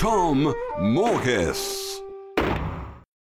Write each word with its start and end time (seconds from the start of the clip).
Tom 0.00 0.54
Morkes. 0.78 2.00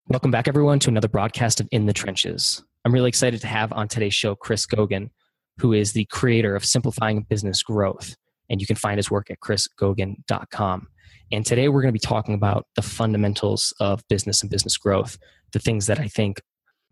Welcome 0.06 0.30
back, 0.30 0.46
everyone, 0.46 0.78
to 0.78 0.88
another 0.88 1.08
broadcast 1.08 1.60
of 1.60 1.66
In 1.72 1.86
the 1.86 1.92
Trenches. 1.92 2.62
I'm 2.84 2.94
really 2.94 3.08
excited 3.08 3.40
to 3.40 3.48
have 3.48 3.72
on 3.72 3.88
today's 3.88 4.14
show 4.14 4.36
Chris 4.36 4.66
Gogan, 4.66 5.10
who 5.58 5.72
is 5.72 5.94
the 5.94 6.04
creator 6.04 6.54
of 6.54 6.64
Simplifying 6.64 7.22
Business 7.28 7.64
Growth. 7.64 8.14
And 8.48 8.60
you 8.60 8.68
can 8.68 8.76
find 8.76 8.98
his 8.98 9.10
work 9.10 9.32
at 9.32 9.40
chrisgogan.com. 9.40 10.86
And 11.32 11.44
today 11.44 11.68
we're 11.68 11.82
going 11.82 11.92
to 11.92 12.00
be 12.00 12.06
talking 12.06 12.34
about 12.34 12.68
the 12.76 12.82
fundamentals 12.82 13.74
of 13.80 14.06
business 14.08 14.40
and 14.40 14.48
business 14.48 14.76
growth, 14.76 15.18
the 15.52 15.58
things 15.58 15.88
that 15.88 15.98
I 15.98 16.06
think, 16.06 16.40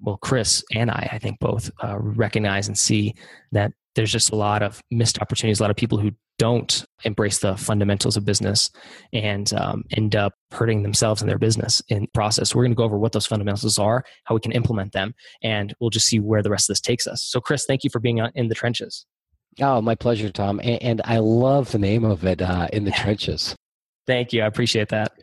well, 0.00 0.16
Chris 0.16 0.64
and 0.74 0.90
I, 0.90 1.08
I 1.12 1.18
think 1.20 1.38
both 1.38 1.70
uh, 1.84 1.98
recognize 2.00 2.66
and 2.66 2.76
see 2.76 3.14
that 3.52 3.70
there's 3.98 4.12
just 4.12 4.30
a 4.30 4.36
lot 4.36 4.62
of 4.62 4.80
missed 4.92 5.20
opportunities, 5.20 5.58
a 5.58 5.62
lot 5.64 5.72
of 5.72 5.76
people 5.76 5.98
who 5.98 6.12
don't 6.38 6.84
embrace 7.02 7.40
the 7.40 7.56
fundamentals 7.56 8.16
of 8.16 8.24
business 8.24 8.70
and 9.12 9.52
um, 9.54 9.82
end 9.90 10.14
up 10.14 10.34
hurting 10.52 10.84
themselves 10.84 11.20
and 11.20 11.28
their 11.28 11.36
business 11.36 11.82
in 11.88 12.02
the 12.02 12.08
process. 12.14 12.54
We're 12.54 12.62
going 12.62 12.70
to 12.70 12.76
go 12.76 12.84
over 12.84 12.96
what 12.96 13.10
those 13.10 13.26
fundamentals 13.26 13.76
are, 13.76 14.04
how 14.22 14.36
we 14.36 14.40
can 14.40 14.52
implement 14.52 14.92
them, 14.92 15.16
and 15.42 15.74
we'll 15.80 15.90
just 15.90 16.06
see 16.06 16.20
where 16.20 16.44
the 16.44 16.50
rest 16.50 16.70
of 16.70 16.74
this 16.74 16.80
takes 16.80 17.08
us. 17.08 17.24
So, 17.24 17.40
Chris, 17.40 17.64
thank 17.66 17.82
you 17.82 17.90
for 17.90 17.98
being 17.98 18.18
in 18.36 18.46
the 18.46 18.54
trenches. 18.54 19.04
Oh, 19.60 19.82
my 19.82 19.96
pleasure, 19.96 20.30
Tom. 20.30 20.60
And, 20.60 20.80
and 20.80 21.02
I 21.04 21.18
love 21.18 21.72
the 21.72 21.78
name 21.80 22.04
of 22.04 22.24
it, 22.24 22.40
uh, 22.40 22.68
In 22.72 22.84
the 22.84 22.92
Trenches. 22.92 23.56
Thank 24.06 24.32
you. 24.32 24.42
I 24.42 24.46
appreciate 24.46 24.90
that. 24.90 25.18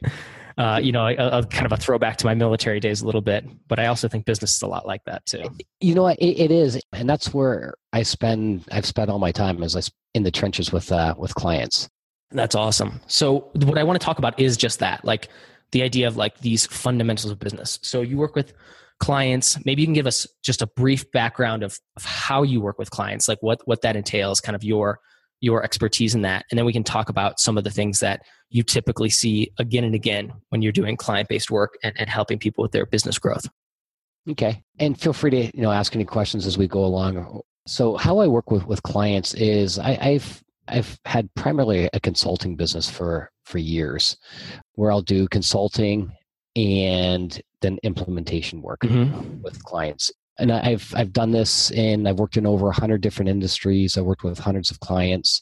Uh, 0.57 0.79
you 0.81 0.93
know, 0.93 1.07
a, 1.07 1.13
a, 1.13 1.45
kind 1.45 1.65
of 1.65 1.73
a 1.73 1.77
throwback 1.77 2.15
to 2.15 2.25
my 2.25 2.33
military 2.33 2.79
days 2.79 3.01
a 3.01 3.05
little 3.05 3.19
bit, 3.19 3.45
but 3.67 3.77
I 3.77 3.87
also 3.87 4.07
think 4.07 4.25
business 4.25 4.55
is 4.55 4.61
a 4.61 4.67
lot 4.67 4.87
like 4.87 5.03
that 5.03 5.25
too. 5.25 5.43
You 5.81 5.95
know 5.95 6.03
what? 6.03 6.17
It, 6.19 6.39
it 6.39 6.51
is, 6.51 6.79
and 6.93 7.09
that's 7.09 7.33
where 7.33 7.73
I 7.91 8.03
spend. 8.03 8.63
I've 8.71 8.85
spent 8.85 9.09
all 9.09 9.19
my 9.19 9.33
time 9.33 9.61
as 9.63 9.75
I 9.75 9.81
in 10.13 10.23
the 10.23 10.31
trenches 10.31 10.71
with 10.71 10.91
uh, 10.93 11.13
with 11.17 11.35
clients. 11.35 11.89
That's 12.31 12.55
awesome. 12.55 13.01
So 13.07 13.51
what 13.53 13.77
I 13.77 13.83
want 13.83 13.99
to 13.99 14.05
talk 14.05 14.17
about 14.17 14.39
is 14.39 14.55
just 14.55 14.79
that, 14.79 15.03
like 15.03 15.27
the 15.71 15.83
idea 15.83 16.07
of 16.07 16.15
like 16.15 16.39
these 16.39 16.65
fundamentals 16.65 17.31
of 17.31 17.39
business. 17.39 17.79
So 17.81 18.01
you 18.01 18.17
work 18.17 18.35
with 18.35 18.53
clients. 18.99 19.63
Maybe 19.65 19.81
you 19.81 19.87
can 19.87 19.93
give 19.93 20.07
us 20.07 20.25
just 20.43 20.61
a 20.61 20.67
brief 20.67 21.11
background 21.11 21.63
of, 21.63 21.77
of 21.97 22.05
how 22.05 22.43
you 22.43 22.61
work 22.61 22.79
with 22.79 22.89
clients, 22.89 23.27
like 23.27 23.39
what 23.41 23.59
what 23.65 23.81
that 23.81 23.95
entails, 23.95 24.39
kind 24.41 24.55
of 24.55 24.63
your 24.63 24.99
your 25.41 25.63
expertise 25.63 26.15
in 26.15 26.21
that. 26.21 26.45
And 26.49 26.57
then 26.57 26.65
we 26.65 26.73
can 26.73 26.83
talk 26.83 27.09
about 27.09 27.39
some 27.39 27.57
of 27.57 27.63
the 27.63 27.71
things 27.71 27.99
that 27.99 28.21
you 28.49 28.63
typically 28.63 29.09
see 29.09 29.51
again 29.59 29.83
and 29.83 29.95
again 29.95 30.31
when 30.49 30.61
you're 30.61 30.71
doing 30.71 30.95
client 30.95 31.29
based 31.29 31.51
work 31.51 31.77
and, 31.83 31.93
and 31.99 32.09
helping 32.09 32.39
people 32.39 32.61
with 32.61 32.71
their 32.71 32.85
business 32.85 33.19
growth. 33.19 33.47
Okay. 34.29 34.63
And 34.79 34.99
feel 34.99 35.13
free 35.13 35.31
to, 35.31 35.45
you 35.55 35.61
know, 35.61 35.71
ask 35.71 35.95
any 35.95 36.05
questions 36.05 36.45
as 36.45 36.57
we 36.57 36.67
go 36.67 36.83
along. 36.83 37.41
So 37.67 37.95
how 37.95 38.19
I 38.19 38.27
work 38.27 38.51
with, 38.51 38.65
with 38.65 38.83
clients 38.83 39.33
is 39.33 39.79
I, 39.79 39.97
I've 40.01 40.43
I've 40.67 40.99
had 41.05 41.29
primarily 41.35 41.89
a 41.93 41.99
consulting 41.99 42.55
business 42.55 42.89
for 42.89 43.29
for 43.43 43.59
years 43.59 44.17
where 44.73 44.91
I'll 44.91 45.01
do 45.01 45.27
consulting 45.27 46.11
and 46.55 47.39
then 47.61 47.77
implementation 47.83 48.61
work 48.61 48.79
mm-hmm. 48.81 49.41
with 49.41 49.63
clients 49.63 50.11
and 50.37 50.51
I've 50.51 50.93
I've 50.95 51.13
done 51.13 51.31
this 51.31 51.71
and 51.71 52.07
I've 52.07 52.19
worked 52.19 52.37
in 52.37 52.45
over 52.45 52.71
hundred 52.71 53.01
different 53.01 53.29
industries. 53.29 53.97
I 53.97 54.01
worked 54.01 54.23
with 54.23 54.37
hundreds 54.39 54.71
of 54.71 54.79
clients, 54.79 55.41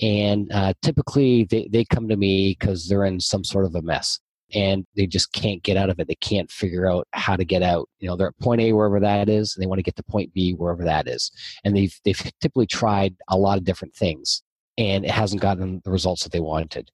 and 0.00 0.50
uh, 0.52 0.74
typically 0.82 1.44
they 1.44 1.68
they 1.70 1.84
come 1.84 2.08
to 2.08 2.16
me 2.16 2.56
because 2.58 2.88
they're 2.88 3.04
in 3.04 3.20
some 3.20 3.44
sort 3.44 3.64
of 3.64 3.74
a 3.74 3.82
mess 3.82 4.20
and 4.52 4.86
they 4.94 5.06
just 5.06 5.32
can't 5.32 5.62
get 5.62 5.76
out 5.76 5.90
of 5.90 5.98
it. 5.98 6.06
They 6.06 6.14
can't 6.16 6.50
figure 6.50 6.88
out 6.88 7.08
how 7.12 7.36
to 7.36 7.44
get 7.44 7.62
out. 7.62 7.88
You 7.98 8.08
know, 8.08 8.16
they're 8.16 8.28
at 8.28 8.38
point 8.38 8.60
A 8.60 8.72
wherever 8.72 9.00
that 9.00 9.28
is, 9.28 9.54
and 9.54 9.62
they 9.62 9.66
want 9.66 9.78
to 9.78 9.82
get 9.84 9.96
to 9.96 10.02
point 10.04 10.32
B 10.34 10.52
wherever 10.52 10.84
that 10.84 11.08
is, 11.08 11.30
and 11.64 11.76
they've 11.76 11.94
they've 12.04 12.32
typically 12.40 12.66
tried 12.66 13.14
a 13.28 13.38
lot 13.38 13.58
of 13.58 13.64
different 13.64 13.94
things, 13.94 14.42
and 14.78 15.04
it 15.04 15.10
hasn't 15.10 15.42
gotten 15.42 15.80
the 15.84 15.90
results 15.90 16.22
that 16.22 16.32
they 16.32 16.40
wanted. 16.40 16.90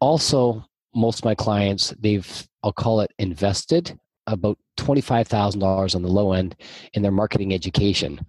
Also, 0.00 0.64
most 0.94 1.18
of 1.20 1.24
my 1.24 1.34
clients 1.34 1.94
they've 1.98 2.48
I'll 2.62 2.72
call 2.72 3.00
it 3.00 3.12
invested 3.18 3.98
about 4.26 4.58
$25,000 4.78 5.94
on 5.94 6.02
the 6.02 6.08
low 6.08 6.32
end 6.32 6.56
in 6.94 7.02
their 7.02 7.12
marketing 7.12 7.54
education. 7.54 8.20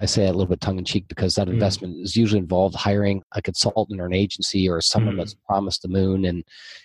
I 0.00 0.06
say 0.06 0.22
that 0.22 0.30
a 0.30 0.36
little 0.36 0.46
bit 0.46 0.60
tongue 0.60 0.78
in 0.78 0.84
cheek 0.84 1.06
because 1.08 1.34
that 1.36 1.48
mm. 1.48 1.52
investment 1.52 1.96
is 2.00 2.16
usually 2.16 2.40
involved 2.40 2.74
hiring 2.74 3.22
a 3.32 3.42
consultant 3.42 4.00
or 4.00 4.06
an 4.06 4.14
agency 4.14 4.68
or 4.68 4.80
someone 4.80 5.14
mm. 5.14 5.18
that's 5.18 5.34
promised 5.46 5.82
the 5.82 5.88
moon 5.88 6.24
and 6.24 6.44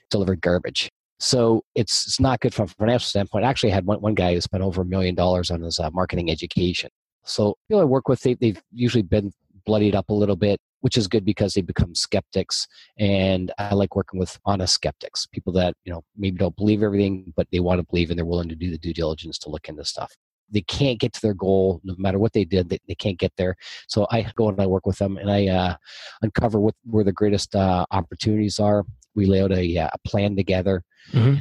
delivered 0.09 0.41
garbage. 0.41 0.89
So 1.19 1.63
it's, 1.75 2.07
it's 2.07 2.19
not 2.19 2.39
good 2.39 2.53
from 2.53 2.65
a 2.65 2.67
financial 2.67 3.07
standpoint. 3.07 3.43
I 3.43 3.49
actually 3.49 3.71
had 3.71 3.85
one, 3.85 3.99
one 3.99 4.13
guy 4.13 4.33
who 4.33 4.41
spent 4.41 4.63
over 4.63 4.83
a 4.83 4.85
million 4.85 5.15
dollars 5.15 5.51
on 5.51 5.61
his 5.61 5.79
uh, 5.79 5.89
marketing 5.91 6.31
education. 6.31 6.89
So 7.25 7.57
people 7.67 7.81
I 7.81 7.85
work 7.85 8.07
with, 8.07 8.21
they, 8.21 8.35
they've 8.35 8.61
usually 8.71 9.03
been 9.03 9.31
bloodied 9.65 9.95
up 9.95 10.09
a 10.09 10.13
little 10.13 10.37
bit 10.37 10.59
which 10.81 10.97
is 10.97 11.07
good 11.07 11.25
because 11.25 11.53
they 11.53 11.61
become 11.61 11.93
skeptics 11.93 12.67
and 12.97 13.51
i 13.57 13.73
like 13.73 13.95
working 13.95 14.19
with 14.19 14.37
honest 14.45 14.73
skeptics 14.73 15.25
people 15.27 15.53
that 15.53 15.73
you 15.83 15.91
know 15.91 16.01
maybe 16.17 16.37
don't 16.37 16.55
believe 16.55 16.83
everything 16.83 17.33
but 17.35 17.47
they 17.51 17.59
want 17.59 17.79
to 17.79 17.87
believe 17.89 18.09
and 18.09 18.17
they're 18.17 18.25
willing 18.25 18.49
to 18.49 18.55
do 18.55 18.69
the 18.69 18.77
due 18.77 18.93
diligence 18.93 19.37
to 19.39 19.49
look 19.49 19.67
into 19.69 19.85
stuff. 19.85 20.11
They 20.51 20.61
can't 20.61 20.99
get 20.99 21.13
to 21.13 21.21
their 21.21 21.35
goal 21.35 21.79
no 21.83 21.95
matter 21.97 22.17
what 22.17 22.33
they 22.33 22.43
did 22.43 22.69
they, 22.69 22.79
they 22.87 22.95
can't 22.95 23.19
get 23.19 23.33
there. 23.37 23.55
So 23.87 24.07
i 24.11 24.29
go 24.35 24.49
and 24.49 24.59
i 24.59 24.65
work 24.65 24.85
with 24.85 24.97
them 24.97 25.17
and 25.17 25.31
i 25.31 25.47
uh, 25.47 25.75
uncover 26.21 26.59
what, 26.59 26.75
where 26.85 27.03
the 27.03 27.11
greatest 27.11 27.55
uh, 27.55 27.85
opportunities 27.91 28.59
are. 28.59 28.83
We 29.15 29.25
lay 29.25 29.41
out 29.41 29.51
a, 29.51 29.77
uh, 29.77 29.89
a 29.93 30.07
plan 30.07 30.35
together 30.35 30.83
mm-hmm. 31.11 31.39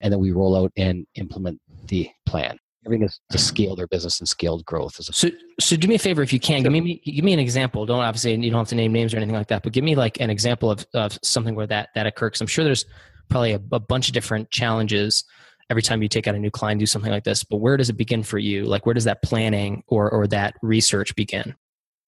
and 0.00 0.12
then 0.12 0.20
we 0.20 0.32
roll 0.32 0.56
out 0.56 0.72
and 0.76 1.06
implement 1.14 1.60
the 1.86 2.10
plan 2.26 2.58
everything 2.84 3.06
is 3.06 3.20
to 3.30 3.38
scale 3.38 3.76
their 3.76 3.86
business 3.86 4.20
and 4.20 4.28
scaled 4.28 4.64
growth. 4.64 4.94
so, 4.94 5.30
so 5.60 5.76
do 5.76 5.88
me 5.88 5.94
a 5.94 5.98
favor 5.98 6.22
if 6.22 6.32
you 6.32 6.40
can. 6.40 6.62
Sure. 6.62 6.70
Give 6.70 6.84
me 6.84 7.02
give 7.04 7.24
me 7.24 7.32
an 7.32 7.38
example. 7.38 7.86
Don't 7.86 8.00
obviously 8.00 8.34
you 8.34 8.50
don't 8.50 8.60
have 8.60 8.68
to 8.68 8.74
name 8.74 8.92
names 8.92 9.12
or 9.12 9.16
anything 9.18 9.34
like 9.34 9.48
that, 9.48 9.62
but 9.62 9.72
give 9.72 9.84
me 9.84 9.94
like 9.94 10.20
an 10.20 10.30
example 10.30 10.70
of, 10.70 10.86
of 10.94 11.18
something 11.22 11.54
where 11.54 11.66
that 11.66 11.90
that 11.94 12.06
occurs. 12.06 12.40
I'm 12.40 12.46
sure 12.46 12.64
there's 12.64 12.84
probably 13.28 13.52
a, 13.52 13.60
a 13.72 13.80
bunch 13.80 14.08
of 14.08 14.14
different 14.14 14.50
challenges 14.50 15.24
every 15.70 15.82
time 15.82 16.02
you 16.02 16.08
take 16.08 16.26
out 16.26 16.34
a 16.34 16.38
new 16.38 16.50
client, 16.50 16.78
do 16.78 16.86
something 16.86 17.10
like 17.10 17.24
this. 17.24 17.44
But 17.44 17.58
where 17.58 17.76
does 17.76 17.90
it 17.90 17.96
begin 17.96 18.22
for 18.22 18.38
you? 18.38 18.64
Like 18.64 18.86
where 18.86 18.94
does 18.94 19.04
that 19.04 19.22
planning 19.22 19.82
or 19.88 20.10
or 20.10 20.26
that 20.28 20.54
research 20.62 21.14
begin? 21.14 21.54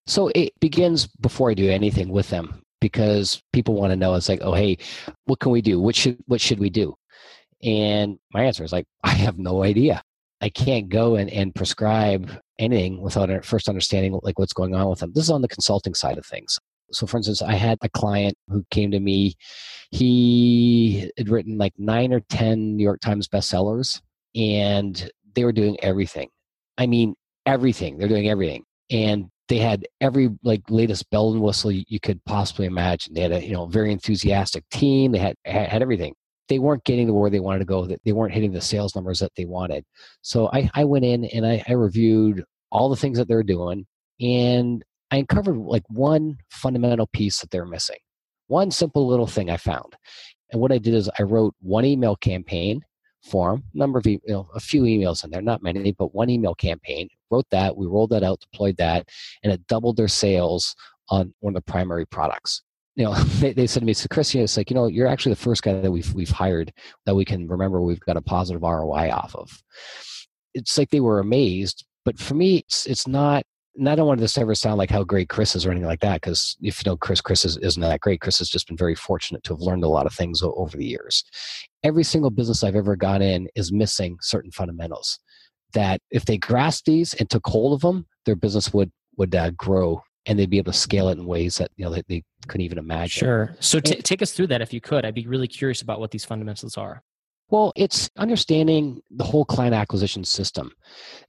So 0.07 0.31
it 0.35 0.59
begins 0.61 1.07
before 1.07 1.51
I 1.51 1.55
do 1.55 1.71
anything 1.71 2.09
with 2.09 2.31
them 2.31 2.63
because 2.81 3.43
people 3.53 3.75
want 3.75 3.91
to 3.93 3.97
know. 3.97 4.15
It's 4.15 4.29
like, 4.29 4.41
oh 4.43 4.55
hey, 4.55 4.79
what 5.25 5.41
can 5.41 5.53
we 5.53 5.61
do? 5.61 5.81
What 5.81 5.95
should 5.95 6.19
what 6.27 6.41
should 6.41 6.59
we 6.59 6.71
do? 6.71 6.97
And 7.63 8.19
my 8.33 8.45
answer 8.45 8.65
is 8.65 8.73
like, 8.73 8.87
I 9.05 9.11
have 9.11 9.39
no 9.39 9.63
idea. 9.63 10.03
I 10.41 10.49
can't 10.49 10.89
go 10.89 11.17
and, 11.17 11.31
and 11.31 11.55
prescribe 11.55 12.31
anything 12.59 13.01
without 13.01 13.45
first 13.45 13.69
understanding 13.69 14.19
like 14.23 14.39
what's 14.39 14.53
going 14.53 14.75
on 14.75 14.89
with 14.89 15.01
them. 15.01 15.13
This 15.15 15.25
is 15.25 15.31
on 15.31 15.43
the 15.43 15.49
consulting 15.49 15.95
side 15.95 16.19
of 16.19 16.27
things. 16.27 16.59
So, 16.93 17.07
for 17.07 17.19
instance, 17.19 17.43
I 17.43 17.55
had 17.55 17.79
a 17.83 17.89
client 17.89 18.37
who 18.49 18.65
came 18.71 18.91
to 18.91 19.01
me. 19.01 19.35
He 19.91 21.11
had 21.17 21.29
written 21.29 21.57
like 21.57 21.73
nine 21.79 22.13
or 22.13 22.21
10 22.31 22.77
New 22.77 22.83
York 22.83 23.01
Times 23.01 23.29
bestsellers, 23.29 24.01
and 24.35 25.11
they 25.35 25.45
were 25.45 25.53
doing 25.53 25.77
everything. 25.83 26.29
I 26.79 26.87
mean, 26.87 27.15
everything. 27.47 27.99
They're 27.99 28.09
doing 28.09 28.29
everything. 28.29 28.65
And 28.91 29.27
they 29.49 29.59
had 29.59 29.87
every 30.01 30.31
like 30.43 30.63
latest 30.69 31.11
bell 31.11 31.33
and 31.33 31.43
whistle 31.43 31.73
you 31.73 32.01
could 32.01 32.25
possibly 32.25 32.67
imagine. 32.67 33.15
They 33.15 33.21
had 33.21 33.33
a 33.33 33.45
you 33.45 33.53
know 33.53 33.67
very 33.67 33.93
enthusiastic 33.93 34.65
team. 34.71 35.13
They 35.13 35.19
had 35.19 35.35
had 35.45 35.83
everything 35.83 36.15
they 36.51 36.59
weren't 36.59 36.85
getting 36.85 37.07
to 37.07 37.15
where 37.15 37.31
they 37.31 37.41
wanted 37.41 37.61
to 37.61 37.65
go 37.65 37.87
that 37.87 38.01
they 38.05 38.13
weren't 38.13 38.35
hitting 38.35 38.53
the 38.53 38.61
sales 38.61 38.95
numbers 38.95 39.21
that 39.21 39.33
they 39.37 39.47
wanted. 39.47 39.85
So 40.21 40.51
i, 40.53 40.69
I 40.75 40.85
went 40.85 41.07
in 41.07 41.25
and 41.27 41.47
I, 41.47 41.63
I 41.67 41.73
reviewed 41.73 42.45
all 42.71 42.91
the 42.91 42.97
things 42.97 43.17
that 43.17 43.29
they're 43.29 43.43
doing 43.43 43.87
and 44.21 44.85
i 45.11 45.17
uncovered 45.17 45.57
like 45.57 45.85
one 45.89 46.37
fundamental 46.51 47.07
piece 47.07 47.41
that 47.41 47.51
they're 47.51 47.65
missing. 47.65 47.99
One 48.49 48.71
simple 48.71 49.07
little 49.07 49.29
thing 49.29 49.49
i 49.49 49.57
found 49.57 49.97
and 50.51 50.61
what 50.61 50.73
i 50.73 50.79
did 50.79 50.93
is 50.93 51.09
i 51.19 51.23
wrote 51.23 51.55
one 51.61 51.85
email 51.85 52.17
campaign 52.17 52.83
form 53.23 53.63
number 53.75 53.99
of 53.99 54.07
you 54.07 54.21
a 54.55 54.61
few 54.61 54.83
emails 54.83 55.25
in 55.25 55.31
there 55.31 55.43
not 55.43 55.63
many 55.63 55.93
but 55.93 56.15
one 56.15 56.31
email 56.31 56.55
campaign 56.55 57.09
wrote 57.31 57.47
that 57.51 57.77
we 57.77 57.87
rolled 57.87 58.11
that 58.11 58.25
out 58.25 58.41
deployed 58.41 58.77
that 58.77 59.07
and 59.45 59.53
it 59.53 59.65
doubled 59.69 59.97
their 59.97 60.09
sales 60.09 60.75
on 61.11 61.33
one 61.41 61.55
of 61.55 61.63
the 61.63 61.71
primary 61.71 62.07
products 62.07 62.63
you 62.97 63.05
know, 63.05 63.15
they, 63.41 63.53
they 63.53 63.67
said 63.67 63.81
to 63.81 63.87
me, 63.87 63.93
so 63.93 64.07
Chris, 64.11 64.35
you 64.35 64.41
know, 64.41 64.45
it's 64.45 64.57
like, 64.57 64.71
you 64.71 64.75
know, 64.75 64.87
you're 64.87 65.07
actually 65.07 65.33
the 65.33 65.41
first 65.41 65.63
guy 65.63 65.81
that 65.81 65.91
we've, 65.91 66.13
we've 66.15 66.31
hired 66.31 66.73
that 67.07 67.15
we 67.15 67.25
can 67.25 67.49
remember 67.49 67.81
we've 67.81 68.01
got 68.01 68.17
a 68.17 68.23
positive 68.23 68.63
ROI 68.63 69.11
off 69.11 69.35
of. 69.35 69.63
It's 70.55 70.77
like 70.77 70.91
they 70.91 71.01
were 71.01 71.21
amazed, 71.21 71.85
but 72.05 72.19
for 72.19 72.35
me, 72.35 72.59
it's, 72.59 72.87
it's 72.87 73.07
not 73.07 73.45
and 73.77 73.89
I 73.89 73.95
don't 73.95 74.07
want 74.07 74.21
this 74.21 74.35
to 74.35 74.41
ever 74.41 74.55
sound 74.55 74.79
like 74.79 74.91
how 74.91 75.05
great 75.05 75.29
Chris 75.29 75.55
is 75.55 75.65
or 75.65 75.71
anything 75.71 75.87
like 75.87 76.01
that, 76.01 76.21
because 76.21 76.57
if 76.61 76.85
you 76.85 76.91
know 76.91 76.97
Chris, 76.97 77.21
Chris 77.21 77.45
is, 77.45 77.57
isn't 77.59 77.81
that 77.81 78.01
great. 78.01 78.21
Chris 78.21 78.39
has 78.39 78.49
just 78.49 78.67
been 78.67 78.77
very 78.77 78.95
fortunate 78.95 79.43
to 79.45 79.55
have 79.55 79.61
learned 79.61 79.85
a 79.85 79.89
lot 79.89 80.07
of 80.07 80.13
things 80.13 80.43
over 80.43 80.77
the 80.77 80.85
years. 80.85 81.25
Every 81.85 82.05
single 82.05 82.31
business 82.31 82.65
I've 82.65 82.77
ever 82.77 82.97
got 82.97 83.23
in 83.23 83.49
is 83.55 83.73
missing 83.73 84.19
certain 84.21 84.51
fundamentals 84.51 85.19
that 85.73 86.01
if 86.11 86.25
they 86.25 86.37
grasped 86.37 86.87
these 86.87 87.15
and 87.15 87.31
took 87.31 87.47
hold 87.47 87.73
of 87.73 87.81
them, 87.81 88.07
their 88.27 88.37
business 88.37 88.73
would 88.75 88.91
would 89.17 89.35
uh, 89.35 89.51
grow 89.53 90.03
and 90.27 90.39
they'd 90.39 90.51
be 90.51 90.59
able 90.59 90.73
to 90.73 90.79
scale 90.79 91.09
it 91.09 91.19
in 91.19 91.27
ways 91.27 91.57
that 91.59 91.71
you 91.77 91.85
know 91.85 91.91
they, 91.91 92.03
they 92.09 92.23
couldn't 92.47 92.65
even 92.65 92.79
imagine. 92.79 93.21
Sure. 93.21 93.57
So 93.61 93.81
t- 93.81 94.03
take 94.03 94.23
us 94.23 94.33
through 94.33 94.49
that 94.49 94.61
if 94.61 94.73
you 94.73 94.81
could. 94.81 95.05
I'd 95.05 95.15
be 95.15 95.27
really 95.27 95.49
curious 95.49 95.83
about 95.83 96.01
what 96.01 96.11
these 96.11 96.25
fundamentals 96.25 96.77
are. 96.77 97.03
Well, 97.51 97.73
it's 97.75 98.09
understanding 98.17 99.01
the 99.11 99.25
whole 99.25 99.45
client 99.45 99.75
acquisition 99.75 100.23
system. 100.25 100.71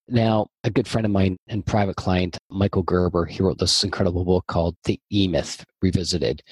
Now, 0.07 0.47
a 0.63 0.69
good 0.69 0.87
friend 0.87 1.03
of 1.03 1.11
mine 1.11 1.37
and 1.47 1.65
private 1.65 1.95
client, 1.95 2.37
Michael 2.51 2.83
Gerber, 2.83 3.25
he 3.25 3.41
wrote 3.41 3.57
this 3.57 3.83
incredible 3.83 4.23
book 4.23 4.45
called 4.47 4.75
The 4.83 4.99
E 5.11 5.27
Myth 5.27 5.65
Revisited. 5.81 6.43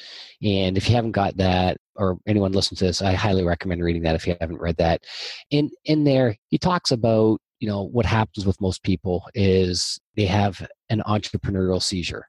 And 0.42 0.76
if 0.76 0.90
you 0.90 0.96
haven't 0.96 1.12
got 1.12 1.38
that, 1.38 1.78
or 1.96 2.18
anyone 2.26 2.52
listen 2.52 2.78
to 2.78 2.86
this, 2.86 3.04
I 3.04 3.14
highly 3.14 3.44
recommend 3.44 3.84
reading 3.84 4.02
that 4.04 4.16
if 4.16 4.26
you 4.26 4.36
haven't 4.42 4.60
read 4.60 4.78
that. 4.78 5.04
In 5.52 5.70
in 5.86 6.04
there, 6.04 6.36
he 6.48 6.58
talks 6.58 6.90
about 6.90 7.40
you 7.60 7.68
know 7.68 7.84
what 7.84 8.06
happens 8.06 8.46
with 8.46 8.60
most 8.62 8.84
people 8.84 9.24
is 9.34 10.00
they 10.16 10.26
have 10.26 10.66
an 10.90 11.02
entrepreneurial 11.06 11.82
seizure 11.82 12.26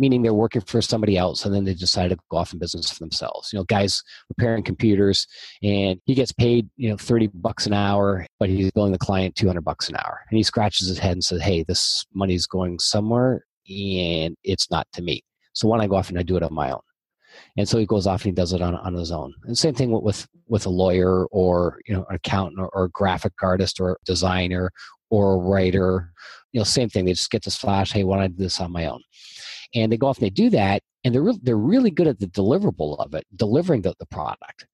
meaning 0.00 0.22
they're 0.22 0.32
working 0.32 0.62
for 0.62 0.80
somebody 0.80 1.18
else 1.18 1.44
and 1.44 1.54
then 1.54 1.64
they 1.64 1.74
decide 1.74 2.08
to 2.08 2.16
go 2.30 2.38
off 2.38 2.54
in 2.54 2.58
business 2.58 2.90
for 2.90 3.00
themselves. 3.00 3.52
You 3.52 3.58
know, 3.58 3.64
guys 3.64 4.02
repairing 4.30 4.64
computers 4.64 5.26
and 5.62 6.00
he 6.06 6.14
gets 6.14 6.32
paid, 6.32 6.70
you 6.76 6.88
know, 6.88 6.96
30 6.96 7.28
bucks 7.34 7.66
an 7.66 7.74
hour, 7.74 8.26
but 8.38 8.48
he's 8.48 8.70
billing 8.72 8.92
the 8.92 8.98
client 8.98 9.36
200 9.36 9.60
bucks 9.60 9.90
an 9.90 9.96
hour. 9.96 10.20
And 10.30 10.38
he 10.38 10.42
scratches 10.42 10.88
his 10.88 10.98
head 10.98 11.12
and 11.12 11.22
says, 11.22 11.42
Hey, 11.42 11.64
this 11.64 12.06
money's 12.14 12.46
going 12.46 12.78
somewhere 12.78 13.44
and 13.68 14.36
it's 14.42 14.70
not 14.70 14.86
to 14.94 15.02
me. 15.02 15.22
So 15.52 15.68
why 15.68 15.76
don't 15.76 15.84
I 15.84 15.88
go 15.88 15.96
off 15.96 16.08
and 16.08 16.18
I 16.18 16.22
do 16.22 16.36
it 16.36 16.42
on 16.42 16.54
my 16.54 16.70
own? 16.70 16.80
And 17.56 17.68
so 17.68 17.78
he 17.78 17.86
goes 17.86 18.06
off 18.06 18.24
and 18.24 18.32
he 18.32 18.32
does 18.32 18.52
it 18.52 18.62
on, 18.62 18.74
on 18.76 18.94
his 18.94 19.10
own. 19.10 19.34
And 19.44 19.56
same 19.56 19.74
thing 19.74 19.90
with, 19.90 20.26
with 20.46 20.66
a 20.66 20.70
lawyer 20.70 21.26
or, 21.26 21.80
you 21.86 21.94
know, 21.94 22.06
an 22.08 22.16
accountant 22.16 22.60
or, 22.60 22.68
or 22.70 22.84
a 22.84 22.90
graphic 22.90 23.32
artist 23.42 23.80
or 23.80 23.98
designer 24.04 24.70
or 25.10 25.34
a 25.34 25.38
writer. 25.38 26.12
You 26.52 26.60
know, 26.60 26.64
same 26.64 26.88
thing. 26.88 27.04
They 27.04 27.12
just 27.12 27.30
get 27.30 27.44
this 27.44 27.56
flash, 27.56 27.92
hey, 27.92 28.04
why 28.04 28.16
don't 28.16 28.24
I 28.24 28.28
do 28.28 28.36
this 28.36 28.60
on 28.60 28.72
my 28.72 28.86
own? 28.86 29.00
and 29.74 29.90
they 29.90 29.96
go 29.96 30.08
off 30.08 30.18
and 30.18 30.26
they 30.26 30.30
do 30.30 30.50
that 30.50 30.82
and 31.04 31.14
they're, 31.14 31.22
re- 31.22 31.38
they're 31.42 31.56
really 31.56 31.90
good 31.90 32.06
at 32.06 32.18
the 32.18 32.26
deliverable 32.26 32.98
of 32.98 33.14
it 33.14 33.26
delivering 33.36 33.82
the, 33.82 33.94
the 33.98 34.06
product 34.06 34.66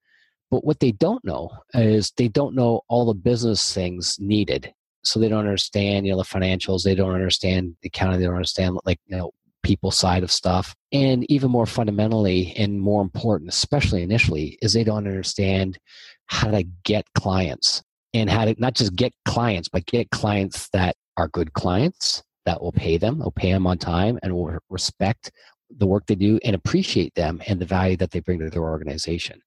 but 0.50 0.64
what 0.64 0.80
they 0.80 0.92
don't 0.92 1.24
know 1.24 1.50
is 1.74 2.12
they 2.12 2.28
don't 2.28 2.54
know 2.54 2.80
all 2.88 3.06
the 3.06 3.14
business 3.14 3.72
things 3.72 4.16
needed 4.20 4.72
so 5.02 5.18
they 5.18 5.28
don't 5.28 5.40
understand 5.40 6.06
you 6.06 6.12
know 6.12 6.18
the 6.18 6.24
financials 6.24 6.82
they 6.82 6.94
don't 6.94 7.14
understand 7.14 7.74
the 7.82 7.88
accounting 7.88 8.18
they 8.18 8.26
don't 8.26 8.34
understand 8.34 8.78
like 8.84 9.00
you 9.06 9.16
know 9.16 9.30
people 9.66 9.90
side 9.90 10.22
of 10.22 10.30
stuff 10.30 10.74
and 10.92 11.30
even 11.30 11.50
more 11.50 11.66
fundamentally 11.66 12.54
and 12.56 12.80
more 12.80 13.02
important 13.02 13.50
especially 13.50 14.02
initially 14.02 14.56
is 14.62 14.72
they 14.72 14.84
don't 14.84 15.08
understand 15.08 15.78
how 16.26 16.50
to 16.50 16.62
get 16.84 17.04
clients 17.14 17.82
and 18.14 18.30
how 18.30 18.44
to 18.44 18.54
not 18.58 18.74
just 18.74 18.94
get 18.94 19.12
clients 19.26 19.68
but 19.68 19.84
get 19.86 20.08
clients 20.10 20.68
that 20.72 20.94
are 21.16 21.28
good 21.28 21.52
clients 21.54 22.22
that 22.46 22.62
will 22.62 22.72
pay 22.72 22.96
them, 22.96 23.18
will 23.18 23.32
pay 23.32 23.52
them 23.52 23.66
on 23.66 23.76
time, 23.76 24.18
and 24.22 24.34
will 24.34 24.56
respect 24.70 25.30
the 25.78 25.86
work 25.86 26.06
they 26.06 26.14
do 26.14 26.38
and 26.44 26.54
appreciate 26.54 27.12
them 27.16 27.42
and 27.48 27.60
the 27.60 27.66
value 27.66 27.96
that 27.96 28.12
they 28.12 28.20
bring 28.20 28.38
to 28.38 28.48
their 28.48 28.62
organization. 28.62 29.40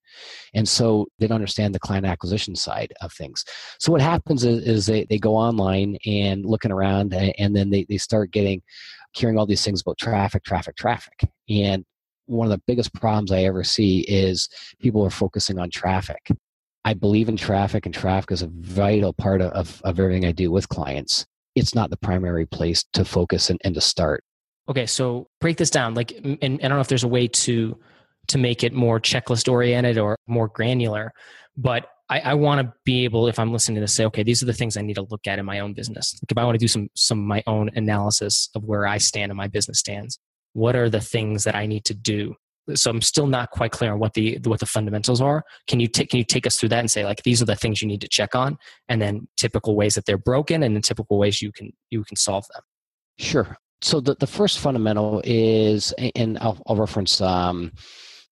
And 0.53 0.67
so 0.67 1.07
they 1.17 1.27
don't 1.27 1.35
understand 1.35 1.73
the 1.73 1.79
client 1.79 2.05
acquisition 2.05 2.57
side 2.57 2.91
of 3.01 3.13
things. 3.13 3.45
So 3.79 3.93
what 3.93 4.01
happens 4.01 4.43
is, 4.43 4.65
is 4.65 4.85
they, 4.85 5.05
they 5.05 5.17
go 5.17 5.35
online 5.35 5.97
and 6.05 6.45
looking 6.45 6.71
around 6.71 7.13
and 7.13 7.55
then 7.55 7.69
they, 7.69 7.85
they 7.87 7.97
start 7.97 8.31
getting 8.31 8.61
hearing 9.13 9.37
all 9.37 9.45
these 9.45 9.63
things 9.63 9.81
about 9.81 9.97
traffic, 9.97 10.43
traffic, 10.43 10.75
traffic. 10.75 11.27
And 11.49 11.83
one 12.25 12.47
of 12.47 12.51
the 12.51 12.61
biggest 12.67 12.93
problems 12.93 13.31
I 13.31 13.43
ever 13.43 13.63
see 13.63 14.01
is 14.01 14.47
people 14.79 15.03
are 15.03 15.09
focusing 15.09 15.59
on 15.59 15.69
traffic. 15.69 16.29
I 16.85 16.93
believe 16.93 17.27
in 17.27 17.37
traffic 17.37 17.85
and 17.85 17.93
traffic 17.93 18.31
is 18.31 18.41
a 18.41 18.47
vital 18.47 19.13
part 19.13 19.41
of, 19.41 19.81
of, 19.83 19.99
everything 19.99 20.25
I 20.25 20.31
do 20.31 20.49
with 20.51 20.69
clients 20.69 21.25
it's 21.55 21.75
not 21.75 21.89
the 21.89 21.97
primary 21.97 22.45
place 22.45 22.83
to 22.93 23.05
focus 23.05 23.49
and, 23.49 23.59
and 23.63 23.75
to 23.75 23.81
start. 23.81 24.23
Okay, 24.67 24.85
so 24.85 25.27
break 25.41 25.57
this 25.57 25.69
down. 25.69 25.93
Like, 25.93 26.11
and, 26.11 26.37
and 26.41 26.59
I 26.63 26.67
don't 26.67 26.77
know 26.77 26.81
if 26.81 26.87
there's 26.87 27.03
a 27.03 27.07
way 27.07 27.27
to 27.27 27.77
to 28.27 28.37
make 28.37 28.63
it 28.63 28.73
more 28.73 28.99
checklist 28.99 29.51
oriented 29.51 29.97
or 29.97 30.15
more 30.27 30.47
granular, 30.49 31.11
but 31.57 31.87
I, 32.09 32.19
I 32.19 32.33
want 32.33 32.65
to 32.65 32.73
be 32.85 33.03
able, 33.03 33.27
if 33.27 33.37
I'm 33.37 33.53
listening 33.53 33.75
to 33.75 33.81
this, 33.81 33.93
say, 33.93 34.05
okay, 34.05 34.23
these 34.23 34.41
are 34.41 34.47
the 34.47 34.53
things 34.53 34.77
I 34.77 34.81
need 34.81 34.95
to 34.95 35.05
look 35.09 35.27
at 35.27 35.37
in 35.37 35.45
my 35.45 35.59
own 35.59 35.73
business. 35.73 36.17
Like 36.21 36.31
if 36.31 36.37
I 36.37 36.43
want 36.43 36.55
to 36.55 36.59
do 36.59 36.67
some 36.67 36.89
some 36.95 37.19
of 37.19 37.25
my 37.25 37.43
own 37.47 37.69
analysis 37.75 38.49
of 38.55 38.63
where 38.63 38.87
I 38.87 38.97
stand 38.97 39.31
and 39.31 39.37
my 39.37 39.47
business 39.47 39.79
stands, 39.79 40.19
what 40.53 40.75
are 40.75 40.89
the 40.89 41.01
things 41.01 41.43
that 41.43 41.55
I 41.55 41.65
need 41.65 41.85
to 41.85 41.93
do 41.93 42.35
so 42.75 42.89
I'm 42.89 43.01
still 43.01 43.27
not 43.27 43.51
quite 43.51 43.71
clear 43.71 43.93
on 43.93 43.99
what 43.99 44.13
the 44.13 44.39
what 44.43 44.59
the 44.59 44.65
fundamentals 44.65 45.21
are. 45.21 45.43
Can 45.67 45.79
you 45.79 45.87
take 45.87 46.09
can 46.09 46.17
you 46.17 46.23
take 46.23 46.45
us 46.45 46.57
through 46.57 46.69
that 46.69 46.79
and 46.79 46.91
say 46.91 47.03
like 47.03 47.23
these 47.23 47.41
are 47.41 47.45
the 47.45 47.55
things 47.55 47.81
you 47.81 47.87
need 47.87 48.01
to 48.01 48.07
check 48.07 48.35
on, 48.35 48.57
and 48.87 49.01
then 49.01 49.27
typical 49.37 49.75
ways 49.75 49.95
that 49.95 50.05
they're 50.05 50.17
broken, 50.17 50.63
and 50.63 50.75
the 50.75 50.81
typical 50.81 51.17
ways 51.17 51.41
you 51.41 51.51
can 51.51 51.71
you 51.89 52.03
can 52.03 52.15
solve 52.15 52.45
them. 52.53 52.61
Sure. 53.17 53.57
So 53.81 53.99
the 53.99 54.15
the 54.19 54.27
first 54.27 54.59
fundamental 54.59 55.21
is, 55.23 55.93
and 56.15 56.37
I'll, 56.39 56.61
I'll 56.67 56.75
reference 56.75 57.21
um, 57.21 57.71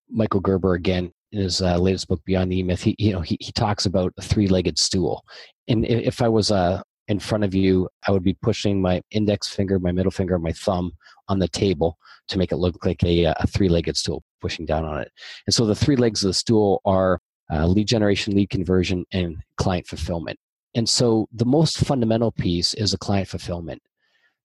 Michael 0.09 0.41
Gerber 0.41 0.73
again 0.73 1.11
in 1.31 1.41
his 1.41 1.61
uh, 1.61 1.77
latest 1.77 2.07
book 2.07 2.21
Beyond 2.25 2.51
the 2.51 2.63
Myth. 2.63 2.83
He 2.83 2.95
you 2.97 3.13
know 3.13 3.21
he 3.21 3.37
he 3.39 3.51
talks 3.51 3.85
about 3.85 4.13
a 4.17 4.21
three 4.21 4.47
legged 4.47 4.79
stool, 4.79 5.23
and 5.67 5.85
if 5.85 6.21
I 6.21 6.29
was 6.29 6.51
uh, 6.51 6.81
in 7.07 7.19
front 7.19 7.43
of 7.43 7.53
you, 7.53 7.89
I 8.07 8.11
would 8.11 8.23
be 8.23 8.37
pushing 8.41 8.81
my 8.81 9.01
index 9.11 9.47
finger, 9.47 9.79
my 9.79 9.91
middle 9.91 10.11
finger, 10.11 10.37
my 10.37 10.51
thumb 10.51 10.91
on 11.29 11.39
the 11.39 11.47
table 11.47 11.97
to 12.27 12.37
make 12.37 12.51
it 12.51 12.57
look 12.57 12.85
like 12.85 13.03
a, 13.03 13.25
a 13.25 13.47
three 13.47 13.69
legged 13.69 13.95
stool 13.95 14.23
pushing 14.41 14.65
down 14.65 14.85
on 14.85 15.01
it. 15.01 15.11
And 15.45 15.53
so 15.53 15.65
the 15.65 15.75
three 15.75 15.95
legs 15.95 16.23
of 16.23 16.29
the 16.29 16.33
stool 16.33 16.81
are 16.85 17.19
uh, 17.51 17.65
lead 17.65 17.87
generation, 17.87 18.35
lead 18.35 18.49
conversion, 18.49 19.05
and 19.11 19.37
client 19.57 19.87
fulfillment. 19.87 20.37
And 20.75 20.87
so 20.87 21.27
the 21.33 21.45
most 21.45 21.79
fundamental 21.79 22.31
piece 22.31 22.73
is 22.73 22.93
a 22.93 22.97
client 22.97 23.29
fulfillment. 23.29 23.81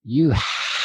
You 0.05 0.33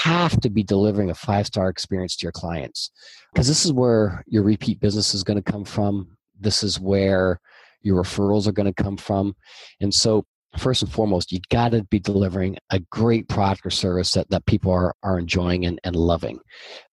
have 0.03 0.39
to 0.41 0.49
be 0.49 0.63
delivering 0.63 1.09
a 1.09 1.15
five 1.15 1.47
star 1.47 1.69
experience 1.69 2.15
to 2.15 2.23
your 2.23 2.31
clients 2.31 2.91
because 3.33 3.47
this 3.47 3.65
is 3.65 3.73
where 3.73 4.23
your 4.27 4.43
repeat 4.43 4.79
business 4.79 5.13
is 5.13 5.23
going 5.23 5.41
to 5.41 5.51
come 5.51 5.63
from. 5.63 6.17
This 6.39 6.63
is 6.63 6.79
where 6.79 7.39
your 7.81 8.03
referrals 8.03 8.47
are 8.47 8.51
going 8.51 8.71
to 8.71 8.83
come 8.83 8.97
from. 8.97 9.35
And 9.79 9.93
so 9.93 10.25
first 10.57 10.83
and 10.83 10.91
foremost, 10.91 11.31
you 11.31 11.39
got 11.49 11.71
to 11.71 11.83
be 11.85 11.99
delivering 11.99 12.57
a 12.69 12.79
great 12.91 13.27
product 13.27 13.65
or 13.65 13.69
service 13.69 14.11
that, 14.11 14.29
that 14.29 14.45
people 14.45 14.71
are, 14.71 14.93
are 15.03 15.19
enjoying 15.19 15.65
and, 15.65 15.79
and 15.83 15.95
loving. 15.95 16.39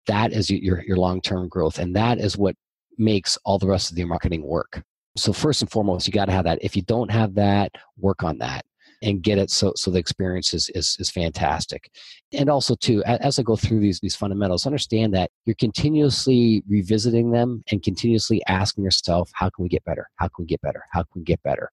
That 0.07 0.33
is 0.33 0.51
your, 0.51 0.83
your 0.83 0.97
long 0.97 1.21
term 1.21 1.49
growth. 1.49 1.79
And 1.79 1.95
that 1.97 2.19
is 2.19 2.37
what 2.37 2.57
makes 2.99 3.39
all 3.45 3.59
the 3.59 3.69
rest 3.69 3.91
of 3.91 3.97
the 3.97 4.05
marketing 4.05 4.43
work. 4.43 4.83
So, 5.17 5.33
first 5.33 5.61
and 5.61 5.71
foremost, 5.71 6.07
you 6.07 6.13
got 6.13 6.27
to 6.27 6.33
have 6.33 6.45
that. 6.45 6.59
If 6.63 6.75
you 6.75 6.83
don't 6.83 7.11
have 7.11 7.35
that, 7.35 7.73
work 7.99 8.23
on 8.23 8.39
that 8.39 8.65
and 9.03 9.23
get 9.23 9.39
it 9.39 9.51
so 9.51 9.73
so 9.77 9.91
the 9.91 9.99
experience 9.99 10.55
is 10.55 10.71
is, 10.75 10.97
is 10.99 11.11
fantastic. 11.11 11.91
And 12.33 12.49
also 12.49 12.75
too 12.75 13.03
as 13.05 13.39
i 13.39 13.43
go 13.43 13.57
through 13.57 13.81
these 13.81 14.01
these 14.01 14.17
fundamentals 14.17 14.67
understand 14.67 15.15
that 15.15 15.31
you're 15.45 15.57
continuously 15.57 16.63
revisiting 16.69 17.31
them 17.31 17.63
and 17.71 17.83
continuously 17.83 18.43
asking 18.49 18.85
yourself 18.85 19.31
how 19.35 19.51
can 19.51 19.63
we 19.63 19.69
get 19.69 19.85
better? 19.85 20.09
How 20.17 20.27
can 20.29 20.45
we 20.45 20.47
get 20.47 20.61
better? 20.63 20.85
How 20.93 21.03
can 21.03 21.21
we 21.21 21.23
get 21.23 21.43
better? 21.43 21.71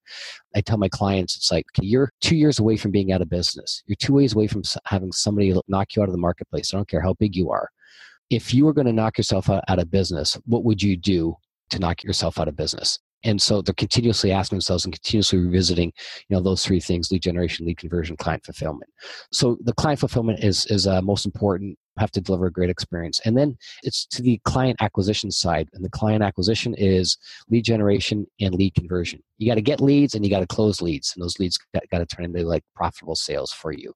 I 0.54 0.60
tell 0.60 0.78
my 0.78 0.88
clients 0.88 1.36
it's 1.36 1.50
like 1.50 1.66
okay, 1.78 1.86
you're 1.86 2.10
two 2.20 2.36
years 2.36 2.58
away 2.58 2.76
from 2.76 2.90
being 2.90 3.12
out 3.12 3.22
of 3.22 3.30
business. 3.30 3.82
You're 3.86 3.96
two 3.96 4.14
ways 4.14 4.34
away 4.34 4.46
from 4.46 4.62
having 4.86 5.12
somebody 5.12 5.54
knock 5.68 5.96
you 5.96 6.02
out 6.02 6.08
of 6.08 6.12
the 6.12 6.18
marketplace. 6.18 6.72
I 6.72 6.76
don't 6.76 6.88
care 6.88 7.02
how 7.02 7.14
big 7.14 7.36
you 7.36 7.50
are. 7.50 7.68
If 8.30 8.54
you 8.54 8.64
were 8.64 8.72
going 8.72 8.86
to 8.86 8.92
knock 8.92 9.18
yourself 9.18 9.50
out, 9.50 9.64
out 9.68 9.78
of 9.78 9.90
business 9.90 10.38
what 10.46 10.64
would 10.64 10.82
you 10.82 10.96
do 10.96 11.36
to 11.70 11.78
knock 11.78 12.02
yourself 12.02 12.38
out 12.38 12.48
of 12.48 12.56
business 12.56 12.98
and 13.24 13.40
so 13.40 13.60
they're 13.62 13.74
continuously 13.74 14.32
asking 14.32 14.56
themselves 14.56 14.84
and 14.84 14.94
continuously 14.94 15.38
revisiting 15.38 15.92
you 16.28 16.36
know 16.36 16.42
those 16.42 16.64
three 16.64 16.80
things 16.80 17.10
lead 17.10 17.22
generation 17.22 17.66
lead 17.66 17.78
conversion 17.78 18.16
client 18.16 18.44
fulfillment. 18.44 18.90
So 19.32 19.58
the 19.62 19.74
client 19.74 20.00
fulfillment 20.00 20.42
is 20.42 20.66
is 20.66 20.86
uh, 20.86 21.02
most 21.02 21.26
important. 21.26 21.78
Have 21.98 22.12
to 22.12 22.20
deliver 22.20 22.46
a 22.46 22.52
great 22.52 22.70
experience. 22.70 23.20
And 23.26 23.36
then 23.36 23.58
it's 23.82 24.06
to 24.06 24.22
the 24.22 24.40
client 24.44 24.80
acquisition 24.80 25.30
side 25.30 25.68
and 25.74 25.84
the 25.84 25.90
client 25.90 26.22
acquisition 26.22 26.74
is 26.78 27.18
lead 27.50 27.64
generation 27.64 28.26
and 28.40 28.54
lead 28.54 28.74
conversion. 28.74 29.22
You 29.36 29.50
got 29.50 29.56
to 29.56 29.60
get 29.60 29.82
leads 29.82 30.14
and 30.14 30.24
you 30.24 30.30
got 30.30 30.40
to 30.40 30.46
close 30.46 30.80
leads 30.80 31.12
and 31.14 31.22
those 31.22 31.38
leads 31.38 31.58
got, 31.74 31.82
got 31.90 31.98
to 31.98 32.06
turn 32.06 32.24
into 32.24 32.42
like 32.46 32.64
profitable 32.74 33.16
sales 33.16 33.52
for 33.52 33.72
you. 33.72 33.92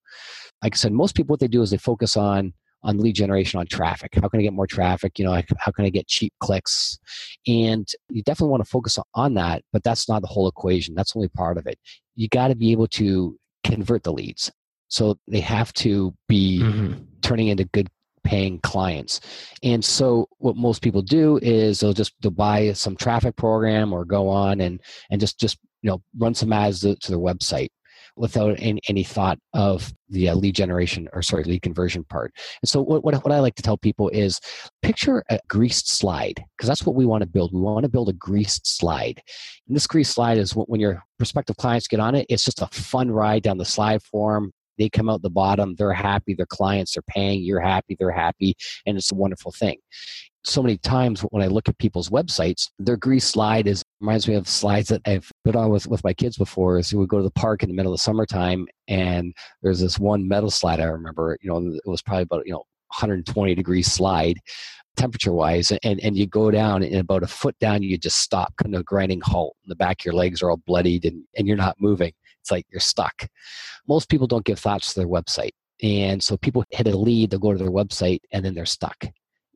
Like 0.62 0.74
i 0.74 0.76
said 0.76 0.92
most 0.92 1.14
people 1.14 1.32
what 1.32 1.40
they 1.40 1.48
do 1.48 1.62
is 1.62 1.70
they 1.70 1.78
focus 1.78 2.16
on 2.16 2.52
on 2.84 2.98
lead 2.98 3.14
generation 3.14 3.58
on 3.58 3.66
traffic. 3.66 4.14
How 4.14 4.28
can 4.28 4.40
i 4.40 4.42
get 4.42 4.52
more 4.52 4.66
traffic? 4.66 5.18
You 5.18 5.24
know 5.24 5.42
how 5.58 5.72
can 5.72 5.84
i 5.84 5.90
get 5.90 6.06
cheap 6.06 6.32
clicks? 6.40 6.98
And 7.46 7.88
you 8.10 8.22
definitely 8.22 8.50
want 8.50 8.64
to 8.64 8.70
focus 8.70 8.98
on 9.14 9.34
that 9.34 9.62
but 9.72 9.82
that's 9.82 10.08
not 10.08 10.22
the 10.22 10.28
whole 10.28 10.48
equation. 10.48 10.94
That's 10.94 11.16
only 11.16 11.28
part 11.28 11.58
of 11.58 11.66
it. 11.66 11.78
You 12.14 12.28
got 12.28 12.48
to 12.48 12.54
be 12.54 12.72
able 12.72 12.86
to 12.88 13.36
convert 13.64 14.04
the 14.04 14.12
leads. 14.12 14.50
So 14.88 15.18
they 15.26 15.40
have 15.40 15.72
to 15.74 16.14
be 16.28 16.60
mm-hmm. 16.62 17.02
turning 17.22 17.48
into 17.48 17.64
good 17.64 17.88
paying 18.22 18.60
clients. 18.60 19.20
And 19.62 19.84
so 19.84 20.28
what 20.38 20.56
most 20.56 20.82
people 20.82 21.02
do 21.02 21.38
is 21.42 21.80
they'll 21.80 21.92
just 21.92 22.14
they'll 22.20 22.30
buy 22.30 22.72
some 22.72 22.96
traffic 22.96 23.36
program 23.36 23.92
or 23.92 24.04
go 24.04 24.28
on 24.28 24.60
and 24.60 24.80
and 25.10 25.20
just 25.20 25.38
just 25.38 25.58
you 25.82 25.90
know 25.90 26.02
run 26.16 26.34
some 26.34 26.52
ads 26.52 26.80
to, 26.80 26.96
to 26.96 27.10
their 27.10 27.20
website 27.20 27.68
without 28.16 28.54
any, 28.58 28.80
any 28.88 29.02
thought 29.02 29.38
of 29.54 29.92
the 30.08 30.28
uh, 30.28 30.34
lead 30.34 30.54
generation 30.54 31.08
or 31.12 31.22
sorry 31.22 31.44
lead 31.44 31.62
conversion 31.62 32.04
part. 32.04 32.32
And 32.62 32.68
so 32.68 32.80
what, 32.80 33.04
what, 33.04 33.14
what 33.24 33.32
i 33.32 33.40
like 33.40 33.54
to 33.56 33.62
tell 33.62 33.76
people 33.76 34.08
is 34.10 34.40
picture 34.82 35.24
a 35.30 35.38
greased 35.48 35.88
slide 35.88 36.42
because 36.56 36.68
that's 36.68 36.84
what 36.84 36.94
we 36.94 37.06
want 37.06 37.22
to 37.22 37.28
build. 37.28 37.52
We 37.52 37.60
want 37.60 37.84
to 37.84 37.88
build 37.88 38.08
a 38.08 38.14
greased 38.14 38.66
slide. 38.66 39.20
And 39.66 39.74
this 39.74 39.86
greased 39.86 40.12
slide 40.12 40.38
is 40.38 40.52
when 40.52 40.80
your 40.80 41.02
prospective 41.18 41.56
clients 41.56 41.88
get 41.88 42.00
on 42.00 42.14
it 42.14 42.26
it's 42.28 42.44
just 42.44 42.62
a 42.62 42.66
fun 42.66 43.10
ride 43.10 43.42
down 43.42 43.58
the 43.58 43.64
slide 43.64 44.02
form. 44.02 44.52
They 44.78 44.88
come 44.88 45.08
out 45.08 45.22
the 45.22 45.30
bottom 45.30 45.74
they're 45.76 45.92
happy 45.92 46.34
their 46.34 46.46
clients 46.46 46.96
are 46.96 47.02
paying 47.02 47.42
you're 47.42 47.60
happy 47.60 47.96
they're 47.98 48.10
happy 48.10 48.56
and 48.86 48.96
it's 48.96 49.12
a 49.12 49.16
wonderful 49.16 49.52
thing. 49.52 49.78
So 50.46 50.62
many 50.62 50.76
times 50.76 51.22
when 51.22 51.42
I 51.42 51.46
look 51.46 51.70
at 51.70 51.78
people's 51.78 52.10
websites, 52.10 52.68
their 52.78 52.98
grease 52.98 53.24
slide 53.24 53.66
is 53.66 53.82
reminds 54.00 54.28
me 54.28 54.34
of 54.34 54.46
slides 54.46 54.88
that 54.88 55.00
I've 55.06 55.30
put 55.44 55.56
on 55.56 55.70
with, 55.70 55.86
with 55.86 56.02
my 56.04 56.12
kids 56.12 56.36
before. 56.36 56.78
Is 56.78 56.92
we 56.92 57.00
would 57.00 57.08
go 57.08 57.18
to 57.18 57.22
the 57.22 57.30
park 57.30 57.62
in 57.62 57.68
the 57.68 57.74
middle 57.74 57.92
of 57.92 57.98
the 57.98 58.02
summertime, 58.02 58.66
and 58.88 59.34
there's 59.62 59.80
this 59.80 59.98
one 59.98 60.26
metal 60.26 60.50
slide 60.50 60.80
I 60.80 60.84
remember. 60.84 61.38
You 61.42 61.50
know, 61.50 61.74
it 61.74 61.88
was 61.88 62.02
probably 62.02 62.22
about 62.22 62.46
you 62.46 62.52
know 62.52 62.64
120 62.98 63.54
degree 63.54 63.82
slide 63.82 64.38
temperature 64.96 65.32
wise 65.32 65.72
and, 65.82 66.00
and 66.00 66.16
you 66.16 66.26
go 66.26 66.50
down 66.50 66.82
and 66.82 66.96
about 66.96 67.22
a 67.22 67.26
foot 67.26 67.58
down 67.58 67.82
you 67.82 67.98
just 67.98 68.18
stop 68.18 68.54
kind 68.56 68.74
of 68.74 68.84
grinding 68.84 69.20
halt 69.20 69.56
the 69.66 69.74
back 69.74 70.00
of 70.00 70.04
your 70.04 70.14
legs 70.14 70.40
are 70.40 70.50
all 70.50 70.56
bloodied 70.56 71.04
and, 71.04 71.24
and 71.36 71.48
you're 71.48 71.56
not 71.56 71.80
moving 71.80 72.12
it's 72.40 72.50
like 72.50 72.64
you're 72.70 72.80
stuck 72.80 73.26
most 73.88 74.08
people 74.08 74.26
don't 74.26 74.44
give 74.44 74.58
thoughts 74.58 74.94
to 74.94 75.00
their 75.00 75.08
website 75.08 75.50
and 75.82 76.22
so 76.22 76.36
people 76.36 76.64
hit 76.70 76.86
a 76.86 76.96
lead 76.96 77.30
they'll 77.30 77.40
go 77.40 77.52
to 77.52 77.58
their 77.58 77.72
website 77.72 78.20
and 78.30 78.44
then 78.44 78.54
they're 78.54 78.64
stuck 78.64 79.04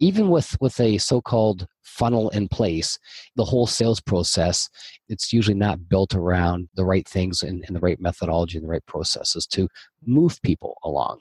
even 0.01 0.31
with 0.31 0.57
with 0.61 0.79
a 0.81 0.99
so-called 0.99 1.67
funnel 1.83 2.29
in 2.31 2.49
place 2.49 2.99
the 3.37 3.45
whole 3.45 3.67
sales 3.67 4.01
process 4.01 4.69
it's 5.09 5.33
usually 5.33 5.57
not 5.57 5.89
built 5.89 6.15
around 6.15 6.69
the 6.75 6.85
right 6.85 7.09
things 7.09 7.43
and, 7.43 7.65
and 7.67 7.75
the 7.75 7.81
right 7.81 8.01
methodology 8.01 8.57
and 8.59 8.65
the 8.65 8.71
right 8.71 8.87
processes 8.87 9.47
to 9.47 9.69
move 10.05 10.41
people 10.43 10.77
along 10.85 11.19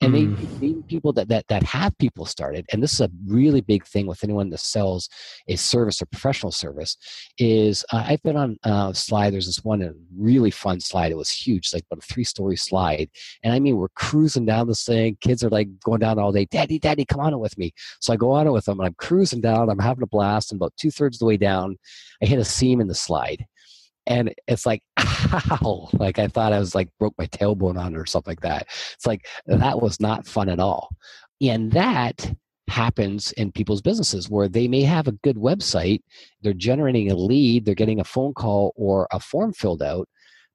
and 0.00 0.14
mm. 0.14 0.60
they, 0.60 0.68
they 0.68 0.82
people 0.82 1.12
that, 1.12 1.28
that 1.28 1.46
that 1.48 1.62
have 1.62 1.96
people 1.98 2.24
started 2.24 2.64
and 2.72 2.82
this 2.82 2.92
is 2.92 3.00
a 3.00 3.10
really 3.26 3.60
big 3.60 3.84
thing 3.84 4.06
with 4.06 4.22
anyone 4.24 4.50
that 4.50 4.60
sells 4.60 5.08
a 5.48 5.56
service 5.56 6.00
or 6.00 6.06
professional 6.06 6.52
service 6.52 6.96
is 7.38 7.84
uh, 7.92 8.04
i've 8.06 8.22
been 8.22 8.36
on 8.36 8.56
a 8.64 8.68
uh, 8.78 8.92
slide. 8.92 9.32
There's 9.32 9.46
this 9.46 9.64
one 9.64 9.94
really 10.16 10.50
fun 10.50 10.80
slide. 10.80 11.10
It 11.10 11.16
was 11.16 11.30
huge 11.30 11.72
like 11.72 11.84
about 11.90 12.04
a 12.04 12.12
three 12.12 12.24
story 12.24 12.56
slide. 12.56 13.08
And 13.42 13.52
i 13.52 13.58
mean 13.58 13.76
we're 13.76 13.88
cruising 13.90 14.46
down 14.46 14.68
this 14.68 14.84
thing. 14.84 15.16
Kids 15.20 15.42
are 15.42 15.50
like 15.50 15.68
going 15.80 16.00
down 16.00 16.18
all 16.18 16.32
day 16.32 16.46
daddy 16.46 16.78
daddy 16.78 17.04
come 17.04 17.20
on 17.20 17.32
it 17.32 17.38
with 17.38 17.56
me. 17.58 17.72
So 18.00 18.12
i 18.12 18.16
go 18.16 18.30
on 18.30 18.46
it 18.46 18.52
with 18.52 18.66
them 18.66 18.78
and 18.78 18.86
i'm 18.86 18.94
cruising 18.94 19.40
down 19.40 19.70
i'm 19.70 19.78
having 19.78 20.02
a 20.02 20.06
blast 20.06 20.52
and 20.52 20.58
about 20.58 20.76
two-thirds 20.76 21.16
of 21.16 21.20
the 21.20 21.26
way 21.26 21.36
down 21.36 21.76
i 22.22 22.26
hit 22.26 22.38
a 22.38 22.44
seam 22.44 22.80
in 22.80 22.88
the 22.88 22.94
slide 22.94 23.44
and 24.08 24.34
it's 24.48 24.66
like 24.66 24.82
ow 24.96 25.88
like 25.92 26.18
i 26.18 26.26
thought 26.26 26.52
i 26.52 26.58
was 26.58 26.74
like 26.74 26.88
broke 26.98 27.14
my 27.18 27.26
tailbone 27.26 27.78
on 27.78 27.94
it 27.94 27.98
or 27.98 28.06
something 28.06 28.32
like 28.32 28.40
that. 28.40 28.66
It's 28.94 29.06
like 29.06 29.28
that 29.46 29.80
was 29.80 30.00
not 30.00 30.26
fun 30.26 30.48
at 30.48 30.58
all. 30.58 30.90
And 31.40 31.70
that 31.72 32.34
happens 32.68 33.32
in 33.32 33.52
people's 33.52 33.80
businesses 33.80 34.28
where 34.28 34.48
they 34.48 34.68
may 34.68 34.82
have 34.82 35.08
a 35.08 35.12
good 35.12 35.36
website 35.36 36.02
they're 36.42 36.52
generating 36.52 37.10
a 37.10 37.14
lead 37.14 37.64
they're 37.64 37.74
getting 37.74 37.98
a 37.98 38.04
phone 38.04 38.34
call 38.34 38.74
or 38.76 39.08
a 39.10 39.18
form 39.18 39.54
filled 39.54 39.82
out 39.82 40.06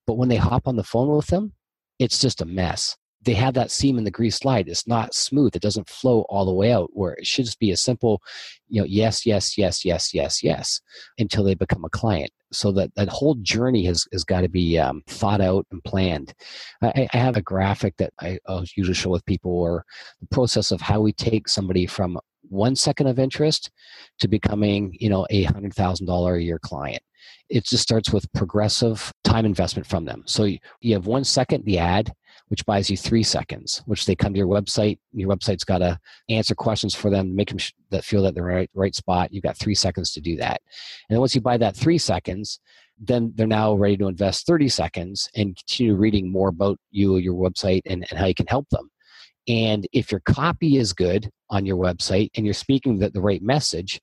but 0.05 0.13
when 0.13 0.29
they 0.29 0.35
hop 0.35 0.67
on 0.67 0.75
the 0.75 0.83
phone 0.83 1.09
with 1.09 1.25
them 1.27 1.51
it's 1.97 2.19
just 2.19 2.39
a 2.39 2.45
mess 2.45 2.95
they 3.23 3.33
have 3.33 3.53
that 3.53 3.71
seam 3.71 3.97
in 3.97 4.03
the 4.03 4.11
grease 4.11 4.35
slide. 4.37 4.67
It's 4.67 4.87
not 4.87 5.13
smooth. 5.13 5.55
It 5.55 5.61
doesn't 5.61 5.89
flow 5.89 6.21
all 6.29 6.45
the 6.45 6.53
way 6.53 6.71
out 6.71 6.89
where 6.93 7.13
it 7.13 7.25
should 7.25 7.45
just 7.45 7.59
be 7.59 7.71
a 7.71 7.77
simple, 7.77 8.21
you 8.67 8.81
know, 8.81 8.87
yes, 8.87 9.25
yes, 9.25 9.57
yes, 9.57 9.85
yes, 9.85 10.13
yes, 10.13 10.43
yes, 10.43 10.81
until 11.17 11.43
they 11.43 11.55
become 11.55 11.85
a 11.85 11.89
client. 11.89 12.31
So 12.51 12.71
that 12.73 12.93
that 12.95 13.09
whole 13.09 13.35
journey 13.35 13.85
has, 13.85 14.05
has 14.11 14.23
got 14.23 14.41
to 14.41 14.49
be 14.49 14.77
um, 14.77 15.01
thought 15.07 15.41
out 15.41 15.65
and 15.71 15.83
planned. 15.83 16.33
I, 16.81 17.07
I 17.13 17.17
have 17.17 17.37
a 17.37 17.41
graphic 17.41 17.95
that 17.97 18.13
I 18.19 18.39
I'll 18.47 18.65
usually 18.75 18.93
show 18.93 19.09
with 19.09 19.25
people 19.25 19.51
or 19.51 19.85
the 20.19 20.27
process 20.27 20.71
of 20.71 20.81
how 20.81 21.01
we 21.01 21.13
take 21.13 21.47
somebody 21.47 21.87
from 21.87 22.19
one 22.49 22.75
second 22.75 23.07
of 23.07 23.19
interest 23.19 23.71
to 24.19 24.27
becoming, 24.27 24.95
you 24.99 25.09
know, 25.09 25.25
a 25.29 25.43
hundred 25.43 25.73
thousand 25.73 26.07
dollar 26.07 26.35
a 26.35 26.43
year 26.43 26.59
client. 26.59 27.01
It 27.49 27.65
just 27.65 27.83
starts 27.83 28.11
with 28.11 28.31
progressive 28.33 29.11
time 29.23 29.45
investment 29.45 29.87
from 29.87 30.05
them. 30.05 30.23
So 30.25 30.43
you, 30.43 30.59
you 30.81 30.93
have 30.93 31.07
one 31.07 31.23
second, 31.23 31.65
the 31.65 31.79
ad, 31.79 32.13
which 32.49 32.65
buys 32.65 32.89
you 32.89 32.97
three 32.97 33.23
seconds, 33.23 33.81
which 33.85 34.05
they 34.05 34.15
come 34.15 34.33
to 34.33 34.37
your 34.37 34.47
website. 34.47 34.99
Your 35.11 35.29
website's 35.29 35.63
got 35.63 35.79
to 35.79 35.99
answer 36.29 36.55
questions 36.55 36.93
for 36.93 37.09
them, 37.09 37.35
make 37.35 37.49
them 37.49 37.57
sh- 37.57 37.73
that 37.89 38.03
feel 38.03 38.21
that 38.23 38.35
they're 38.35 38.43
right, 38.43 38.69
right 38.73 38.95
spot. 38.95 39.33
You've 39.33 39.43
got 39.43 39.57
three 39.57 39.75
seconds 39.75 40.11
to 40.13 40.21
do 40.21 40.35
that. 40.37 40.61
And 41.09 41.15
then 41.15 41.19
once 41.19 41.35
you 41.35 41.41
buy 41.41 41.57
that 41.57 41.75
three 41.75 41.97
seconds, 41.97 42.59
then 42.99 43.31
they're 43.35 43.47
now 43.47 43.73
ready 43.73 43.97
to 43.97 44.07
invest 44.07 44.45
30 44.45 44.69
seconds 44.69 45.29
and 45.35 45.57
continue 45.57 45.95
reading 45.95 46.31
more 46.31 46.49
about 46.49 46.77
you, 46.91 47.17
your 47.17 47.33
website, 47.33 47.81
and, 47.85 48.05
and 48.09 48.19
how 48.19 48.25
you 48.25 48.35
can 48.35 48.47
help 48.47 48.69
them. 48.69 48.89
And 49.47 49.87
if 49.91 50.11
your 50.11 50.21
copy 50.21 50.77
is 50.77 50.93
good 50.93 51.29
on 51.49 51.65
your 51.65 51.77
website 51.77 52.29
and 52.35 52.45
you're 52.45 52.53
speaking 52.53 52.99
the, 52.99 53.09
the 53.09 53.21
right 53.21 53.41
message, 53.41 53.99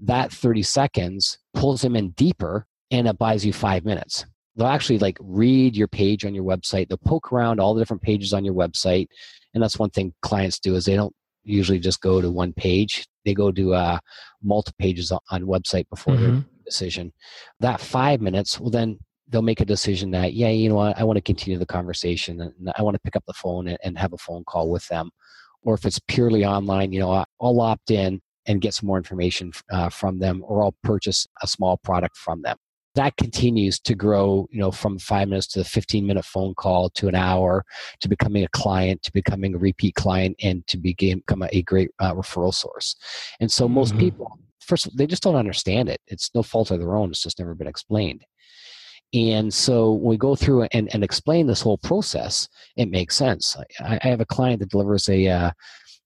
that 0.00 0.32
30 0.32 0.62
seconds 0.62 1.38
pulls 1.54 1.82
them 1.82 1.94
in 1.94 2.10
deeper 2.10 2.66
and 2.90 3.06
it 3.06 3.18
buys 3.18 3.46
you 3.46 3.52
five 3.52 3.84
minutes 3.84 4.26
they'll 4.56 4.66
actually 4.66 4.98
like 4.98 5.18
read 5.20 5.76
your 5.76 5.88
page 5.88 6.24
on 6.24 6.34
your 6.34 6.44
website. 6.44 6.88
They'll 6.88 6.98
poke 6.98 7.32
around 7.32 7.60
all 7.60 7.74
the 7.74 7.80
different 7.80 8.02
pages 8.02 8.32
on 8.32 8.44
your 8.44 8.54
website 8.54 9.06
and 9.54 9.62
that's 9.62 9.78
one 9.78 9.90
thing 9.90 10.14
clients 10.22 10.58
do 10.58 10.74
is 10.74 10.84
they 10.84 10.96
don't 10.96 11.14
usually 11.44 11.78
just 11.78 12.00
go 12.00 12.20
to 12.20 12.30
one 12.30 12.52
page. 12.52 13.06
They 13.24 13.34
go 13.34 13.52
to 13.52 13.74
uh, 13.74 13.98
multiple 14.42 14.76
pages 14.78 15.10
on, 15.10 15.20
on 15.30 15.42
website 15.42 15.88
before 15.90 16.14
mm-hmm. 16.14 16.32
their 16.32 16.44
decision. 16.64 17.12
That 17.60 17.80
five 17.80 18.20
minutes 18.20 18.58
well 18.58 18.70
then 18.70 18.98
they'll 19.28 19.42
make 19.42 19.60
a 19.60 19.64
decision 19.64 20.10
that 20.10 20.34
yeah 20.34 20.48
you 20.48 20.68
know 20.68 20.76
what? 20.76 20.98
I 20.98 21.04
want 21.04 21.16
to 21.16 21.22
continue 21.22 21.58
the 21.58 21.66
conversation 21.66 22.40
and 22.40 22.70
i 22.76 22.82
want 22.82 22.94
to 22.94 23.00
pick 23.00 23.16
up 23.16 23.24
the 23.26 23.32
phone 23.32 23.68
and, 23.68 23.78
and 23.82 23.98
have 23.98 24.12
a 24.12 24.18
phone 24.18 24.44
call 24.44 24.70
with 24.70 24.86
them. 24.88 25.10
Or 25.64 25.74
if 25.74 25.84
it's 25.84 26.00
purely 26.08 26.44
online 26.44 26.92
you 26.92 27.00
know 27.00 27.24
i'll 27.40 27.60
opt 27.60 27.90
in 27.90 28.20
and 28.46 28.60
get 28.60 28.74
some 28.74 28.88
more 28.88 28.96
information 28.96 29.52
uh, 29.70 29.88
from 29.88 30.18
them 30.18 30.42
or 30.46 30.62
i'll 30.62 30.74
purchase 30.82 31.26
a 31.42 31.46
small 31.46 31.76
product 31.76 32.16
from 32.16 32.42
them 32.42 32.56
that 32.94 33.16
continues 33.16 33.80
to 33.80 33.94
grow 33.94 34.46
you 34.50 34.60
know 34.60 34.70
from 34.70 34.98
five 34.98 35.28
minutes 35.28 35.46
to 35.48 35.60
a 35.60 35.64
15 35.64 36.06
minute 36.06 36.24
phone 36.24 36.54
call 36.54 36.90
to 36.90 37.08
an 37.08 37.14
hour 37.14 37.64
to 38.00 38.08
becoming 38.08 38.44
a 38.44 38.48
client 38.48 39.02
to 39.02 39.12
becoming 39.12 39.54
a 39.54 39.58
repeat 39.58 39.94
client 39.94 40.36
and 40.42 40.66
to 40.66 40.76
become 40.76 41.42
a 41.50 41.62
great 41.62 41.90
uh, 41.98 42.14
referral 42.14 42.54
source. 42.54 42.96
And 43.40 43.50
so 43.50 43.64
mm-hmm. 43.64 43.74
most 43.74 43.96
people 43.98 44.38
first 44.60 44.96
they 44.96 45.06
just 45.06 45.22
don't 45.22 45.36
understand 45.36 45.88
it. 45.88 46.00
It's 46.06 46.30
no 46.34 46.42
fault 46.42 46.70
of 46.70 46.78
their 46.78 46.96
own. 46.96 47.10
It's 47.10 47.22
just 47.22 47.38
never 47.38 47.54
been 47.54 47.66
explained. 47.66 48.24
And 49.14 49.52
so 49.52 49.92
when 49.92 50.10
we 50.10 50.16
go 50.16 50.34
through 50.34 50.62
and, 50.72 50.88
and 50.94 51.04
explain 51.04 51.46
this 51.46 51.60
whole 51.60 51.78
process 51.78 52.48
it 52.76 52.88
makes 52.88 53.16
sense. 53.16 53.56
I, 53.80 53.98
I 54.02 54.08
have 54.08 54.20
a 54.20 54.26
client 54.26 54.60
that 54.60 54.70
delivers 54.70 55.08
a, 55.08 55.28
uh, 55.28 55.50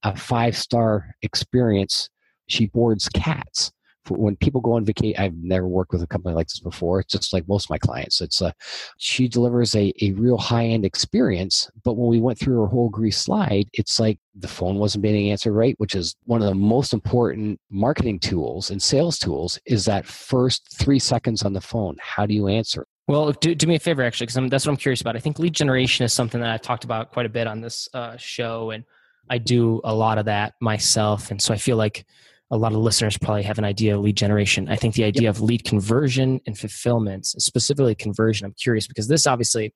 a 0.03 0.17
five 0.17 0.57
star 0.57 1.15
experience. 1.23 2.09
She 2.49 2.67
boards 2.67 3.09
cats 3.09 3.73
when 4.11 4.37
people 4.37 4.61
go 4.61 4.73
on 4.73 4.85
vacation 4.85 5.15
i've 5.19 5.37
never 5.37 5.67
worked 5.67 5.93
with 5.93 6.03
a 6.03 6.07
company 6.07 6.35
like 6.35 6.47
this 6.49 6.61
before 6.61 7.01
it's 7.01 7.13
just 7.13 7.33
like 7.33 7.47
most 7.49 7.67
of 7.67 7.71
my 7.71 7.79
clients 7.79 8.21
it's 8.21 8.41
a 8.41 8.53
she 8.99 9.29
delivers 9.29 9.75
a, 9.75 9.93
a 10.03 10.13
real 10.13 10.39
high-end 10.39 10.85
experience 10.85 11.71
but 11.85 11.95
when 11.95 12.09
we 12.09 12.21
went 12.21 12.39
through 12.39 12.61
her 12.61 12.67
whole 12.67 12.89
grease 12.89 13.19
slide 13.19 13.69
it's 13.73 13.99
like 13.99 14.19
the 14.37 14.49
phone 14.49 14.77
wasn't 14.77 15.03
being 15.03 15.31
answered 15.31 15.53
right 15.53 15.75
which 15.79 15.95
is 15.95 16.15
one 16.25 16.43
of 16.43 16.49
the 16.49 16.55
most 16.55 16.93
important 16.93 17.59
marketing 17.71 18.19
tools 18.19 18.71
and 18.71 18.83
sales 18.83 19.19
tools 19.19 19.59
is 19.67 19.85
that 19.85 20.07
first 20.07 20.77
three 20.79 20.99
seconds 20.99 21.43
on 21.43 21.53
the 21.53 21.61
phone 21.61 21.97
how 22.01 22.27
do 22.27 22.35
you 22.35 22.49
answer 22.49 22.87
well, 23.09 23.31
do, 23.31 23.55
do 23.55 23.69
me 23.69 23.77
a 23.77 23.79
favor, 23.79 24.03
actually, 24.03 24.27
because 24.27 24.51
that's 24.51 24.67
what 24.67 24.73
I'm 24.73 24.77
curious 24.77 25.01
about. 25.01 25.15
I 25.15 25.21
think 25.21 25.39
lead 25.39 25.53
generation 25.53 26.05
is 26.05 26.13
something 26.13 26.41
that 26.41 26.51
I've 26.51 26.63
talked 26.63 26.83
about 26.83 27.13
quite 27.13 27.25
a 27.25 27.29
bit 27.29 27.47
on 27.47 27.61
this 27.61 27.89
uh, 27.95 28.17
show, 28.17 28.71
and 28.71 28.83
I 29.31 29.39
do 29.39 29.81
a 29.85 29.95
lot 29.95 30.19
of 30.19 30.25
that 30.25 30.55
myself. 30.61 31.31
And 31.31 31.41
so 31.41 31.55
I 31.55 31.57
feel 31.57 31.77
like 31.77 32.05
a 32.51 32.57
lot 32.57 32.73
of 32.73 32.79
listeners 32.79 33.19
probably 33.19 33.43
have 33.43 33.59
an 33.59 33.65
idea 33.65 33.97
of 33.97 34.03
lead 34.03 34.17
generation. 34.17 34.69
I 34.69 34.77
think 34.77 34.95
the 34.95 35.05
idea 35.05 35.25
yep. 35.25 35.35
of 35.35 35.41
lead 35.41 35.65
conversion 35.65 36.41
and 36.47 36.57
fulfillment, 36.57 37.27
specifically 37.27 37.95
conversion, 37.95 38.47
I'm 38.47 38.55
curious 38.55 38.87
because 38.87 39.09
this 39.09 39.27
obviously 39.27 39.75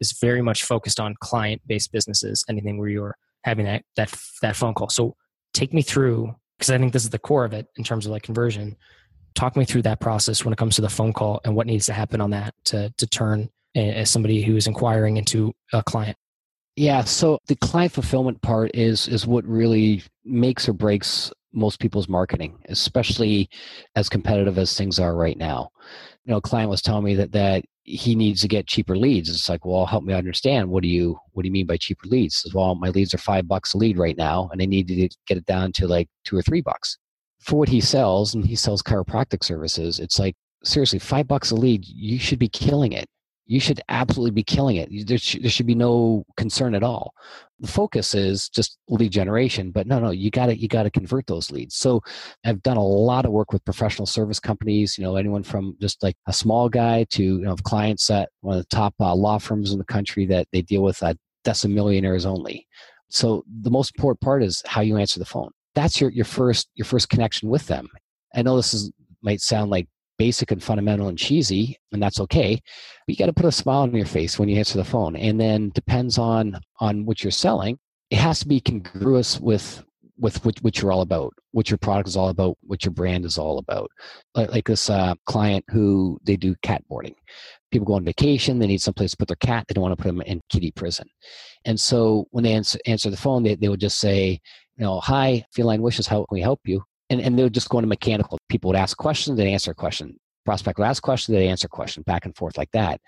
is 0.00 0.16
very 0.20 0.42
much 0.42 0.64
focused 0.64 1.00
on 1.00 1.14
client 1.20 1.62
based 1.66 1.92
businesses, 1.92 2.44
anything 2.48 2.78
where 2.78 2.88
you're 2.88 3.16
having 3.44 3.64
that, 3.64 3.84
that, 3.96 4.14
that 4.42 4.56
phone 4.56 4.74
call. 4.74 4.90
So 4.90 5.16
take 5.54 5.72
me 5.72 5.82
through, 5.82 6.34
because 6.58 6.70
I 6.70 6.78
think 6.78 6.92
this 6.92 7.04
is 7.04 7.10
the 7.10 7.18
core 7.18 7.44
of 7.44 7.54
it 7.54 7.66
in 7.76 7.84
terms 7.84 8.04
of 8.04 8.12
like 8.12 8.22
conversion. 8.22 8.76
Talk 9.34 9.56
me 9.56 9.64
through 9.64 9.82
that 9.82 10.00
process 10.00 10.44
when 10.44 10.52
it 10.52 10.58
comes 10.58 10.76
to 10.76 10.82
the 10.82 10.88
phone 10.90 11.12
call 11.12 11.40
and 11.44 11.54
what 11.54 11.66
needs 11.66 11.86
to 11.86 11.92
happen 11.92 12.20
on 12.20 12.30
that 12.30 12.52
to, 12.64 12.92
to 12.98 13.06
turn 13.06 13.48
as 13.74 14.10
somebody 14.10 14.42
who 14.42 14.56
is 14.56 14.66
inquiring 14.66 15.16
into 15.16 15.54
a 15.72 15.82
client. 15.82 16.16
Yeah, 16.76 17.04
so 17.04 17.38
the 17.46 17.56
client 17.56 17.92
fulfillment 17.92 18.42
part 18.42 18.70
is 18.74 19.06
is 19.08 19.26
what 19.26 19.44
really 19.44 20.02
makes 20.24 20.68
or 20.68 20.72
breaks 20.72 21.32
most 21.52 21.80
people's 21.80 22.08
marketing, 22.08 22.58
especially 22.68 23.48
as 23.96 24.08
competitive 24.08 24.58
as 24.58 24.76
things 24.76 24.98
are 24.98 25.14
right 25.14 25.36
now. 25.36 25.70
You 26.24 26.32
know, 26.32 26.36
a 26.38 26.42
client 26.42 26.70
was 26.70 26.82
telling 26.82 27.04
me 27.04 27.14
that 27.16 27.32
that 27.32 27.64
he 27.84 28.14
needs 28.14 28.40
to 28.42 28.48
get 28.48 28.66
cheaper 28.66 28.96
leads. 28.96 29.28
It's 29.28 29.48
like, 29.48 29.64
well, 29.64 29.86
help 29.86 30.04
me 30.04 30.14
understand. 30.14 30.70
What 30.70 30.82
do 30.82 30.88
you 30.88 31.18
what 31.32 31.42
do 31.42 31.48
you 31.48 31.52
mean 31.52 31.66
by 31.66 31.76
cheaper 31.76 32.06
leads? 32.06 32.36
Says, 32.36 32.54
well, 32.54 32.74
my 32.74 32.88
leads 32.90 33.14
are 33.14 33.18
five 33.18 33.48
bucks 33.48 33.74
a 33.74 33.78
lead 33.78 33.98
right 33.98 34.16
now, 34.16 34.48
and 34.52 34.62
I 34.62 34.66
need 34.66 34.88
to 34.88 35.08
get 35.26 35.38
it 35.38 35.46
down 35.46 35.72
to 35.72 35.88
like 35.88 36.08
two 36.24 36.36
or 36.36 36.42
three 36.42 36.60
bucks 36.60 36.98
for 37.40 37.58
what 37.58 37.68
he 37.68 37.80
sells. 37.80 38.34
And 38.34 38.44
he 38.44 38.56
sells 38.56 38.82
chiropractic 38.82 39.42
services. 39.42 39.98
It's 39.98 40.18
like 40.18 40.36
seriously, 40.64 40.98
five 40.98 41.26
bucks 41.26 41.50
a 41.50 41.56
lead. 41.56 41.84
You 41.86 42.18
should 42.18 42.38
be 42.38 42.48
killing 42.48 42.92
it 42.92 43.08
you 43.50 43.58
should 43.58 43.80
absolutely 43.88 44.30
be 44.30 44.44
killing 44.44 44.76
it. 44.76 45.08
There, 45.08 45.18
sh- 45.18 45.38
there 45.40 45.50
should 45.50 45.66
be 45.66 45.74
no 45.74 46.24
concern 46.36 46.72
at 46.72 46.84
all. 46.84 47.12
The 47.58 47.66
focus 47.66 48.14
is 48.14 48.48
just 48.48 48.78
lead 48.88 49.10
generation, 49.10 49.72
but 49.72 49.88
no, 49.88 49.98
no, 49.98 50.12
you 50.12 50.30
got 50.30 50.46
to 50.46 50.56
you 50.56 50.68
got 50.68 50.84
to 50.84 50.90
convert 50.90 51.26
those 51.26 51.50
leads. 51.50 51.74
So 51.74 52.00
I've 52.44 52.62
done 52.62 52.76
a 52.76 52.84
lot 52.84 53.24
of 53.26 53.32
work 53.32 53.52
with 53.52 53.64
professional 53.64 54.06
service 54.06 54.38
companies. 54.38 54.96
You 54.96 55.02
know, 55.02 55.16
anyone 55.16 55.42
from 55.42 55.76
just 55.80 56.00
like 56.00 56.14
a 56.28 56.32
small 56.32 56.68
guy 56.68 57.04
to 57.10 57.24
you 57.24 57.40
know 57.40 57.56
clients 57.56 58.08
at 58.08 58.28
one 58.40 58.56
of 58.56 58.62
the 58.62 58.76
top 58.76 58.94
uh, 59.00 59.12
law 59.16 59.38
firms 59.38 59.72
in 59.72 59.78
the 59.78 59.84
country 59.84 60.26
that 60.26 60.46
they 60.52 60.62
deal 60.62 60.84
with 60.84 61.02
uh, 61.02 61.14
decimillionaires 61.44 62.26
only. 62.26 62.68
So 63.08 63.42
the 63.62 63.70
most 63.70 63.92
important 63.96 64.20
part 64.20 64.44
is 64.44 64.62
how 64.64 64.80
you 64.80 64.96
answer 64.96 65.18
the 65.18 65.26
phone. 65.26 65.50
That's 65.74 66.00
your 66.00 66.10
your 66.10 66.24
first 66.24 66.68
your 66.76 66.86
first 66.86 67.08
connection 67.08 67.48
with 67.48 67.66
them. 67.66 67.88
I 68.32 68.42
know 68.42 68.54
this 68.54 68.74
is 68.74 68.92
might 69.22 69.40
sound 69.40 69.72
like 69.72 69.88
basic 70.20 70.50
and 70.50 70.62
fundamental 70.62 71.08
and 71.08 71.16
cheesy, 71.16 71.78
and 71.92 72.02
that's 72.02 72.20
okay. 72.20 72.60
But 73.06 73.12
you 73.12 73.16
got 73.16 73.32
to 73.32 73.40
put 73.40 73.46
a 73.46 73.52
smile 73.52 73.80
on 73.80 73.94
your 73.94 74.04
face 74.04 74.38
when 74.38 74.50
you 74.50 74.58
answer 74.58 74.76
the 74.76 74.84
phone. 74.84 75.16
And 75.16 75.40
then 75.40 75.70
depends 75.74 76.18
on 76.18 76.60
on 76.78 77.06
what 77.06 77.24
you're 77.24 77.30
selling. 77.46 77.78
It 78.10 78.18
has 78.18 78.40
to 78.40 78.48
be 78.48 78.60
congruous 78.60 79.40
with 79.40 79.82
with 80.18 80.44
what, 80.44 80.62
what 80.62 80.76
you're 80.76 80.92
all 80.92 81.00
about, 81.00 81.32
what 81.52 81.70
your 81.70 81.78
product 81.78 82.06
is 82.06 82.16
all 82.16 82.28
about, 82.28 82.58
what 82.60 82.84
your 82.84 82.92
brand 82.92 83.24
is 83.24 83.38
all 83.38 83.56
about. 83.56 83.90
Like, 84.34 84.50
like 84.50 84.66
this 84.66 84.90
uh, 84.90 85.14
client 85.24 85.64
who 85.68 86.18
they 86.24 86.36
do 86.36 86.54
cat 86.62 86.82
boarding. 86.88 87.14
People 87.72 87.86
go 87.86 87.94
on 87.94 88.04
vacation, 88.04 88.58
they 88.58 88.66
need 88.66 88.82
someplace 88.82 89.12
to 89.12 89.16
put 89.16 89.28
their 89.28 89.36
cat, 89.36 89.64
they 89.66 89.72
don't 89.72 89.82
want 89.82 89.96
to 89.96 90.02
put 90.02 90.10
them 90.10 90.20
in 90.20 90.42
kitty 90.50 90.72
prison. 90.72 91.08
And 91.64 91.80
so 91.80 92.26
when 92.32 92.44
they 92.44 92.52
answer, 92.52 92.78
answer 92.84 93.08
the 93.08 93.16
phone, 93.16 93.42
they, 93.42 93.54
they 93.54 93.70
would 93.70 93.80
just 93.80 93.98
say, 93.98 94.40
you 94.76 94.84
know, 94.84 95.00
hi, 95.00 95.44
Feline 95.54 95.80
Wishes, 95.80 96.06
how 96.06 96.18
can 96.18 96.34
we 96.34 96.42
help 96.42 96.60
you? 96.64 96.82
And, 97.10 97.20
and 97.20 97.38
they 97.38 97.42
would 97.42 97.52
just 97.52 97.68
go 97.68 97.78
into 97.78 97.88
mechanical. 97.88 98.38
People 98.48 98.68
would 98.68 98.76
ask 98.76 98.96
questions, 98.96 99.36
they'd 99.36 99.52
answer 99.52 99.72
a 99.72 99.74
question. 99.74 100.18
Prospect 100.46 100.78
would 100.78 100.86
ask 100.86 101.02
questions, 101.02 101.36
they'd 101.36 101.48
answer 101.48 101.68
question, 101.68 102.02
back 102.04 102.24
and 102.24 102.34
forth 102.34 102.56
like 102.56 102.70
that. 102.72 103.00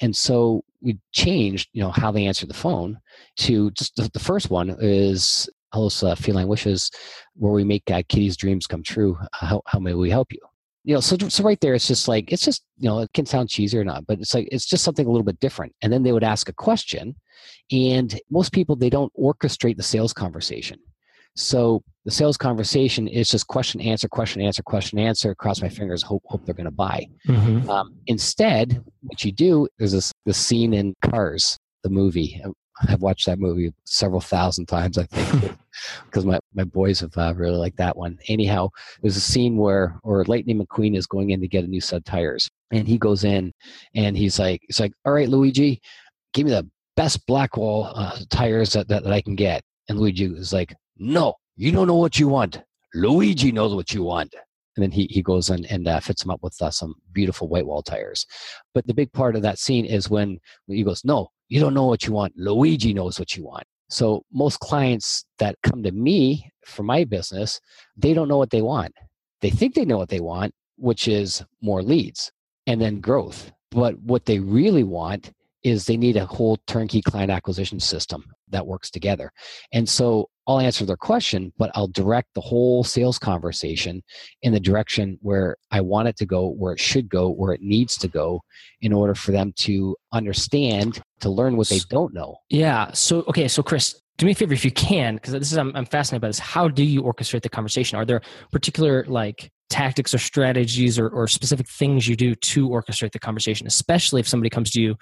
And 0.00 0.14
so 0.14 0.64
we 0.82 0.98
changed, 1.12 1.70
you 1.72 1.82
know, 1.82 1.90
how 1.90 2.10
they 2.10 2.26
answer 2.26 2.46
the 2.46 2.52
phone 2.52 2.98
to 3.38 3.70
just 3.70 3.96
the, 3.96 4.10
the 4.12 4.18
first 4.18 4.50
one 4.50 4.76
is 4.80 5.48
hello, 5.72 5.88
uh, 6.02 6.14
feline 6.14 6.48
wishes, 6.48 6.90
where 7.34 7.52
we 7.52 7.64
make 7.64 7.90
uh, 7.90 8.02
Kitty's 8.08 8.36
dreams 8.36 8.66
come 8.66 8.82
true. 8.82 9.16
How, 9.32 9.62
how 9.66 9.78
may 9.78 9.94
we 9.94 10.10
help 10.10 10.32
you? 10.32 10.40
You 10.86 10.94
know, 10.94 11.00
so 11.00 11.16
so 11.16 11.42
right 11.42 11.58
there, 11.62 11.72
it's 11.72 11.88
just 11.88 12.08
like 12.08 12.30
it's 12.30 12.44
just 12.44 12.62
you 12.76 12.90
know, 12.90 13.00
it 13.00 13.10
can 13.14 13.24
sound 13.24 13.48
cheesy 13.48 13.78
or 13.78 13.84
not, 13.84 14.06
but 14.06 14.20
it's 14.20 14.34
like 14.34 14.46
it's 14.52 14.66
just 14.66 14.84
something 14.84 15.06
a 15.06 15.10
little 15.10 15.24
bit 15.24 15.40
different. 15.40 15.74
And 15.80 15.90
then 15.90 16.02
they 16.02 16.12
would 16.12 16.22
ask 16.22 16.50
a 16.50 16.52
question, 16.52 17.16
and 17.72 18.20
most 18.30 18.52
people 18.52 18.76
they 18.76 18.90
don't 18.90 19.10
orchestrate 19.18 19.78
the 19.78 19.82
sales 19.82 20.12
conversation 20.12 20.78
so 21.36 21.82
the 22.04 22.10
sales 22.10 22.36
conversation 22.36 23.08
is 23.08 23.28
just 23.28 23.46
question, 23.46 23.80
answer, 23.80 24.08
question, 24.08 24.42
answer, 24.42 24.62
question, 24.62 24.98
answer. 24.98 25.34
Cross 25.34 25.62
my 25.62 25.68
fingers, 25.68 26.02
hope 26.02 26.22
hope 26.26 26.44
they're 26.44 26.54
going 26.54 26.64
to 26.66 26.70
buy. 26.70 27.06
Mm-hmm. 27.26 27.68
Um, 27.68 27.94
instead, 28.06 28.82
what 29.02 29.24
you 29.24 29.32
do 29.32 29.66
is 29.78 29.92
this 29.92 30.12
this 30.26 30.38
scene 30.38 30.74
in 30.74 30.94
Cars, 31.02 31.58
the 31.82 31.90
movie. 31.90 32.42
I've 32.88 33.02
watched 33.02 33.26
that 33.26 33.38
movie 33.38 33.72
several 33.84 34.20
thousand 34.20 34.66
times, 34.66 34.98
I 34.98 35.04
think, 35.04 35.52
because 36.06 36.26
my, 36.26 36.40
my 36.54 36.64
boys 36.64 36.98
have 37.00 37.16
uh, 37.16 37.32
really 37.36 37.56
liked 37.56 37.76
that 37.76 37.96
one. 37.96 38.18
Anyhow, 38.28 38.70
there's 39.00 39.16
a 39.16 39.20
scene 39.20 39.56
where, 39.56 39.96
or 40.02 40.24
Lightning 40.24 40.60
McQueen 40.60 40.96
is 40.96 41.06
going 41.06 41.30
in 41.30 41.40
to 41.40 41.46
get 41.46 41.62
a 41.62 41.68
new 41.68 41.80
set 41.80 41.98
of 41.98 42.04
tires, 42.04 42.50
and 42.72 42.88
he 42.88 42.98
goes 42.98 43.22
in, 43.22 43.52
and 43.94 44.16
he's 44.16 44.40
like, 44.40 44.60
he's 44.66 44.80
like, 44.80 44.92
all 45.04 45.12
right, 45.12 45.28
Luigi, 45.28 45.80
give 46.32 46.46
me 46.46 46.50
the 46.50 46.68
best 46.96 47.24
Blackwall 47.28 47.92
uh, 47.94 48.18
tires 48.28 48.72
that, 48.72 48.88
that, 48.88 49.04
that 49.04 49.12
I 49.12 49.20
can 49.20 49.36
get. 49.36 49.62
And 49.88 49.98
Luigi 49.98 50.24
is 50.24 50.52
like, 50.52 50.74
no, 50.96 51.34
you 51.56 51.72
don't 51.72 51.86
know 51.86 51.96
what 51.96 52.18
you 52.18 52.28
want. 52.28 52.62
Luigi 52.94 53.52
knows 53.52 53.74
what 53.74 53.92
you 53.92 54.02
want. 54.02 54.34
And 54.76 54.82
then 54.82 54.90
he, 54.90 55.06
he 55.10 55.22
goes 55.22 55.50
in 55.50 55.64
and 55.66 55.86
uh, 55.86 56.00
fits 56.00 56.24
him 56.24 56.30
up 56.30 56.42
with 56.42 56.60
uh, 56.60 56.70
some 56.70 56.94
beautiful 57.12 57.48
white 57.48 57.66
wall 57.66 57.82
tires. 57.82 58.26
But 58.72 58.86
the 58.86 58.94
big 58.94 59.12
part 59.12 59.36
of 59.36 59.42
that 59.42 59.58
scene 59.58 59.84
is 59.84 60.10
when 60.10 60.38
he 60.66 60.82
goes, 60.82 61.04
No, 61.04 61.28
you 61.48 61.60
don't 61.60 61.74
know 61.74 61.86
what 61.86 62.06
you 62.06 62.12
want. 62.12 62.32
Luigi 62.36 62.92
knows 62.92 63.18
what 63.18 63.36
you 63.36 63.44
want. 63.44 63.64
So 63.88 64.24
most 64.32 64.58
clients 64.60 65.24
that 65.38 65.56
come 65.62 65.82
to 65.82 65.92
me 65.92 66.50
for 66.64 66.82
my 66.82 67.04
business, 67.04 67.60
they 67.96 68.14
don't 68.14 68.28
know 68.28 68.38
what 68.38 68.50
they 68.50 68.62
want. 68.62 68.92
They 69.40 69.50
think 69.50 69.74
they 69.74 69.84
know 69.84 69.98
what 69.98 70.08
they 70.08 70.20
want, 70.20 70.54
which 70.76 71.06
is 71.06 71.44
more 71.62 71.82
leads 71.82 72.32
and 72.66 72.80
then 72.80 73.00
growth. 73.00 73.52
But 73.70 73.98
what 74.00 74.24
they 74.24 74.38
really 74.38 74.84
want 74.84 75.32
is 75.62 75.84
they 75.84 75.96
need 75.96 76.16
a 76.16 76.26
whole 76.26 76.58
turnkey 76.66 77.02
client 77.02 77.30
acquisition 77.30 77.80
system 77.80 78.24
that 78.48 78.66
works 78.66 78.90
together. 78.90 79.32
And 79.72 79.88
so 79.88 80.28
I'll 80.46 80.60
answer 80.60 80.84
their 80.84 80.96
question, 80.96 81.52
but 81.58 81.70
I'll 81.74 81.88
direct 81.88 82.34
the 82.34 82.40
whole 82.40 82.84
sales 82.84 83.18
conversation 83.18 84.02
in 84.42 84.52
the 84.52 84.60
direction 84.60 85.18
where 85.22 85.56
I 85.70 85.80
want 85.80 86.08
it 86.08 86.16
to 86.18 86.26
go, 86.26 86.48
where 86.48 86.72
it 86.72 86.80
should 86.80 87.08
go, 87.08 87.30
where 87.30 87.52
it 87.52 87.62
needs 87.62 87.96
to 87.98 88.08
go 88.08 88.42
in 88.80 88.92
order 88.92 89.14
for 89.14 89.32
them 89.32 89.52
to 89.58 89.96
understand, 90.12 91.00
to 91.20 91.30
learn 91.30 91.56
what 91.56 91.68
they 91.68 91.80
don't 91.88 92.12
know. 92.12 92.36
Yeah. 92.50 92.92
So, 92.92 93.20
okay. 93.28 93.48
So, 93.48 93.62
Chris, 93.62 94.00
do 94.18 94.26
me 94.26 94.32
a 94.32 94.34
favor 94.34 94.52
if 94.52 94.64
you 94.64 94.70
can, 94.70 95.14
because 95.14 95.32
this 95.32 95.50
is, 95.50 95.58
I'm, 95.58 95.74
I'm 95.74 95.86
fascinated 95.86 96.20
by 96.20 96.28
this. 96.28 96.38
How 96.38 96.68
do 96.68 96.84
you 96.84 97.02
orchestrate 97.02 97.42
the 97.42 97.48
conversation? 97.48 97.98
Are 97.98 98.04
there 98.04 98.20
particular 98.52 99.04
like 99.08 99.50
tactics 99.70 100.12
or 100.12 100.18
strategies 100.18 100.98
or, 100.98 101.08
or 101.08 101.26
specific 101.26 101.68
things 101.68 102.06
you 102.06 102.16
do 102.16 102.34
to 102.34 102.68
orchestrate 102.68 103.12
the 103.12 103.18
conversation, 103.18 103.66
especially 103.66 104.20
if 104.20 104.28
somebody 104.28 104.50
comes 104.50 104.70
to 104.72 104.80
you 104.80 104.94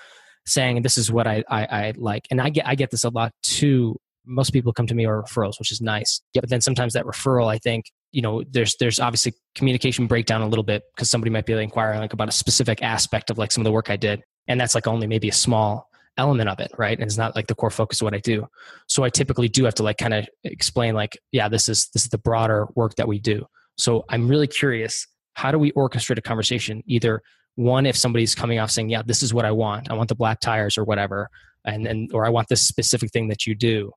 saying 0.46 0.82
this 0.82 0.98
is 0.98 1.10
what 1.10 1.26
I, 1.26 1.44
I, 1.48 1.64
I 1.64 1.92
like 1.96 2.26
and 2.30 2.40
i 2.40 2.50
get 2.50 2.66
i 2.66 2.74
get 2.74 2.90
this 2.90 3.04
a 3.04 3.10
lot 3.10 3.32
too 3.42 3.96
most 4.26 4.50
people 4.50 4.72
come 4.72 4.86
to 4.86 4.94
me 4.94 5.06
or 5.06 5.22
referrals 5.22 5.58
which 5.58 5.72
is 5.72 5.80
nice. 5.80 6.20
Yep. 6.34 6.42
but 6.42 6.50
then 6.50 6.60
sometimes 6.60 6.92
that 6.94 7.04
referral 7.04 7.52
i 7.52 7.58
think 7.58 7.86
you 8.12 8.22
know 8.22 8.42
there's 8.50 8.76
there's 8.78 9.00
obviously 9.00 9.34
communication 9.54 10.06
breakdown 10.06 10.42
a 10.42 10.48
little 10.48 10.64
bit 10.64 10.82
because 10.94 11.10
somebody 11.10 11.30
might 11.30 11.46
be 11.46 11.52
inquiring 11.54 12.00
like 12.00 12.12
about 12.12 12.28
a 12.28 12.32
specific 12.32 12.82
aspect 12.82 13.30
of 13.30 13.38
like 13.38 13.52
some 13.52 13.62
of 13.62 13.64
the 13.64 13.72
work 13.72 13.90
i 13.90 13.96
did 13.96 14.22
and 14.48 14.60
that's 14.60 14.74
like 14.74 14.86
only 14.86 15.06
maybe 15.06 15.28
a 15.28 15.32
small 15.32 15.88
element 16.18 16.48
of 16.48 16.60
it 16.60 16.70
right? 16.76 16.98
And 16.98 17.06
it's 17.06 17.16
not 17.16 17.34
like 17.34 17.46
the 17.46 17.54
core 17.54 17.70
focus 17.70 18.00
of 18.00 18.04
what 18.04 18.14
i 18.14 18.18
do. 18.18 18.46
So 18.86 19.02
i 19.02 19.08
typically 19.08 19.48
do 19.48 19.64
have 19.64 19.74
to 19.76 19.82
like 19.82 19.98
kind 19.98 20.14
of 20.14 20.28
explain 20.44 20.94
like 20.94 21.18
yeah 21.32 21.48
this 21.48 21.68
is 21.68 21.88
this 21.94 22.04
is 22.04 22.10
the 22.10 22.18
broader 22.18 22.68
work 22.74 22.94
that 22.96 23.08
we 23.08 23.18
do. 23.18 23.46
So 23.78 24.04
i'm 24.08 24.28
really 24.28 24.46
curious 24.46 25.06
how 25.34 25.50
do 25.50 25.58
we 25.58 25.72
orchestrate 25.72 26.18
a 26.18 26.22
conversation? 26.22 26.82
Either 26.86 27.22
one 27.54 27.86
if 27.86 27.96
somebody's 27.96 28.34
coming 28.34 28.58
off 28.58 28.70
saying 28.70 28.90
yeah 28.90 29.02
this 29.04 29.22
is 29.22 29.32
what 29.32 29.44
i 29.44 29.50
want. 29.50 29.90
I 29.90 29.94
want 29.94 30.08
the 30.08 30.14
black 30.14 30.40
tires 30.40 30.76
or 30.76 30.84
whatever 30.84 31.28
and 31.64 31.86
then 31.86 32.08
or 32.12 32.26
i 32.26 32.28
want 32.28 32.48
this 32.48 32.62
specific 32.62 33.10
thing 33.10 33.28
that 33.28 33.46
you 33.46 33.54
do 33.54 33.92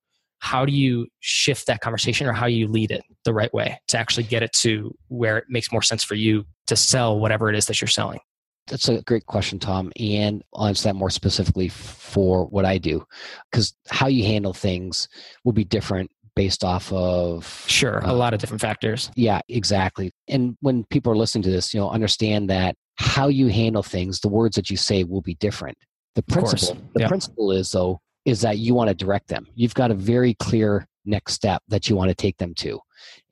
how 0.46 0.66
do 0.66 0.72
you 0.72 1.08
shift 1.20 1.68
that 1.68 1.82
conversation 1.82 2.28
or 2.28 2.34
how 2.34 2.46
you 2.46 2.68
lead 2.68 2.92
it 2.92 3.02
the 3.24 3.34
right 3.34 3.54
way 3.54 3.80
to 3.88 3.98
actually 3.98 4.24
get 4.24 4.44
it 4.44 4.52
to 4.54 4.94
where 5.08 5.38
it 5.38 5.46
makes 5.50 5.72
more 5.72 5.82
sense 5.82 6.04
for 6.04 6.16
you 6.16 6.46
to 6.68 6.76
sell 6.76 7.20
whatever 7.20 7.50
it 7.50 7.56
is 7.56 7.66
that 7.66 7.82
you're 7.82 7.88
selling 7.88 8.20
that's 8.68 8.88
a 8.90 9.02
great 9.04 9.26
question 9.26 9.60
tom 9.60 9.92
and 10.00 10.44
i'll 10.56 10.68
answer 10.68 10.84
that 10.84 10.96
more 10.96 11.10
specifically 11.10 11.68
for 11.70 12.46
what 12.46 12.66
i 12.66 12.78
do 12.78 13.06
because 13.52 13.74
how 13.90 14.08
you 14.08 14.24
handle 14.24 14.54
things 14.54 15.08
will 15.44 15.54
be 15.54 15.64
different 15.64 16.10
based 16.36 16.64
off 16.64 16.92
of 16.92 17.64
sure 17.68 18.00
a 18.00 18.10
uh, 18.10 18.14
lot 18.14 18.34
of 18.34 18.40
different 18.40 18.62
factors 18.62 19.10
yeah 19.16 19.40
exactly 19.48 20.12
and 20.28 20.58
when 20.62 20.84
people 20.86 21.12
are 21.12 21.16
listening 21.16 21.44
to 21.44 21.50
this 21.50 21.74
you 21.74 21.80
know 21.80 21.90
understand 21.90 22.50
that 22.50 22.76
how 22.98 23.28
you 23.28 23.48
handle 23.48 23.84
things, 23.84 24.20
the 24.20 24.30
words 24.30 24.56
that 24.56 24.70
you 24.70 24.78
say 24.78 25.04
will 25.04 25.22
be 25.22 25.36
different. 25.36 25.78
The 26.16 26.24
principle, 26.24 26.78
the 26.94 27.02
yep. 27.02 27.10
principle 27.10 27.52
is 27.52 27.72
though, 27.72 28.00
is 28.26 28.42
that 28.42 28.58
you 28.58 28.74
want 28.74 28.90
to 28.90 28.96
direct 28.96 29.28
them. 29.28 29.48
You've 29.56 29.76
got 29.76 29.92
a 29.92 29.96
very 29.96 30.34
clear 30.36 30.88
next 31.06 31.34
step 31.34 31.62
that 31.68 31.90
you 31.90 31.96
want 31.96 32.10
to 32.10 32.16
take 32.16 32.38
them 32.38 32.54
to. 32.56 32.80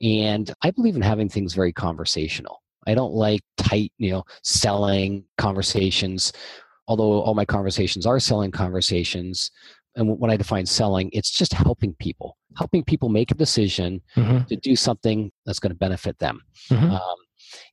And 0.00 0.52
I 0.62 0.70
believe 0.70 0.96
in 0.96 1.02
having 1.02 1.28
things 1.28 1.54
very 1.54 1.72
conversational. 1.72 2.62
I 2.86 2.94
don't 2.94 3.12
like 3.12 3.40
tight, 3.56 3.92
you 3.98 4.10
know, 4.10 4.24
selling 4.42 5.24
conversations, 5.38 6.32
although 6.86 7.22
all 7.22 7.34
my 7.34 7.44
conversations 7.44 8.06
are 8.06 8.20
selling 8.20 8.50
conversations. 8.50 9.50
And 9.96 10.18
when 10.18 10.30
I 10.30 10.36
define 10.36 10.66
selling, 10.66 11.10
it's 11.12 11.30
just 11.30 11.52
helping 11.52 11.94
people, 11.94 12.36
helping 12.56 12.84
people 12.84 13.08
make 13.08 13.30
a 13.30 13.34
decision 13.34 14.02
mm-hmm. 14.16 14.44
to 14.44 14.56
do 14.56 14.76
something 14.76 15.30
that's 15.46 15.58
going 15.58 15.72
to 15.72 15.78
benefit 15.78 16.18
them. 16.18 16.40
Mm-hmm. 16.70 16.90
Um, 16.90 17.16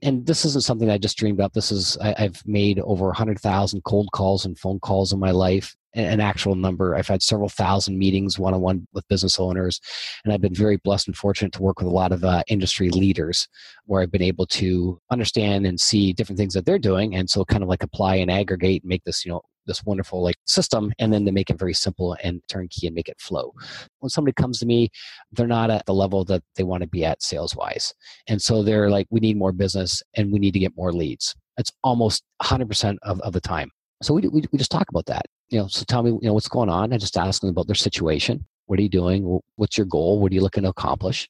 and 0.02 0.26
this 0.26 0.46
isn't 0.46 0.64
something 0.64 0.90
I 0.90 0.98
just 0.98 1.18
dreamed 1.18 1.40
up. 1.40 1.54
This 1.54 1.72
is 1.72 1.98
I, 2.00 2.14
have 2.18 2.42
made 2.46 2.80
over 2.80 3.06
100,000 3.06 3.84
cold 3.84 4.10
calls 4.14 4.46
and 4.46 4.58
phone 4.58 4.80
calls 4.80 5.14
in 5.14 5.20
my 5.20 5.32
life, 5.32 5.76
an 5.94 6.20
actual 6.20 6.56
number. 6.56 6.96
I've 6.96 7.08
had 7.08 7.22
several 7.22 7.50
thousand 7.50 7.98
meetings 7.98 8.40
one 8.40 8.54
on 8.54 8.62
one 8.62 8.88
with 8.94 9.08
business 9.08 9.40
owners, 9.40 9.80
and 10.24 10.34
I've 10.34 10.42
been 10.42 10.56
very 10.56 10.78
blessed 10.78 11.08
and 11.08 11.18
fortunate 11.18 11.54
to 11.54 11.62
work 11.62 11.80
with 11.80 11.88
a 11.88 11.92
lot 11.92 12.12
of 12.12 12.24
uh, 12.24 12.44
industry 12.48 12.90
leaders 12.90 13.48
where 13.86 14.02
I've 14.02 14.12
been 14.12 14.22
able 14.22 14.46
to 14.48 15.00
understand 15.12 15.66
and 15.66 15.80
see 15.80 16.14
different 16.14 16.40
things 16.40 16.54
that 16.54 16.66
they're 16.66 16.80
doing, 16.80 17.16
and 17.16 17.30
so 17.30 17.46
kind 17.46 17.64
of 17.64 17.70
like 17.70 17.84
apply 17.84 18.16
and 18.16 18.32
aggregate 18.32 18.84
and 18.84 18.90
make 18.90 19.04
this 19.04 19.26
you 19.26 19.32
know 19.32 19.42
this 19.66 19.84
wonderful 19.84 20.24
like 20.24 20.36
system 20.46 20.92
and 21.00 21.14
then 21.14 21.26
to 21.26 21.32
make 21.32 21.50
it 21.50 21.60
very 21.60 21.74
simple 21.74 22.16
and 22.24 22.42
turnkey 22.50 22.88
and 22.88 22.96
make 22.96 23.10
it 23.10 23.20
flow. 23.20 23.54
When 24.00 24.10
somebody 24.10 24.34
comes 24.34 24.60
to 24.60 24.66
me 24.66 24.90
they're 25.32 25.48
not 25.48 25.70
at 25.70 25.86
the 25.86 25.94
level 25.94 26.24
that 26.26 26.44
they 26.56 26.64
want 26.64 26.82
to 26.82 26.90
be 26.90 27.06
at 27.06 27.24
sales 27.24 27.56
wise 27.56 27.94
and 28.28 28.42
so 28.42 28.64
they're 28.64 28.90
like 28.90 29.08
we 29.10 29.20
need 29.20 29.38
more 29.38 29.52
business 29.52 30.02
and 30.16 30.32
we 30.32 30.40
need 30.40 30.54
to 30.54 30.60
get 30.60 30.76
more 30.76 30.92
leads. 30.92 31.36
That's 31.58 31.72
almost 31.84 32.24
100% 32.42 32.98
of, 33.04 33.20
of 33.22 33.34
the 33.34 33.42
time. 33.42 33.70
So 34.02 34.14
we, 34.14 34.22
we, 34.22 34.44
we 34.52 34.58
just 34.58 34.72
talk 34.72 34.90
about 34.90 35.06
that. 35.08 35.26
You 35.50 35.60
know 35.60 35.68
so 35.68 35.84
tell 35.86 36.04
me 36.04 36.12
you 36.12 36.20
know 36.24 36.34
what's 36.34 36.48
going 36.48 36.70
on? 36.70 36.94
I 36.94 36.98
just 36.98 37.18
ask 37.18 37.42
them 37.42 37.50
about 37.50 37.68
their 37.68 37.76
situation. 37.76 38.46
What 38.66 38.80
are 38.80 38.84
you 38.84 38.90
doing? 38.90 39.40
What's 39.58 39.78
your 39.78 39.86
goal? 39.86 40.22
What 40.22 40.32
are 40.32 40.36
you 40.36 40.42
looking 40.42 40.64
to 40.64 40.70
accomplish? 40.70 41.28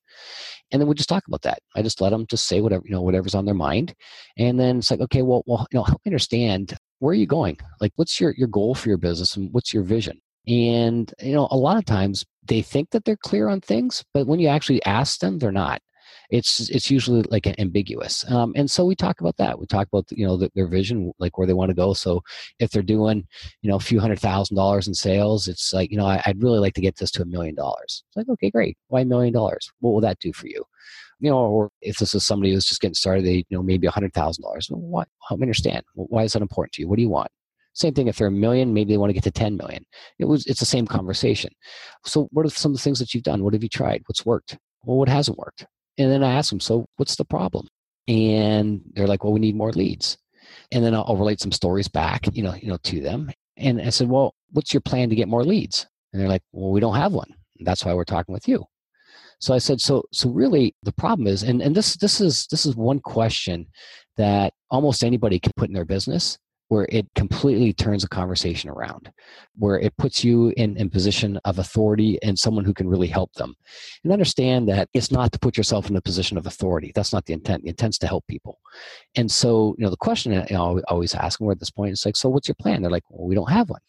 And 0.72 0.80
then 0.80 0.88
we 0.88 0.94
just 0.94 1.10
talk 1.10 1.24
about 1.28 1.41
that. 1.41 1.60
I 1.76 1.82
just 1.82 2.00
let 2.00 2.12
them 2.12 2.28
just 2.30 2.48
say 2.48 2.62
whatever 2.62 2.84
you 2.86 2.91
know 2.91 3.02
whatever's 3.02 3.36
on 3.36 3.46
their 3.46 3.56
mind. 3.56 3.94
And 4.38 4.60
then 4.60 4.78
it's 4.78 4.91
like 4.91 5.02
okay 5.02 5.22
well, 5.22 5.44
well 5.48 5.67
you 5.72 5.80
know 5.80 5.84
help 5.84 6.02
me 6.06 6.10
understand 6.10 6.78
where 7.02 7.12
are 7.12 7.16
you 7.16 7.26
going? 7.26 7.58
Like, 7.82 7.92
what's 7.96 8.20
your, 8.20 8.36
your 8.38 8.48
goal 8.48 8.76
for 8.76 8.88
your 8.88 9.00
business 9.00 9.36
and 9.36 9.52
what's 9.52 9.74
your 9.74 9.82
vision? 9.82 10.22
And, 10.48 11.12
you 11.20 11.34
know, 11.34 11.48
a 11.50 11.58
lot 11.58 11.78
of 11.78 11.86
times 11.86 12.26
they 12.46 12.62
think 12.62 12.92
that 12.92 13.06
they're 13.06 13.18
clear 13.18 13.48
on 13.48 13.60
things, 13.60 14.04
but 14.14 14.28
when 14.28 14.40
you 14.40 14.48
actually 14.48 14.86
ask 14.86 15.20
them, 15.20 15.40
they're 15.40 15.52
not. 15.52 15.82
It's 16.30 16.70
it's 16.70 16.90
usually 16.90 17.24
like 17.24 17.46
ambiguous, 17.60 18.30
um, 18.32 18.54
and 18.56 18.72
so 18.72 18.86
we 18.86 18.96
talk 18.96 19.20
about 19.20 19.36
that. 19.36 19.60
We 19.60 19.66
talk 19.66 19.90
about 19.92 20.06
you 20.12 20.26
know 20.26 20.38
the, 20.38 20.50
their 20.56 20.68
vision, 20.68 21.12
like 21.20 21.38
where 21.38 21.46
they 21.46 21.54
want 21.54 21.72
to 21.72 21.76
go. 21.76 21.94
So 21.94 22.24
if 22.58 22.72
they're 22.72 22.82
doing 22.82 23.28
you 23.62 23.70
know 23.70 23.76
a 23.76 23.82
few 23.82 24.00
hundred 24.00 24.20
thousand 24.20 24.56
dollars 24.56 24.88
in 24.88 24.94
sales, 24.94 25.50
it's 25.50 25.74
like 25.74 25.92
you 25.92 25.98
know 25.98 26.06
I, 26.06 26.24
would 26.28 26.42
really 26.42 26.60
like 26.60 26.74
to 26.76 26.82
get 26.82 26.96
this 26.96 27.12
to 27.12 27.22
a 27.22 27.26
million 27.26 27.56
dollars. 27.56 28.04
It's 28.08 28.16
like 28.16 28.30
okay, 28.30 28.50
great. 28.50 28.78
Why 28.88 29.02
a 29.02 29.06
million 29.06 29.34
dollars? 29.34 29.70
What 29.82 29.92
will 29.92 30.02
that 30.02 30.20
do 30.20 30.32
for 30.32 30.48
you? 30.48 30.64
You 31.21 31.29
know, 31.29 31.38
or 31.38 31.69
if 31.81 31.97
this 31.97 32.13
is 32.15 32.25
somebody 32.25 32.53
who's 32.53 32.65
just 32.65 32.81
getting 32.81 32.95
started, 32.95 33.25
they 33.25 33.45
you 33.49 33.57
know 33.57 33.63
maybe 33.63 33.88
a 33.88 33.91
hundred 33.91 34.13
thousand 34.13 34.43
dollars. 34.43 34.67
What? 34.69 35.07
Help 35.27 35.39
me 35.39 35.45
understand. 35.45 35.84
Why 35.93 36.23
is 36.23 36.34
that 36.34 36.41
important 36.41 36.73
to 36.73 36.81
you? 36.81 36.88
What 36.88 36.97
do 36.97 37.03
you 37.03 37.10
want? 37.10 37.29
Same 37.73 37.93
thing 37.93 38.07
if 38.07 38.17
they're 38.17 38.27
a 38.27 38.31
million, 38.31 38.73
maybe 38.73 38.93
they 38.93 38.97
want 38.97 39.12
to 39.12 39.13
get 39.13 39.23
to 39.23 39.31
10 39.31 39.55
million. 39.55 39.86
It 40.19 40.25
was 40.25 40.45
it's 40.45 40.60
the 40.60 40.65
same 40.65 40.86
conversation. 40.86 41.53
So 42.05 42.27
what 42.31 42.45
are 42.45 42.49
some 42.49 42.71
of 42.71 42.77
the 42.77 42.84
things 42.84 42.99
that 42.99 43.13
you've 43.13 43.23
done? 43.23 43.43
What 43.43 43.53
have 43.53 43.63
you 43.63 43.69
tried? 43.69 44.03
What's 44.07 44.25
worked? 44.25 44.57
Well, 44.84 44.97
what 44.97 45.10
hasn't 45.10 45.38
worked? 45.38 45.65
And 45.97 46.12
then 46.12 46.23
I 46.23 46.34
ask 46.34 46.49
them, 46.49 46.60
so 46.60 46.86
what's 46.97 47.15
the 47.15 47.25
problem? 47.25 47.67
And 48.07 48.81
they're 48.93 49.07
like, 49.07 49.23
well, 49.23 49.34
we 49.34 49.39
need 49.39 49.55
more 49.55 49.71
leads. 49.71 50.17
And 50.71 50.84
then 50.84 50.93
I'll, 50.93 51.05
I'll 51.07 51.17
relate 51.17 51.39
some 51.39 51.51
stories 51.51 51.88
back, 51.88 52.27
you 52.34 52.43
know, 52.43 52.55
you 52.55 52.67
know, 52.67 52.77
to 52.84 52.99
them. 52.99 53.31
And 53.57 53.81
I 53.81 53.89
said, 53.89 54.10
well, 54.10 54.34
what's 54.51 54.73
your 54.73 54.81
plan 54.81 55.10
to 55.10 55.15
get 55.15 55.27
more 55.27 55.43
leads? 55.43 55.88
And 56.12 56.21
they're 56.21 56.29
like, 56.29 56.43
well, 56.51 56.71
we 56.71 56.79
don't 56.79 56.95
have 56.95 57.13
one. 57.13 57.34
That's 57.62 57.86
why 57.86 57.93
we're 57.93 58.03
talking 58.03 58.34
with 58.34 58.47
you. 58.47 58.65
So 59.41 59.54
I 59.54 59.58
said, 59.58 59.82
so 59.82 60.04
so 60.13 60.30
really 60.30 60.75
the 60.84 60.93
problem 60.93 61.27
is, 61.27 61.43
and, 61.43 61.62
and 61.62 61.75
this 61.75 61.95
this 61.97 62.21
is 62.21 62.47
this 62.47 62.65
is 62.65 62.75
one 62.75 62.99
question 62.99 63.67
that 64.17 64.54
almost 64.69 65.04
anybody 65.04 65.39
can 65.39 65.51
put 65.58 65.67
in 65.67 65.73
their 65.73 65.86
business 65.86 66.38
where 66.71 66.88
it 66.88 67.05
completely 67.15 67.73
turns 67.73 68.05
a 68.05 68.07
conversation 68.07 68.69
around, 68.69 69.12
where 69.57 69.77
it 69.77 69.93
puts 69.97 70.23
you 70.23 70.53
in, 70.55 70.77
in 70.77 70.89
position 70.89 71.38
of 71.43 71.60
authority 71.60 72.17
and 72.23 72.39
someone 72.39 72.63
who 72.63 72.73
can 72.73 72.88
really 72.88 73.07
help 73.07 73.34
them. 73.34 73.53
And 74.05 74.13
understand 74.13 74.69
that 74.69 74.88
it's 74.93 75.12
not 75.12 75.34
to 75.34 75.39
put 75.39 75.57
yourself 75.57 75.89
in 75.89 75.97
a 75.97 76.01
position 76.01 76.38
of 76.38 76.45
authority. 76.47 76.93
That's 76.95 77.12
not 77.12 77.25
the 77.25 77.34
intent. 77.34 77.63
The 77.63 77.71
intent's 77.71 77.97
to 77.97 78.07
help 78.07 78.25
people. 78.27 78.57
And 79.15 79.29
so, 79.29 79.75
you 79.77 79.84
know, 79.84 79.89
the 79.89 79.97
question 79.97 80.31
I 80.31 80.45
always 80.88 81.13
ask 81.13 81.39
them 81.39 81.51
at 81.51 81.60
this 81.60 81.71
point 81.71 81.91
is 81.91 82.05
like, 82.05 82.15
so 82.15 82.29
what's 82.29 82.47
your 82.47 82.55
plan? 82.55 82.81
They're 82.81 82.89
like, 82.89 83.03
well, 83.10 83.27
we 83.27 83.36
don't 83.36 83.51
have 83.51 83.69
one. 83.69 83.81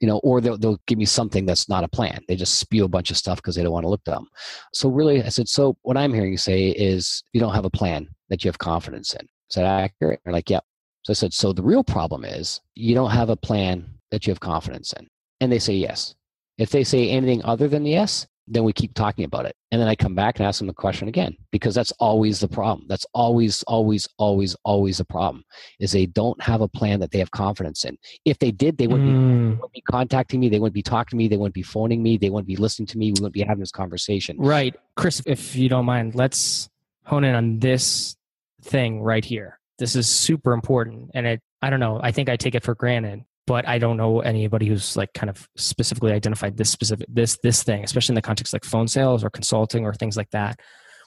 You 0.00 0.06
know, 0.06 0.18
or 0.18 0.42
they'll, 0.42 0.58
they'll 0.58 0.80
give 0.86 0.98
me 0.98 1.06
something 1.06 1.46
that's 1.46 1.70
not 1.70 1.84
a 1.84 1.88
plan. 1.88 2.20
They 2.28 2.36
just 2.36 2.56
spew 2.56 2.84
a 2.84 2.88
bunch 2.88 3.10
of 3.10 3.16
stuff 3.16 3.38
because 3.38 3.54
they 3.54 3.62
don't 3.62 3.72
want 3.72 3.84
to 3.84 3.88
look 3.88 4.04
dumb. 4.04 4.28
So 4.74 4.90
really, 4.90 5.22
I 5.22 5.30
said, 5.30 5.48
so 5.48 5.78
what 5.84 5.96
I'm 5.96 6.12
hearing 6.12 6.32
you 6.32 6.36
say 6.36 6.68
is 6.68 7.24
you 7.32 7.40
don't 7.40 7.54
have 7.54 7.64
a 7.64 7.70
plan 7.70 8.08
that 8.28 8.44
you 8.44 8.48
have 8.50 8.58
confidence 8.58 9.14
in. 9.14 9.22
Is 9.22 9.54
that 9.54 9.64
accurate? 9.64 10.20
They're 10.22 10.34
like. 10.34 10.50
Yeah. 10.50 10.60
So 11.06 11.12
I 11.12 11.14
said, 11.14 11.32
So 11.32 11.52
the 11.52 11.62
real 11.62 11.84
problem 11.84 12.24
is 12.24 12.60
you 12.74 12.92
don't 12.92 13.12
have 13.12 13.30
a 13.30 13.36
plan 13.36 13.86
that 14.10 14.26
you 14.26 14.32
have 14.32 14.40
confidence 14.40 14.92
in. 14.98 15.06
And 15.40 15.52
they 15.52 15.60
say 15.60 15.74
yes. 15.74 16.16
If 16.58 16.70
they 16.70 16.82
say 16.82 17.10
anything 17.10 17.44
other 17.44 17.68
than 17.68 17.86
yes, 17.86 18.26
then 18.48 18.64
we 18.64 18.72
keep 18.72 18.92
talking 18.92 19.24
about 19.24 19.46
it. 19.46 19.54
And 19.70 19.80
then 19.80 19.86
I 19.86 19.94
come 19.94 20.16
back 20.16 20.40
and 20.40 20.48
ask 20.48 20.58
them 20.58 20.66
the 20.66 20.74
question 20.74 21.06
again, 21.06 21.36
because 21.52 21.76
that's 21.76 21.92
always 22.00 22.40
the 22.40 22.48
problem. 22.48 22.88
That's 22.88 23.06
always, 23.14 23.62
always, 23.68 24.08
always, 24.18 24.56
always 24.64 24.98
a 24.98 25.04
problem 25.04 25.44
is 25.78 25.92
they 25.92 26.06
don't 26.06 26.42
have 26.42 26.60
a 26.60 26.66
plan 26.66 26.98
that 26.98 27.12
they 27.12 27.20
have 27.20 27.30
confidence 27.30 27.84
in. 27.84 27.96
If 28.24 28.40
they 28.40 28.50
did, 28.50 28.76
they 28.76 28.88
wouldn't, 28.88 29.08
mm. 29.08 29.12
be, 29.12 29.18
they 29.18 29.54
wouldn't, 29.60 29.72
be, 29.74 29.80
contacting 29.82 30.40
me. 30.40 30.48
They 30.48 30.58
wouldn't 30.58 30.74
be 30.74 30.82
talking 30.82 31.10
to 31.10 31.16
me. 31.16 31.28
They 31.28 31.36
wouldn't 31.36 31.54
be 31.54 31.62
phoning 31.62 32.02
me. 32.02 32.16
They 32.16 32.30
wouldn't 32.30 32.48
be 32.48 32.56
listening 32.56 32.86
to 32.88 32.98
me. 32.98 33.12
We 33.12 33.20
wouldn't 33.20 33.34
be 33.34 33.42
having 33.42 33.60
this 33.60 33.70
conversation. 33.70 34.38
Right. 34.40 34.74
Chris, 34.96 35.22
if 35.24 35.54
you 35.54 35.68
don't 35.68 35.84
mind, 35.84 36.16
let's 36.16 36.68
hone 37.04 37.22
in 37.22 37.36
on 37.36 37.60
this 37.60 38.16
thing 38.64 39.00
right 39.02 39.24
here 39.24 39.60
this 39.78 39.96
is 39.96 40.08
super 40.08 40.52
important. 40.52 41.10
And 41.14 41.26
it 41.26 41.40
i 41.62 41.70
don't 41.70 41.80
know 41.80 42.00
i 42.02 42.12
think 42.12 42.28
i 42.28 42.36
take 42.36 42.54
it 42.54 42.62
for 42.62 42.74
granted 42.74 43.24
but 43.46 43.66
i 43.66 43.78
don't 43.78 43.96
know 43.96 44.20
anybody 44.20 44.66
who's 44.66 44.96
like 44.96 45.12
kind 45.14 45.30
of 45.30 45.48
specifically 45.56 46.12
identified 46.12 46.56
this 46.56 46.70
specific 46.70 47.06
this 47.08 47.38
this 47.42 47.62
thing 47.62 47.82
especially 47.84 48.12
in 48.12 48.16
the 48.16 48.22
context 48.22 48.52
like 48.52 48.64
phone 48.64 48.88
sales 48.88 49.24
or 49.24 49.30
consulting 49.30 49.84
or 49.84 49.94
things 49.94 50.16
like 50.16 50.30
that. 50.30 50.58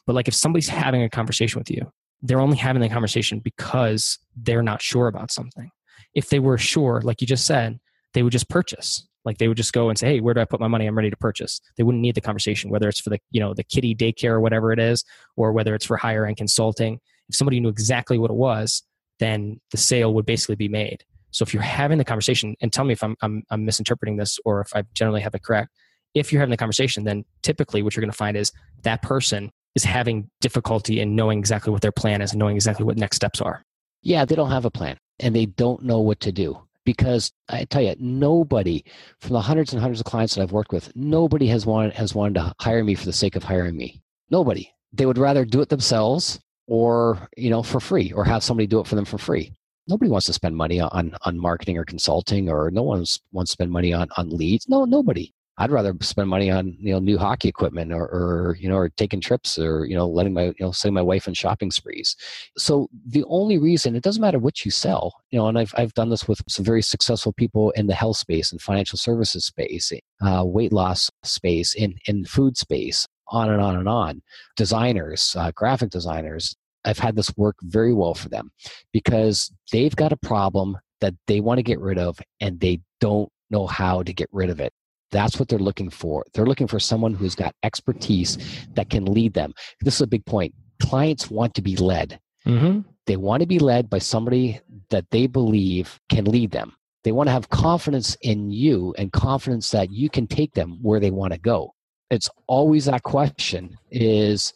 But 0.05 0.15
like 0.15 0.27
if 0.27 0.33
somebody's 0.33 0.69
having 0.69 1.03
a 1.03 1.09
conversation 1.09 1.59
with 1.59 1.69
you 1.69 1.91
they're 2.21 2.41
only 2.41 2.57
having 2.57 2.81
the 2.81 2.89
conversation 2.89 3.39
because 3.39 4.19
they're 4.35 4.63
not 4.63 4.81
sure 4.81 5.07
about 5.07 5.31
something. 5.31 5.71
If 6.13 6.29
they 6.29 6.39
were 6.39 6.57
sure 6.57 7.01
like 7.03 7.21
you 7.21 7.27
just 7.27 7.45
said 7.45 7.79
they 8.13 8.23
would 8.23 8.33
just 8.33 8.49
purchase. 8.49 9.07
Like 9.25 9.37
they 9.37 9.47
would 9.47 9.57
just 9.57 9.73
go 9.73 9.89
and 9.89 9.97
say 9.97 10.07
hey 10.13 10.19
where 10.19 10.33
do 10.33 10.41
i 10.41 10.45
put 10.45 10.59
my 10.59 10.67
money? 10.67 10.87
I'm 10.87 10.97
ready 10.97 11.11
to 11.11 11.17
purchase. 11.17 11.61
They 11.77 11.83
wouldn't 11.83 12.01
need 12.01 12.15
the 12.15 12.21
conversation 12.21 12.71
whether 12.71 12.89
it's 12.89 12.99
for 12.99 13.11
the 13.11 13.19
you 13.31 13.39
know 13.39 13.53
the 13.53 13.63
kitty 13.63 13.95
daycare 13.95 14.31
or 14.31 14.41
whatever 14.41 14.71
it 14.71 14.79
is 14.79 15.05
or 15.37 15.53
whether 15.53 15.75
it's 15.75 15.85
for 15.85 15.97
higher 15.97 16.25
end 16.25 16.37
consulting 16.37 16.99
if 17.29 17.35
somebody 17.35 17.59
knew 17.59 17.69
exactly 17.69 18.17
what 18.17 18.31
it 18.31 18.35
was, 18.35 18.83
then 19.19 19.59
the 19.71 19.77
sale 19.77 20.13
would 20.13 20.25
basically 20.25 20.55
be 20.55 20.67
made. 20.67 21.03
So 21.31 21.43
if 21.43 21.53
you're 21.53 21.63
having 21.63 21.97
the 21.97 22.05
conversation, 22.05 22.55
and 22.61 22.73
tell 22.73 22.85
me 22.85 22.93
if 22.93 23.03
I'm, 23.03 23.15
I'm, 23.21 23.43
I'm 23.51 23.65
misinterpreting 23.65 24.17
this 24.17 24.39
or 24.45 24.61
if 24.61 24.75
I 24.75 24.83
generally 24.93 25.21
have 25.21 25.35
it 25.35 25.43
correct. 25.43 25.69
If 26.15 26.33
you're 26.33 26.39
having 26.39 26.51
the 26.51 26.57
conversation, 26.57 27.03
then 27.03 27.23
typically 27.43 27.83
what 27.83 27.95
you're 27.95 28.01
going 28.01 28.11
to 28.11 28.17
find 28.17 28.35
is 28.35 28.51
that 28.81 29.03
person 29.03 29.51
is 29.75 29.83
having 29.83 30.29
difficulty 30.41 30.99
in 30.99 31.15
knowing 31.15 31.37
exactly 31.37 31.71
what 31.71 31.81
their 31.81 31.91
plan 31.91 32.21
is 32.21 32.31
and 32.31 32.39
knowing 32.39 32.55
exactly 32.55 32.83
what 32.83 32.97
next 32.97 33.17
steps 33.17 33.41
are. 33.41 33.63
Yeah, 34.01 34.25
they 34.25 34.35
don't 34.35 34.49
have 34.49 34.65
a 34.65 34.71
plan 34.71 34.97
and 35.19 35.35
they 35.35 35.45
don't 35.45 35.83
know 35.83 35.99
what 35.99 36.19
to 36.21 36.31
do 36.31 36.59
because 36.83 37.31
I 37.49 37.65
tell 37.65 37.83
you, 37.83 37.95
nobody 37.99 38.83
from 39.19 39.33
the 39.33 39.41
hundreds 39.41 39.73
and 39.73 39.81
hundreds 39.81 39.99
of 39.99 40.05
clients 40.05 40.33
that 40.33 40.41
I've 40.41 40.51
worked 40.51 40.71
with, 40.71 40.91
nobody 40.95 41.45
has 41.47 41.65
wanted 41.65 41.93
has 41.93 42.15
wanted 42.15 42.35
to 42.35 42.53
hire 42.59 42.83
me 42.83 42.95
for 42.95 43.05
the 43.05 43.13
sake 43.13 43.35
of 43.35 43.43
hiring 43.43 43.77
me. 43.77 44.01
Nobody. 44.31 44.71
They 44.91 45.05
would 45.05 45.19
rather 45.19 45.45
do 45.45 45.61
it 45.61 45.69
themselves 45.69 46.39
or 46.69 47.27
you 47.35 47.49
know 47.49 47.63
for 47.63 47.79
free 47.79 48.11
or 48.13 48.23
have 48.23 48.43
somebody 48.43 48.67
do 48.67 48.79
it 48.79 48.87
for 48.87 48.95
them 48.95 49.05
for 49.05 49.17
free. 49.17 49.51
Nobody 49.87 50.09
wants 50.09 50.27
to 50.27 50.33
spend 50.33 50.55
money 50.55 50.79
on 50.79 51.15
on 51.23 51.37
marketing 51.37 51.77
or 51.77 51.83
consulting 51.83 52.47
or 52.47 52.71
no 52.71 52.83
one 52.83 53.03
wants 53.31 53.51
to 53.51 53.53
spend 53.53 53.71
money 53.71 53.91
on 53.91 54.07
on 54.17 54.29
leads. 54.29 54.69
No 54.69 54.85
nobody 54.85 55.33
i'd 55.59 55.71
rather 55.71 55.93
spend 56.01 56.29
money 56.29 56.49
on 56.49 56.75
you 56.79 56.91
know 56.91 56.99
new 56.99 57.17
hockey 57.17 57.47
equipment 57.47 57.93
or, 57.93 58.03
or 58.03 58.57
you 58.59 58.67
know 58.67 58.75
or 58.75 58.89
taking 58.89 59.21
trips 59.21 59.57
or 59.59 59.85
you 59.85 59.95
know 59.95 60.07
letting 60.07 60.33
my 60.33 60.45
you 60.45 60.55
know 60.59 60.71
setting 60.71 60.93
my 60.93 61.01
wife 61.01 61.27
on 61.27 61.33
shopping 61.33 61.71
sprees 61.71 62.15
so 62.57 62.89
the 63.05 63.23
only 63.27 63.57
reason 63.57 63.95
it 63.95 64.03
doesn't 64.03 64.21
matter 64.21 64.39
what 64.39 64.65
you 64.65 64.71
sell 64.71 65.21
you 65.31 65.39
know 65.39 65.47
and 65.47 65.57
i've, 65.57 65.73
I've 65.77 65.93
done 65.93 66.09
this 66.09 66.27
with 66.27 66.41
some 66.47 66.65
very 66.65 66.81
successful 66.81 67.33
people 67.33 67.71
in 67.71 67.87
the 67.87 67.95
health 67.95 68.17
space 68.17 68.51
and 68.51 68.61
financial 68.61 68.97
services 68.97 69.45
space 69.45 69.91
uh, 70.21 70.43
weight 70.45 70.73
loss 70.73 71.09
space 71.23 71.73
in 71.75 71.95
in 72.05 72.25
food 72.25 72.57
space 72.57 73.07
on 73.29 73.49
and 73.49 73.61
on 73.61 73.75
and 73.75 73.87
on. 73.87 74.21
Designers, 74.55 75.35
uh, 75.37 75.51
graphic 75.51 75.89
designers, 75.89 76.55
I've 76.85 76.99
had 76.99 77.15
this 77.15 77.35
work 77.37 77.55
very 77.61 77.93
well 77.93 78.13
for 78.13 78.29
them 78.29 78.51
because 78.93 79.51
they've 79.71 79.95
got 79.95 80.13
a 80.13 80.17
problem 80.17 80.77
that 81.01 81.13
they 81.27 81.39
want 81.39 81.59
to 81.59 81.63
get 81.63 81.79
rid 81.79 81.97
of 81.97 82.19
and 82.39 82.59
they 82.59 82.81
don't 82.99 83.29
know 83.49 83.67
how 83.67 84.03
to 84.03 84.13
get 84.13 84.29
rid 84.31 84.49
of 84.49 84.59
it. 84.59 84.73
That's 85.11 85.39
what 85.39 85.47
they're 85.47 85.59
looking 85.59 85.89
for. 85.89 86.25
They're 86.33 86.45
looking 86.45 86.67
for 86.67 86.79
someone 86.79 87.13
who's 87.13 87.35
got 87.35 87.55
expertise 87.63 88.37
that 88.75 88.89
can 88.89 89.05
lead 89.05 89.33
them. 89.33 89.53
This 89.81 89.95
is 89.95 90.01
a 90.01 90.07
big 90.07 90.25
point. 90.25 90.53
Clients 90.81 91.29
want 91.29 91.55
to 91.55 91.61
be 91.61 91.75
led. 91.75 92.19
Mm-hmm. 92.45 92.81
They 93.05 93.17
want 93.17 93.41
to 93.41 93.47
be 93.47 93.59
led 93.59 93.89
by 93.89 93.99
somebody 93.99 94.59
that 94.89 95.05
they 95.11 95.27
believe 95.27 95.99
can 96.09 96.25
lead 96.25 96.51
them. 96.51 96.73
They 97.03 97.11
want 97.11 97.27
to 97.27 97.33
have 97.33 97.49
confidence 97.49 98.15
in 98.21 98.51
you 98.51 98.93
and 98.97 99.11
confidence 99.11 99.71
that 99.71 99.91
you 99.91 100.09
can 100.09 100.27
take 100.27 100.53
them 100.53 100.79
where 100.81 100.99
they 100.99 101.11
want 101.11 101.33
to 101.33 101.39
go 101.39 101.73
it's 102.09 102.29
always 102.47 102.85
that 102.85 103.03
question 103.03 103.77
is 103.91 104.53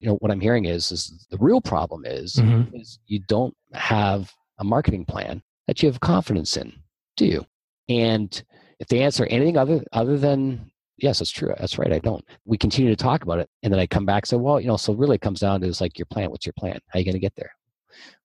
you 0.00 0.08
know 0.08 0.16
what 0.16 0.30
i'm 0.30 0.40
hearing 0.40 0.64
is 0.64 0.92
is 0.92 1.26
the 1.30 1.38
real 1.38 1.60
problem 1.60 2.04
is 2.04 2.34
mm-hmm. 2.34 2.74
is 2.76 2.98
you 3.06 3.20
don't 3.28 3.54
have 3.74 4.32
a 4.58 4.64
marketing 4.64 5.04
plan 5.04 5.42
that 5.66 5.82
you 5.82 5.88
have 5.88 6.00
confidence 6.00 6.56
in 6.56 6.72
do 7.16 7.26
you 7.26 7.46
and 7.88 8.42
if 8.78 8.88
they 8.88 9.02
answer 9.02 9.26
anything 9.26 9.56
other 9.56 9.82
other 9.92 10.18
than 10.18 10.70
yes 10.98 11.18
that's 11.18 11.30
true 11.30 11.54
that's 11.58 11.78
right 11.78 11.92
i 11.92 11.98
don't 11.98 12.24
we 12.44 12.56
continue 12.56 12.90
to 12.90 13.02
talk 13.02 13.22
about 13.22 13.38
it 13.38 13.48
and 13.62 13.72
then 13.72 13.80
i 13.80 13.86
come 13.86 14.06
back 14.06 14.22
and 14.22 14.28
say 14.28 14.36
well 14.36 14.60
you 14.60 14.66
know 14.66 14.76
so 14.76 14.92
really 14.92 15.16
it 15.16 15.20
comes 15.20 15.40
down 15.40 15.60
to 15.60 15.66
is 15.66 15.80
like 15.80 15.98
your 15.98 16.06
plan 16.06 16.30
what's 16.30 16.46
your 16.46 16.54
plan? 16.58 16.78
How 16.88 16.96
are 16.96 17.00
you 17.00 17.04
going 17.04 17.14
to 17.14 17.18
get 17.20 17.34
there? 17.36 17.50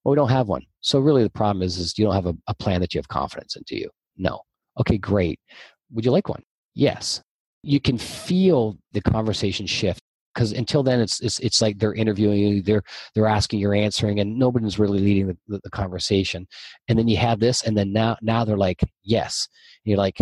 Well 0.04 0.12
we 0.12 0.16
don't 0.16 0.30
have 0.30 0.48
one. 0.48 0.64
So 0.82 1.00
really 1.00 1.24
the 1.24 1.30
problem 1.30 1.64
is 1.64 1.78
is 1.78 1.98
you 1.98 2.06
don't 2.06 2.16
have 2.16 2.26
a, 2.26 2.36
a 2.48 2.54
plan 2.54 2.82
that 2.82 2.94
you 2.94 3.00
have 3.00 3.08
confidence 3.08 3.56
in 3.56 3.64
do 3.66 3.76
you. 3.76 3.90
No. 4.18 4.42
Okay 4.80 4.98
great. 4.98 5.40
Would 5.92 6.06
you 6.06 6.12
like 6.12 6.30
one? 6.30 6.44
Yes. 6.74 7.22
You 7.64 7.80
can 7.80 7.98
feel 7.98 8.78
the 8.94 9.02
conversation 9.02 9.66
shift 9.66 10.02
because 10.34 10.54
until 10.54 10.82
then 10.82 11.02
it's, 11.02 11.20
it's 11.20 11.40
it's 11.40 11.62
like 11.62 11.78
they're 11.78 11.94
interviewing 11.94 12.40
you 12.40 12.62
they're 12.62 12.84
they're 13.14 13.28
asking 13.28 13.60
you're 13.60 13.76
answering 13.76 14.20
and 14.22 14.40
nobody's 14.40 14.80
really 14.80 15.00
leading 15.00 15.28
the, 15.28 15.38
the, 15.48 15.60
the, 15.64 15.70
conversation. 15.70 16.48
And 16.88 16.98
then 16.98 17.08
you 17.08 17.18
have 17.18 17.40
this 17.40 17.64
and 17.64 17.78
then 17.78 17.92
now 17.92 18.18
now 18.22 18.46
they're 18.46 18.58
like 18.58 18.82
yes. 19.04 19.48
And 19.86 19.92
you're 19.92 19.98
like 19.98 20.18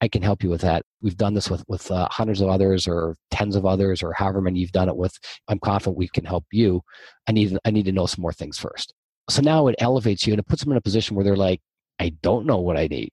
i 0.00 0.08
can 0.08 0.22
help 0.22 0.42
you 0.42 0.50
with 0.50 0.60
that 0.60 0.82
we've 1.02 1.16
done 1.16 1.34
this 1.34 1.50
with 1.50 1.64
with 1.68 1.90
uh, 1.90 2.08
hundreds 2.10 2.40
of 2.40 2.48
others 2.48 2.86
or 2.86 3.16
tens 3.30 3.56
of 3.56 3.66
others 3.66 4.02
or 4.02 4.12
however 4.12 4.40
many 4.40 4.60
you've 4.60 4.72
done 4.72 4.88
it 4.88 4.96
with 4.96 5.16
i'm 5.48 5.58
confident 5.58 5.96
we 5.96 6.08
can 6.08 6.24
help 6.24 6.44
you 6.52 6.80
i 7.28 7.32
need 7.32 7.56
i 7.64 7.70
need 7.70 7.84
to 7.84 7.92
know 7.92 8.06
some 8.06 8.22
more 8.22 8.32
things 8.32 8.58
first 8.58 8.92
so 9.28 9.40
now 9.42 9.66
it 9.66 9.76
elevates 9.78 10.26
you 10.26 10.32
and 10.32 10.40
it 10.40 10.46
puts 10.46 10.62
them 10.62 10.72
in 10.72 10.78
a 10.78 10.82
position 10.82 11.16
where 11.16 11.24
they're 11.24 11.36
like 11.36 11.60
i 11.98 12.08
don't 12.22 12.46
know 12.46 12.58
what 12.58 12.76
i 12.76 12.86
need 12.86 13.10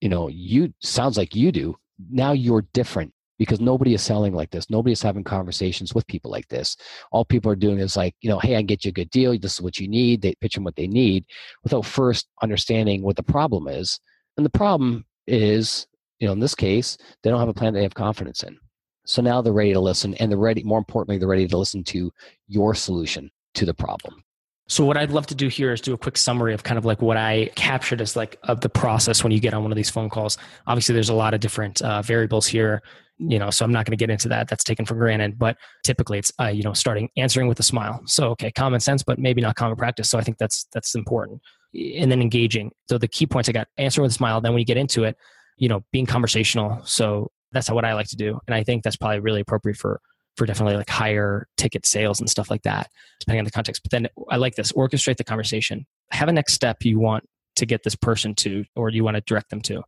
you 0.00 0.08
know 0.08 0.28
you 0.28 0.72
sounds 0.82 1.16
like 1.16 1.34
you 1.34 1.52
do 1.52 1.76
now 2.10 2.32
you're 2.32 2.66
different 2.72 3.12
because 3.38 3.60
nobody 3.60 3.94
is 3.94 4.02
selling 4.02 4.34
like 4.34 4.50
this. 4.50 4.70
Nobody 4.70 4.92
is 4.92 5.02
having 5.02 5.24
conversations 5.24 5.94
with 5.94 6.06
people 6.06 6.30
like 6.30 6.48
this. 6.48 6.76
All 7.10 7.24
people 7.24 7.50
are 7.50 7.56
doing 7.56 7.78
is 7.78 7.96
like, 7.96 8.14
you 8.20 8.30
know, 8.30 8.38
hey, 8.38 8.56
I 8.56 8.62
get 8.62 8.84
you 8.84 8.90
a 8.90 8.92
good 8.92 9.10
deal. 9.10 9.36
This 9.38 9.54
is 9.54 9.60
what 9.60 9.78
you 9.78 9.88
need. 9.88 10.22
They 10.22 10.34
pitch 10.40 10.54
them 10.54 10.64
what 10.64 10.76
they 10.76 10.86
need 10.86 11.24
without 11.62 11.84
first 11.84 12.28
understanding 12.42 13.02
what 13.02 13.16
the 13.16 13.22
problem 13.22 13.68
is. 13.68 13.98
And 14.36 14.46
the 14.46 14.50
problem 14.50 15.04
is, 15.26 15.86
you 16.18 16.26
know, 16.26 16.32
in 16.32 16.40
this 16.40 16.54
case, 16.54 16.96
they 17.22 17.30
don't 17.30 17.40
have 17.40 17.48
a 17.48 17.54
plan 17.54 17.74
they 17.74 17.82
have 17.82 17.94
confidence 17.94 18.42
in. 18.42 18.58
So 19.06 19.20
now 19.20 19.42
they're 19.42 19.52
ready 19.52 19.72
to 19.72 19.80
listen 19.80 20.14
and 20.14 20.30
they're 20.30 20.38
ready, 20.38 20.62
more 20.62 20.78
importantly, 20.78 21.18
they're 21.18 21.28
ready 21.28 21.46
to 21.46 21.58
listen 21.58 21.84
to 21.84 22.10
your 22.48 22.74
solution 22.74 23.30
to 23.54 23.66
the 23.66 23.74
problem. 23.74 24.22
So 24.66 24.84
what 24.84 24.96
I'd 24.96 25.10
love 25.10 25.26
to 25.26 25.34
do 25.34 25.48
here 25.48 25.72
is 25.72 25.82
do 25.82 25.92
a 25.92 25.98
quick 25.98 26.16
summary 26.16 26.54
of 26.54 26.62
kind 26.62 26.78
of 26.78 26.86
like 26.86 27.02
what 27.02 27.18
I 27.18 27.50
captured 27.54 28.00
as 28.00 28.16
like 28.16 28.38
of 28.44 28.62
the 28.62 28.70
process 28.70 29.22
when 29.22 29.30
you 29.30 29.38
get 29.38 29.52
on 29.52 29.62
one 29.62 29.70
of 29.70 29.76
these 29.76 29.90
phone 29.90 30.08
calls. 30.08 30.38
Obviously, 30.66 30.94
there's 30.94 31.10
a 31.10 31.14
lot 31.14 31.34
of 31.34 31.40
different 31.40 31.82
uh, 31.82 32.00
variables 32.00 32.46
here, 32.46 32.82
you 33.18 33.38
know, 33.38 33.50
so 33.50 33.64
I'm 33.64 33.72
not 33.72 33.84
going 33.84 33.92
to 33.96 34.02
get 34.02 34.08
into 34.08 34.28
that. 34.28 34.48
That's 34.48 34.64
taken 34.64 34.86
for 34.86 34.94
granted. 34.94 35.38
But 35.38 35.58
typically, 35.84 36.18
it's 36.18 36.32
uh, 36.40 36.46
you 36.46 36.62
know 36.62 36.72
starting 36.72 37.10
answering 37.18 37.46
with 37.46 37.60
a 37.60 37.62
smile. 37.62 38.00
So 38.06 38.30
okay, 38.30 38.50
common 38.50 38.80
sense, 38.80 39.02
but 39.02 39.18
maybe 39.18 39.42
not 39.42 39.54
common 39.54 39.76
practice. 39.76 40.08
So 40.08 40.18
I 40.18 40.22
think 40.22 40.38
that's 40.38 40.66
that's 40.72 40.94
important. 40.94 41.42
And 41.74 42.10
then 42.10 42.22
engaging. 42.22 42.72
So 42.88 42.96
the 42.96 43.08
key 43.08 43.26
points 43.26 43.50
I 43.50 43.52
got: 43.52 43.68
answering 43.76 44.04
with 44.04 44.12
a 44.12 44.14
smile. 44.14 44.40
Then 44.40 44.52
when 44.52 44.60
you 44.60 44.66
get 44.66 44.78
into 44.78 45.04
it, 45.04 45.16
you 45.56 45.68
know, 45.68 45.84
being 45.92 46.06
conversational. 46.06 46.80
So 46.84 47.30
that's 47.52 47.70
what 47.70 47.84
I 47.84 47.94
like 47.94 48.08
to 48.08 48.16
do, 48.16 48.40
and 48.46 48.54
I 48.54 48.64
think 48.64 48.82
that's 48.82 48.96
probably 48.96 49.20
really 49.20 49.40
appropriate 49.40 49.76
for 49.76 50.00
for 50.36 50.46
definitely 50.46 50.76
like 50.76 50.90
higher 50.90 51.46
ticket 51.56 51.86
sales 51.86 52.18
and 52.18 52.28
stuff 52.28 52.50
like 52.50 52.62
that, 52.62 52.88
depending 53.20 53.38
on 53.38 53.44
the 53.44 53.52
context. 53.52 53.82
But 53.82 53.92
then 53.92 54.08
I 54.30 54.36
like 54.36 54.56
this 54.56 54.72
orchestrate 54.72 55.16
the 55.16 55.24
conversation. 55.24 55.86
Have 56.10 56.28
a 56.28 56.32
next 56.32 56.54
step 56.54 56.78
you 56.82 56.98
want 56.98 57.24
to 57.56 57.66
get 57.66 57.84
this 57.84 57.94
person 57.94 58.34
to, 58.36 58.64
or 58.74 58.88
you 58.88 59.04
want 59.04 59.16
to 59.16 59.22
direct 59.26 59.50
them 59.50 59.60
to. 59.62 59.82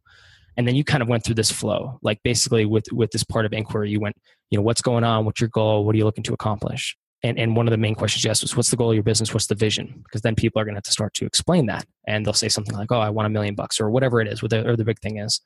And 0.56 0.66
then 0.66 0.76
you 0.76 0.84
kind 0.84 1.02
of 1.02 1.08
went 1.08 1.24
through 1.24 1.34
this 1.34 1.50
flow, 1.50 1.98
like 2.02 2.20
basically 2.22 2.64
with 2.64 2.86
with 2.92 3.10
this 3.10 3.24
part 3.24 3.44
of 3.44 3.52
inquiry, 3.52 3.90
you 3.90 4.00
went, 4.00 4.16
you 4.50 4.58
know, 4.58 4.62
what's 4.62 4.80
going 4.80 5.04
on, 5.04 5.24
what's 5.24 5.40
your 5.40 5.50
goal, 5.50 5.84
what 5.84 5.94
are 5.94 5.98
you 5.98 6.04
looking 6.04 6.24
to 6.24 6.32
accomplish, 6.32 6.96
and 7.22 7.38
and 7.38 7.56
one 7.56 7.66
of 7.66 7.70
the 7.70 7.78
main 7.78 7.94
questions 7.94 8.24
you 8.24 8.30
asked 8.30 8.42
was, 8.42 8.56
what's 8.56 8.70
the 8.70 8.76
goal 8.76 8.90
of 8.90 8.94
your 8.94 9.02
business, 9.02 9.32
what's 9.32 9.46
the 9.46 9.54
vision? 9.54 10.02
Because 10.04 10.22
then 10.22 10.34
people 10.34 10.60
are 10.60 10.64
going 10.64 10.74
to 10.74 10.78
have 10.78 10.84
to 10.84 10.92
start 10.92 11.14
to 11.14 11.26
explain 11.26 11.66
that, 11.66 11.86
and 12.06 12.24
they'll 12.24 12.32
say 12.32 12.48
something 12.48 12.76
like, 12.76 12.92
oh, 12.92 13.00
I 13.00 13.10
want 13.10 13.26
a 13.26 13.30
million 13.30 13.54
bucks, 13.54 13.80
or 13.80 13.90
whatever 13.90 14.20
it 14.20 14.28
is, 14.28 14.42
or 14.42 14.48
the, 14.48 14.84
big 14.84 15.00
thing 15.00 15.18
is, 15.18 15.40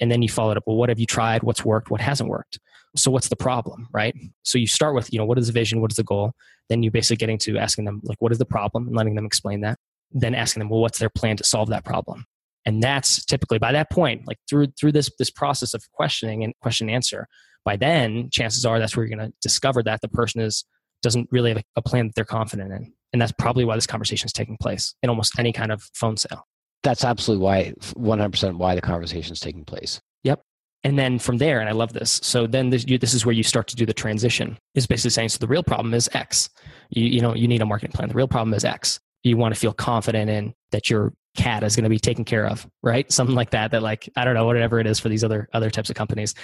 and 0.00 0.10
then 0.10 0.22
you 0.22 0.28
follow 0.28 0.50
it 0.50 0.56
up. 0.56 0.64
Well, 0.66 0.76
what 0.76 0.88
have 0.88 0.98
you 0.98 1.06
tried? 1.06 1.42
What's 1.42 1.64
worked? 1.64 1.90
What 1.90 2.00
hasn't 2.00 2.28
worked? 2.28 2.58
so 2.96 3.10
what's 3.10 3.28
the 3.28 3.36
problem 3.36 3.88
right 3.92 4.14
so 4.42 4.58
you 4.58 4.66
start 4.66 4.94
with 4.94 5.12
you 5.12 5.18
know 5.18 5.24
what 5.24 5.38
is 5.38 5.46
the 5.46 5.52
vision 5.52 5.80
what 5.80 5.90
is 5.90 5.96
the 5.96 6.04
goal 6.04 6.32
then 6.68 6.82
you 6.82 6.90
basically 6.90 7.16
getting 7.16 7.38
to 7.38 7.58
asking 7.58 7.84
them 7.84 8.00
like 8.04 8.20
what 8.20 8.32
is 8.32 8.38
the 8.38 8.44
problem 8.44 8.86
and 8.86 8.96
letting 8.96 9.14
them 9.14 9.26
explain 9.26 9.60
that 9.60 9.78
then 10.12 10.34
asking 10.34 10.60
them 10.60 10.68
well 10.68 10.80
what's 10.80 10.98
their 10.98 11.10
plan 11.10 11.36
to 11.36 11.44
solve 11.44 11.68
that 11.68 11.84
problem 11.84 12.24
and 12.64 12.82
that's 12.82 13.24
typically 13.24 13.58
by 13.58 13.72
that 13.72 13.90
point 13.90 14.26
like 14.26 14.38
through 14.48 14.66
through 14.78 14.92
this 14.92 15.10
this 15.18 15.30
process 15.30 15.74
of 15.74 15.90
questioning 15.92 16.44
and 16.44 16.54
question 16.60 16.88
and 16.88 16.94
answer 16.94 17.26
by 17.64 17.76
then 17.76 18.28
chances 18.30 18.64
are 18.64 18.78
that's 18.78 18.96
where 18.96 19.06
you're 19.06 19.16
going 19.16 19.28
to 19.28 19.34
discover 19.40 19.82
that 19.82 20.00
the 20.00 20.08
person 20.08 20.40
is 20.40 20.64
doesn't 21.04 21.28
really 21.30 21.50
have 21.50 21.62
a 21.76 21.82
plan 21.82 22.08
that 22.08 22.16
they're 22.16 22.24
confident 22.24 22.72
in. 22.72 22.92
And 23.12 23.22
that's 23.22 23.32
probably 23.38 23.64
why 23.64 23.76
this 23.76 23.86
conversation 23.86 24.26
is 24.26 24.32
taking 24.32 24.56
place 24.56 24.96
in 25.02 25.08
almost 25.08 25.38
any 25.38 25.52
kind 25.52 25.70
of 25.70 25.88
phone 25.94 26.16
sale. 26.16 26.44
That's 26.82 27.04
absolutely 27.04 27.44
why 27.44 27.72
100% 27.80 28.56
why 28.56 28.74
the 28.74 28.80
conversation 28.80 29.32
is 29.32 29.40
taking 29.40 29.64
place. 29.64 30.00
Yep. 30.24 30.40
and 30.82 30.98
then 30.98 31.18
from 31.18 31.36
there 31.36 31.60
and 31.60 31.68
i 31.68 31.72
love 31.72 31.92
this 31.92 32.18
so 32.22 32.46
then 32.46 32.70
this, 32.70 32.86
you, 32.86 32.96
this 32.96 33.12
is 33.12 33.26
where 33.26 33.34
you 33.34 33.42
start 33.42 33.68
to 33.68 33.76
do 33.76 33.84
the 33.84 33.92
transition 33.92 34.56
is 34.74 34.86
basically 34.86 35.10
saying 35.10 35.28
so 35.28 35.38
the 35.38 35.46
real 35.46 35.62
problem 35.62 35.92
is 35.92 36.08
x. 36.14 36.48
You, 36.88 37.04
you 37.04 37.20
know 37.20 37.34
you 37.34 37.46
need 37.46 37.60
a 37.60 37.66
marketing 37.66 37.92
plan. 37.92 38.08
The 38.08 38.14
real 38.14 38.28
problem 38.28 38.54
is 38.54 38.64
x. 38.64 38.98
You 39.22 39.36
want 39.36 39.54
to 39.54 39.60
feel 39.60 39.74
confident 39.74 40.30
in 40.30 40.54
that 40.72 40.88
your 40.88 41.12
cat 41.36 41.62
is 41.62 41.76
going 41.76 41.84
to 41.84 41.90
be 41.90 41.98
taken 41.98 42.24
care 42.24 42.46
of 42.46 42.66
right? 42.82 43.10
Something 43.12 43.36
like 43.36 43.50
that 43.50 43.70
that 43.72 43.82
like 43.82 44.08
i 44.16 44.24
don't 44.24 44.34
know 44.34 44.46
whatever 44.46 44.80
it 44.80 44.86
is 44.86 44.98
for 44.98 45.10
these 45.10 45.22
other 45.22 45.48
other 45.52 45.70
types 45.70 45.90
of 45.90 45.96
companies. 45.96 46.34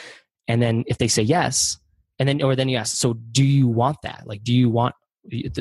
And 0.46 0.60
then 0.60 0.84
if 0.86 0.98
they 0.98 1.08
say 1.08 1.22
yes 1.22 1.78
and 2.20 2.28
then 2.28 2.40
or 2.42 2.54
then 2.54 2.68
you 2.68 2.76
ask 2.76 2.96
so 2.96 3.14
do 3.32 3.44
you 3.44 3.66
want 3.66 3.96
that 4.04 4.22
like 4.26 4.44
do 4.44 4.54
you 4.54 4.70
want 4.70 4.94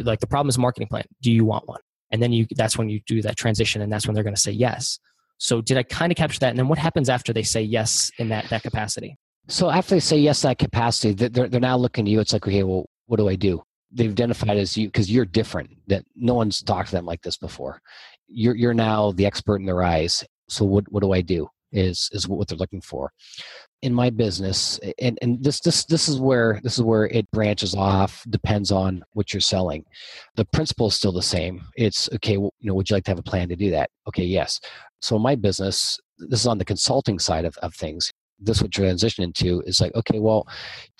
like 0.03 0.19
the 0.19 0.27
problem 0.27 0.49
is 0.49 0.57
marketing 0.57 0.87
plan 0.87 1.03
do 1.21 1.31
you 1.31 1.43
want 1.43 1.67
one 1.67 1.79
and 2.11 2.21
then 2.21 2.31
you 2.31 2.45
that's 2.55 2.77
when 2.77 2.89
you 2.89 2.99
do 3.07 3.21
that 3.23 3.35
transition 3.35 3.81
and 3.81 3.91
that's 3.91 4.05
when 4.05 4.13
they're 4.13 4.23
going 4.23 4.35
to 4.35 4.39
say 4.41 4.51
yes 4.51 4.99
so 5.39 5.61
did 5.61 5.77
I 5.77 5.83
kind 5.83 6.11
of 6.11 6.17
capture 6.17 6.39
that? 6.41 6.49
And 6.49 6.59
then 6.59 6.67
what 6.67 6.77
happens 6.77 7.09
after 7.09 7.33
they 7.33 7.43
say 7.43 7.61
yes 7.61 8.11
in 8.19 8.29
that 8.29 8.49
that 8.49 8.61
capacity? 8.61 9.17
So 9.47 9.69
after 9.69 9.95
they 9.95 10.01
say 10.01 10.19
yes 10.19 10.41
that 10.43 10.59
capacity, 10.59 11.13
they're 11.13 11.47
they're 11.47 11.59
now 11.59 11.77
looking 11.77 12.05
to 12.05 12.11
you. 12.11 12.19
It's 12.19 12.33
like, 12.33 12.45
okay, 12.45 12.63
well, 12.63 12.85
what 13.07 13.17
do 13.17 13.29
I 13.29 13.35
do? 13.35 13.63
They've 13.91 14.11
identified 14.11 14.57
as 14.57 14.77
you 14.77 14.87
because 14.87 15.09
you're 15.09 15.25
different. 15.25 15.71
That 15.87 16.03
no 16.15 16.35
one's 16.35 16.61
talked 16.61 16.89
to 16.89 16.95
them 16.95 17.05
like 17.05 17.21
this 17.21 17.37
before. 17.37 17.81
You're 18.27 18.55
you're 18.55 18.73
now 18.73 19.11
the 19.13 19.25
expert 19.25 19.57
in 19.57 19.65
their 19.65 19.81
eyes. 19.81 20.23
So 20.49 20.65
what 20.65 20.91
what 20.91 21.01
do 21.01 21.13
I 21.13 21.21
do? 21.21 21.47
Is 21.71 22.09
is 22.11 22.27
what 22.27 22.47
they're 22.47 22.57
looking 22.57 22.81
for 22.81 23.11
in 23.81 23.93
my 23.93 24.09
business 24.09 24.79
and, 24.99 25.17
and 25.21 25.41
this 25.43 25.59
this 25.61 25.85
this 25.85 26.09
is 26.09 26.19
where 26.19 26.59
this 26.63 26.77
is 26.77 26.83
where 26.83 27.05
it 27.07 27.29
branches 27.31 27.75
off 27.75 28.25
depends 28.29 28.71
on 28.71 29.03
what 29.13 29.33
you're 29.33 29.41
selling. 29.41 29.85
The 30.35 30.45
principle 30.45 30.87
is 30.87 30.95
still 30.95 31.11
the 31.11 31.21
same. 31.21 31.61
It's 31.75 32.09
okay 32.15 32.33
you 32.33 32.51
know 32.61 32.73
would 32.73 32.89
you 32.89 32.95
like 32.95 33.05
to 33.05 33.11
have 33.11 33.19
a 33.19 33.23
plan 33.23 33.49
to 33.49 33.55
do 33.55 33.71
that? 33.71 33.89
Okay 34.07 34.25
yes. 34.25 34.59
So 35.01 35.17
my 35.17 35.35
business 35.35 35.99
this 36.17 36.41
is 36.41 36.47
on 36.47 36.57
the 36.57 36.65
consulting 36.65 37.19
side 37.19 37.45
of, 37.45 37.55
of 37.57 37.73
things. 37.73 38.11
This 38.41 38.61
would 38.61 38.71
transition 38.71 39.23
into 39.23 39.61
is 39.65 39.79
like 39.79 39.95
okay 39.95 40.19
well 40.19 40.45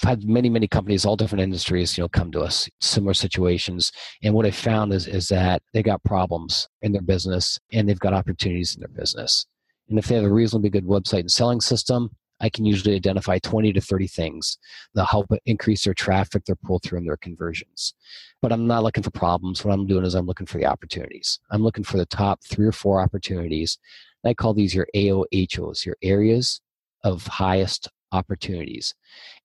i've 0.02 0.10
had 0.10 0.24
many 0.26 0.50
many 0.50 0.68
companies 0.68 1.06
all 1.06 1.16
different 1.16 1.42
industries 1.42 1.98
you 1.98 2.04
know 2.04 2.10
come 2.10 2.32
to 2.32 2.42
us 2.42 2.70
similar 2.80 3.14
situations. 3.14 3.92
And 4.24 4.34
what 4.34 4.46
i 4.46 4.52
found 4.52 4.94
is 4.94 5.06
is 5.06 5.28
that 5.28 5.62
they 5.74 5.84
got 5.84 6.04
problems 6.04 6.70
in 6.82 6.94
their 6.94 7.02
business 7.02 7.60
and 7.74 7.90
they've 7.90 8.00
got 8.00 8.14
opportunities 8.14 8.76
in 8.76 8.80
their 8.80 8.90
business. 9.02 9.46
And 9.90 9.98
if 9.98 10.08
they 10.08 10.16
have 10.16 10.24
a 10.24 10.32
reasonably 10.32 10.70
good 10.70 10.86
website 10.86 11.22
and 11.22 11.32
selling 11.32 11.62
system 11.62 12.12
I 12.42 12.50
can 12.50 12.66
usually 12.66 12.96
identify 12.96 13.40
20 13.40 13.74
to 13.74 13.82
30 13.82 14.08
things 14.08 14.58
that 14.94 15.06
help 15.06 15.28
increase 15.46 15.84
their 15.84 15.94
traffic, 15.94 16.46
their 16.46 16.56
pull 16.56 16.80
through, 16.80 17.00
and 17.00 17.08
their 17.08 17.18
conversions. 17.18 17.94
But 18.42 18.52
I'm 18.52 18.68
not 18.68 18.84
looking 18.84 19.04
for 19.04 19.12
problems. 19.12 19.64
What 19.64 19.74
I'm 19.74 19.88
doing 19.88 20.06
is 20.06 20.16
I'm 20.16 20.26
looking 20.26 20.48
for 20.48 20.58
the 20.58 20.66
opportunities. 20.66 21.40
I'm 21.52 21.64
looking 21.64 21.84
for 21.84 21.98
the 21.98 22.06
top 22.06 22.44
three 22.44 22.66
or 22.66 22.72
four 22.72 23.02
opportunities. 23.02 23.78
And 24.24 24.32
I 24.32 24.34
call 24.34 24.54
these 24.54 24.74
your 24.74 24.88
AOHOs, 24.96 25.86
your 25.86 25.98
areas 26.02 26.62
of 27.04 27.26
highest 27.28 27.90
opportunities. 28.12 28.96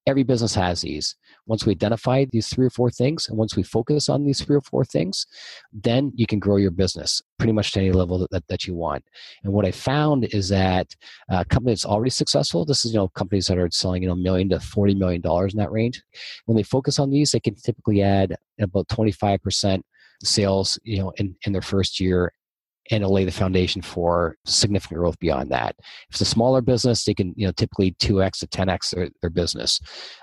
Every 0.06 0.22
business 0.22 0.54
has 0.54 0.80
these. 0.82 1.16
Once 1.46 1.66
we 1.66 1.72
identify 1.72 2.24
these 2.30 2.48
three 2.48 2.66
or 2.66 2.70
four 2.70 2.90
things, 2.90 3.28
and 3.28 3.36
once 3.36 3.56
we 3.56 3.62
focus 3.62 4.08
on 4.08 4.24
these 4.24 4.42
three 4.42 4.56
or 4.56 4.60
four 4.62 4.84
things, 4.84 5.26
then 5.72 6.12
you 6.14 6.26
can 6.26 6.38
grow 6.38 6.56
your 6.56 6.70
business 6.70 7.22
pretty 7.38 7.52
much 7.52 7.72
to 7.72 7.80
any 7.80 7.92
level 7.92 8.18
that, 8.18 8.30
that, 8.30 8.46
that 8.48 8.66
you 8.66 8.74
want. 8.74 9.04
And 9.42 9.52
what 9.52 9.66
I 9.66 9.70
found 9.70 10.24
is 10.26 10.48
that 10.48 10.94
uh, 11.30 11.44
companies 11.44 11.84
already 11.84 12.10
successful, 12.10 12.64
this 12.64 12.84
is 12.84 12.92
you 12.92 12.98
know 12.98 13.08
companies 13.08 13.46
that 13.48 13.58
are 13.58 13.68
selling 13.70 14.02
you 14.02 14.08
know 14.08 14.14
million 14.14 14.48
to 14.50 14.60
forty 14.60 14.94
million 14.94 15.20
dollars 15.20 15.52
in 15.54 15.58
that 15.58 15.72
range. 15.72 16.02
When 16.46 16.56
they 16.56 16.62
focus 16.62 16.98
on 16.98 17.10
these, 17.10 17.32
they 17.32 17.40
can 17.40 17.54
typically 17.54 18.02
add 18.02 18.36
about 18.60 18.88
twenty 18.88 19.12
five 19.12 19.42
percent 19.42 19.84
sales 20.22 20.78
you 20.84 20.98
know 20.98 21.12
in, 21.16 21.34
in 21.44 21.52
their 21.52 21.62
first 21.62 22.00
year 22.00 22.32
and 22.90 23.02
it'll 23.02 23.14
lay 23.14 23.24
the 23.24 23.32
foundation 23.32 23.80
for 23.82 24.36
significant 24.44 24.98
growth 24.98 25.18
beyond 25.18 25.50
that. 25.50 25.74
If 25.78 26.12
it's 26.12 26.20
a 26.20 26.26
smaller 26.26 26.60
business, 26.60 27.04
they 27.04 27.14
can, 27.14 27.32
you 27.36 27.46
know, 27.46 27.52
typically 27.52 27.92
2x 27.92 28.38
to 28.40 28.46
10x 28.46 28.94
their, 28.94 29.08
their 29.20 29.30
business. 29.30 29.80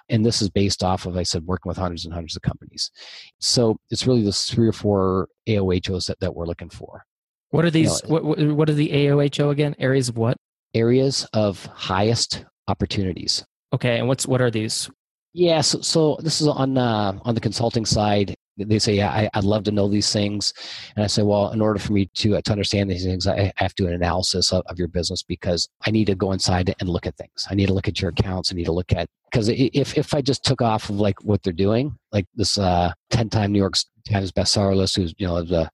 And 0.09 0.25
this 0.25 0.41
is 0.41 0.49
based 0.49 0.83
off 0.83 1.05
of, 1.05 1.17
I 1.17 1.23
said, 1.23 1.45
working 1.45 1.69
with 1.69 1.77
hundreds 1.77 2.05
and 2.05 2.13
hundreds 2.13 2.35
of 2.35 2.41
companies. 2.41 2.91
So 3.39 3.77
it's 3.89 4.05
really 4.05 4.23
those 4.23 4.45
three 4.45 4.67
or 4.67 4.73
four 4.73 5.27
AOHOs 5.47 6.05
that, 6.07 6.19
that 6.19 6.35
we're 6.35 6.45
looking 6.45 6.69
for. 6.69 7.03
What 7.49 7.65
are 7.65 7.71
these? 7.71 8.01
You 8.03 8.09
know, 8.09 8.21
what, 8.21 8.39
what 8.55 8.69
are 8.69 8.73
the 8.73 8.89
AOHO 8.89 9.49
again? 9.49 9.75
Areas 9.79 10.09
of 10.09 10.17
what? 10.17 10.37
Areas 10.73 11.27
of 11.33 11.65
highest 11.65 12.45
opportunities. 12.67 13.43
Okay. 13.73 13.99
And 13.99 14.07
what's, 14.07 14.25
what 14.27 14.41
are 14.41 14.51
these? 14.51 14.89
Yeah, 15.33 15.61
so, 15.61 15.81
so 15.81 16.17
this 16.21 16.41
is 16.41 16.47
on 16.47 16.77
uh, 16.77 17.17
on 17.23 17.35
the 17.35 17.41
consulting 17.41 17.85
side 17.85 18.35
they 18.57 18.79
say, 18.79 18.95
yeah, 18.95 19.29
I, 19.33 19.37
would 19.37 19.45
love 19.45 19.63
to 19.63 19.71
know 19.71 19.87
these 19.87 20.11
things. 20.11 20.53
And 20.95 21.03
I 21.03 21.07
say, 21.07 21.23
well, 21.23 21.51
in 21.51 21.61
order 21.61 21.79
for 21.79 21.93
me 21.93 22.09
to, 22.15 22.37
uh, 22.37 22.41
to 22.41 22.51
understand 22.51 22.89
these 22.89 23.03
things, 23.03 23.27
I 23.27 23.51
have 23.55 23.73
to 23.75 23.83
do 23.83 23.87
an 23.87 23.93
analysis 23.93 24.51
of, 24.51 24.63
of 24.67 24.77
your 24.77 24.87
business 24.87 25.23
because 25.23 25.69
I 25.85 25.91
need 25.91 26.05
to 26.05 26.15
go 26.15 26.31
inside 26.31 26.73
and 26.79 26.89
look 26.89 27.05
at 27.05 27.15
things. 27.17 27.47
I 27.49 27.55
need 27.55 27.67
to 27.67 27.73
look 27.73 27.87
at 27.87 28.01
your 28.01 28.09
accounts. 28.09 28.51
I 28.51 28.55
need 28.55 28.65
to 28.65 28.71
look 28.71 28.93
at, 28.93 29.07
because 29.31 29.49
if, 29.49 29.97
if 29.97 30.13
I 30.13 30.21
just 30.21 30.43
took 30.43 30.61
off 30.61 30.89
of 30.89 30.99
like 30.99 31.23
what 31.23 31.43
they're 31.43 31.53
doing, 31.53 31.95
like 32.11 32.25
this 32.35 32.57
uh, 32.57 32.91
10 33.11 33.29
time 33.29 33.51
New 33.51 33.59
York 33.59 33.75
Times 34.09 34.31
bestseller 34.31 34.75
list, 34.75 34.95
who's, 34.95 35.13
you 35.17 35.27
know, 35.27 35.41
the 35.43 35.69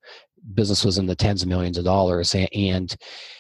business 0.53 0.85
was 0.85 0.97
in 0.97 1.05
the 1.05 1.15
tens 1.15 1.41
of 1.41 1.49
millions 1.49 1.77
of 1.77 1.83
dollars 1.83 2.33
and, 2.33 2.47
and 2.53 2.95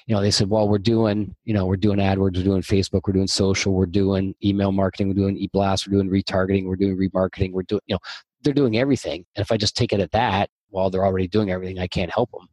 you 0.07 0.13
know 0.13 0.21
they 0.21 0.31
said 0.31 0.49
well 0.49 0.67
we're 0.67 0.77
doing 0.77 1.33
you 1.45 1.53
know 1.53 1.65
we're 1.65 1.77
doing 1.77 1.99
adwords 1.99 2.35
we're 2.35 2.43
doing 2.43 2.61
facebook 2.61 3.01
we're 3.07 3.13
doing 3.13 3.27
social 3.27 3.73
we're 3.73 3.85
doing 3.85 4.35
email 4.43 4.71
marketing 4.71 5.07
we're 5.07 5.13
doing 5.13 5.37
e-blast 5.37 5.87
we're 5.87 5.93
doing 5.93 6.09
retargeting 6.09 6.65
we're 6.65 6.75
doing 6.75 6.97
remarketing 6.97 7.53
we're 7.53 7.63
doing 7.63 7.81
you 7.87 7.95
know 7.95 7.99
they're 8.41 8.53
doing 8.53 8.77
everything. 8.77 9.25
And 9.35 9.43
if 9.43 9.51
I 9.51 9.57
just 9.57 9.75
take 9.75 9.93
it 9.93 9.99
at 9.99 10.11
that, 10.11 10.49
while 10.69 10.89
they're 10.89 11.05
already 11.05 11.27
doing 11.27 11.51
everything, 11.51 11.79
I 11.79 11.87
can't 11.87 12.11
help 12.11 12.31
them. 12.31 12.47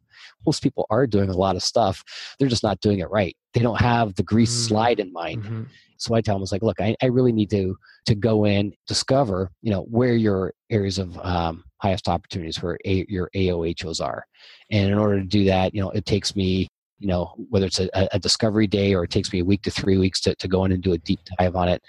Most 0.45 0.63
people 0.63 0.85
are 0.89 1.07
doing 1.07 1.29
a 1.29 1.37
lot 1.37 1.55
of 1.55 1.63
stuff. 1.63 2.03
They're 2.39 2.47
just 2.47 2.63
not 2.63 2.79
doing 2.81 2.99
it 2.99 3.09
right. 3.09 3.35
They 3.53 3.61
don't 3.61 3.79
have 3.79 4.15
the 4.15 4.23
grease 4.23 4.51
mm-hmm. 4.51 4.67
slide 4.67 4.99
in 4.99 5.11
mind. 5.11 5.43
Mm-hmm. 5.43 5.63
So 5.97 6.13
I 6.13 6.21
tell 6.21 6.35
them, 6.35 6.43
it's 6.43 6.51
like, 6.51 6.61
look, 6.61 6.81
I, 6.81 6.95
I 7.01 7.07
really 7.07 7.31
need 7.31 7.49
to 7.51 7.75
to 8.07 8.15
go 8.15 8.45
in, 8.45 8.73
discover, 8.87 9.51
you 9.61 9.71
know, 9.71 9.83
where 9.83 10.15
your 10.15 10.53
areas 10.69 10.99
of 10.99 11.17
um, 11.19 11.63
highest 11.77 12.07
opportunities, 12.07 12.61
where 12.61 12.77
a, 12.85 13.05
your 13.09 13.29
AOHOs 13.35 14.03
are. 14.03 14.25
And 14.71 14.91
in 14.91 14.97
order 14.97 15.19
to 15.19 15.25
do 15.25 15.45
that, 15.45 15.73
you 15.73 15.81
know, 15.81 15.91
it 15.91 16.05
takes 16.05 16.35
me 16.35 16.67
you 16.99 17.09
know 17.09 17.33
whether 17.49 17.65
it's 17.65 17.81
a, 17.81 17.89
a, 18.13 18.19
discovery 18.19 18.67
day 18.67 18.93
or 18.93 19.03
it 19.03 19.09
takes 19.09 19.33
me 19.33 19.39
a 19.39 19.45
week 19.45 19.61
to 19.61 19.69
three 19.69 19.97
weeks 19.97 20.21
to, 20.21 20.33
to 20.35 20.47
go 20.47 20.63
in 20.63 20.71
and 20.71 20.81
do 20.81 20.93
a 20.93 20.97
deep 20.99 21.19
dive 21.37 21.57
on 21.57 21.67
it 21.67 21.83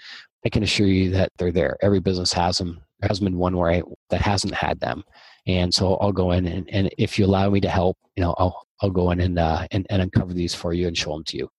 I 0.47 0.49
can 0.49 0.63
assure 0.63 0.87
you 0.87 1.09
that 1.11 1.33
they're 1.37 1.51
there. 1.51 1.77
Every 1.81 1.99
business 1.99 2.31
has 2.31 2.57
them. 2.57 2.79
There 2.99 3.09
hasn't 3.09 3.29
been 3.29 3.37
one 3.37 3.57
where 3.57 3.69
I, 3.69 3.83
that 4.09 4.21
hasn't 4.21 4.53
had 4.53 4.79
them. 4.79 5.03
And 5.45 5.73
so 5.73 5.95
I'll 5.95 6.13
go 6.13 6.31
in 6.31 6.45
and, 6.45 6.69
and 6.71 6.89
if 6.97 7.19
you 7.19 7.25
allow 7.25 7.49
me 7.49 7.59
to 7.59 7.69
help, 7.69 7.97
you 8.15 8.23
know, 8.23 8.33
I'll, 8.37 8.65
I'll 8.81 8.89
go 8.89 9.11
in 9.11 9.19
and, 9.19 9.39
uh, 9.39 9.67
and, 9.71 9.85
and 9.89 10.01
uncover 10.01 10.33
these 10.33 10.55
for 10.55 10.71
you 10.71 10.87
and 10.87 10.97
show 10.97 11.11
them 11.11 11.25
to 11.25 11.37
you. 11.37 11.49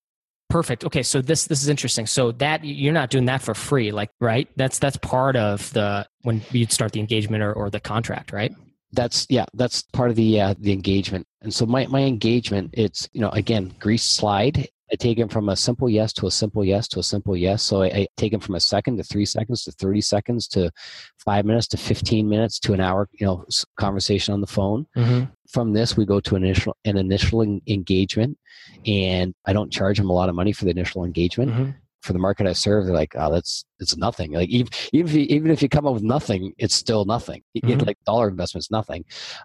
Perfect. 0.48 0.84
Okay, 0.84 1.02
so 1.02 1.20
this 1.20 1.46
this 1.46 1.62
is 1.62 1.68
interesting. 1.68 2.06
So 2.06 2.32
that 2.32 2.64
you're 2.64 2.94
not 2.94 3.10
doing 3.10 3.26
that 3.26 3.42
for 3.42 3.54
free, 3.54 3.92
like 3.92 4.10
right? 4.18 4.48
That's 4.56 4.78
that's 4.78 4.96
part 4.96 5.36
of 5.36 5.70
the 5.74 6.06
when 6.22 6.42
you'd 6.50 6.72
start 6.72 6.92
the 6.92 7.00
engagement 7.00 7.42
or, 7.42 7.52
or 7.52 7.68
the 7.68 7.80
contract, 7.80 8.32
right? 8.32 8.54
That's 8.92 9.26
yeah, 9.28 9.44
that's 9.52 9.82
part 9.82 10.08
of 10.08 10.16
the 10.16 10.40
uh, 10.40 10.54
the 10.58 10.72
engagement. 10.72 11.26
And 11.42 11.52
so 11.52 11.66
my 11.66 11.86
my 11.88 12.00
engagement, 12.00 12.70
it's 12.72 13.10
you 13.12 13.20
know 13.20 13.28
again 13.30 13.74
grease 13.78 14.04
slide. 14.04 14.66
I 14.90 14.96
take 14.96 15.18
them 15.18 15.28
from 15.28 15.50
a 15.50 15.56
simple 15.56 15.90
yes 15.90 16.14
to 16.14 16.26
a 16.26 16.30
simple 16.30 16.64
yes 16.64 16.88
to 16.88 17.00
a 17.00 17.02
simple 17.02 17.36
yes. 17.36 17.62
So 17.62 17.82
I, 17.82 17.86
I 17.88 18.06
take 18.16 18.32
them 18.32 18.40
from 18.40 18.54
a 18.54 18.60
second 18.60 18.96
to 18.96 19.02
three 19.02 19.26
seconds 19.26 19.64
to 19.64 19.72
thirty 19.72 20.00
seconds 20.00 20.48
to 20.48 20.70
five 21.18 21.44
minutes 21.44 21.68
to 21.68 21.76
fifteen 21.76 22.26
minutes 22.26 22.58
to 22.60 22.72
an 22.72 22.80
hour. 22.80 23.06
You 23.12 23.26
know, 23.26 23.44
conversation 23.78 24.32
on 24.32 24.40
the 24.40 24.46
phone. 24.46 24.86
Mm-hmm 24.96 25.24
from 25.48 25.72
this 25.72 25.96
we 25.96 26.04
go 26.04 26.20
to 26.20 26.36
an 26.36 26.44
initial 26.44 26.76
an 26.84 26.96
initial 26.96 27.42
engagement 27.42 28.38
and 28.86 29.34
i 29.46 29.52
don't 29.52 29.72
charge 29.72 29.98
them 29.98 30.10
a 30.10 30.12
lot 30.12 30.28
of 30.28 30.34
money 30.34 30.52
for 30.52 30.64
the 30.64 30.70
initial 30.70 31.04
engagement. 31.04 31.50
Mm-hmm. 31.50 31.70
for 32.02 32.12
the 32.12 32.18
market 32.18 32.46
i 32.46 32.52
serve 32.52 32.84
they're 32.84 32.94
like 32.94 33.14
oh 33.16 33.32
that's 33.32 33.64
it's 33.80 33.96
nothing. 33.96 34.32
Like 34.32 34.48
even, 34.48 34.72
even 34.92 35.08
if 35.08 35.14
you, 35.14 35.22
even 35.36 35.50
if 35.50 35.62
you 35.62 35.68
come 35.68 35.86
up 35.86 35.94
with 35.94 36.02
nothing 36.02 36.52
it's 36.58 36.74
still 36.74 37.04
nothing. 37.04 37.42
Mm-hmm. 37.56 37.80
like 37.86 37.98
dollar 38.04 38.28
investment 38.28 38.64
is 38.64 38.70
nothing. 38.70 39.04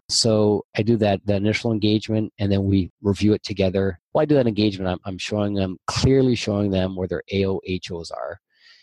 So 0.09 0.65
i 0.77 0.81
do 0.81 0.97
that 0.97 1.21
the 1.25 1.35
initial 1.35 1.71
engagement 1.71 2.33
and 2.39 2.51
then 2.51 2.63
we 2.65 2.91
review 3.01 3.33
it 3.33 3.43
together. 3.43 3.99
Well 4.13 4.23
i 4.23 4.25
do 4.25 4.35
that 4.35 4.47
engagement 4.47 4.89
i'm, 4.89 4.99
I'm 5.05 5.17
showing 5.17 5.53
them 5.53 5.77
clearly 5.87 6.35
showing 6.35 6.71
them 6.71 6.95
where 6.95 7.07
their 7.07 7.23
AOHOs 7.31 8.11
are. 8.11 8.39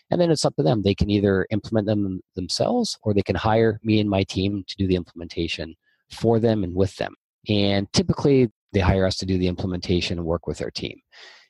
And 0.09 0.19
then 0.19 0.29
it's 0.29 0.43
up 0.43 0.55
to 0.57 0.63
them. 0.63 0.81
They 0.81 0.93
can 0.93 1.09
either 1.09 1.47
implement 1.51 1.87
them 1.87 2.21
themselves 2.35 2.99
or 3.03 3.13
they 3.13 3.21
can 3.21 3.35
hire 3.35 3.79
me 3.81 4.01
and 4.01 4.09
my 4.09 4.23
team 4.23 4.65
to 4.67 4.75
do 4.75 4.85
the 4.85 4.97
implementation 4.97 5.75
for 6.11 6.39
them 6.39 6.63
and 6.63 6.75
with 6.75 6.95
them. 6.95 7.13
And 7.49 7.91
typically, 7.93 8.49
they 8.73 8.79
hire 8.79 9.05
us 9.05 9.17
to 9.17 9.25
do 9.25 9.37
the 9.37 9.47
implementation 9.47 10.17
and 10.17 10.25
work 10.25 10.47
with 10.47 10.57
their 10.57 10.71
team. 10.71 10.97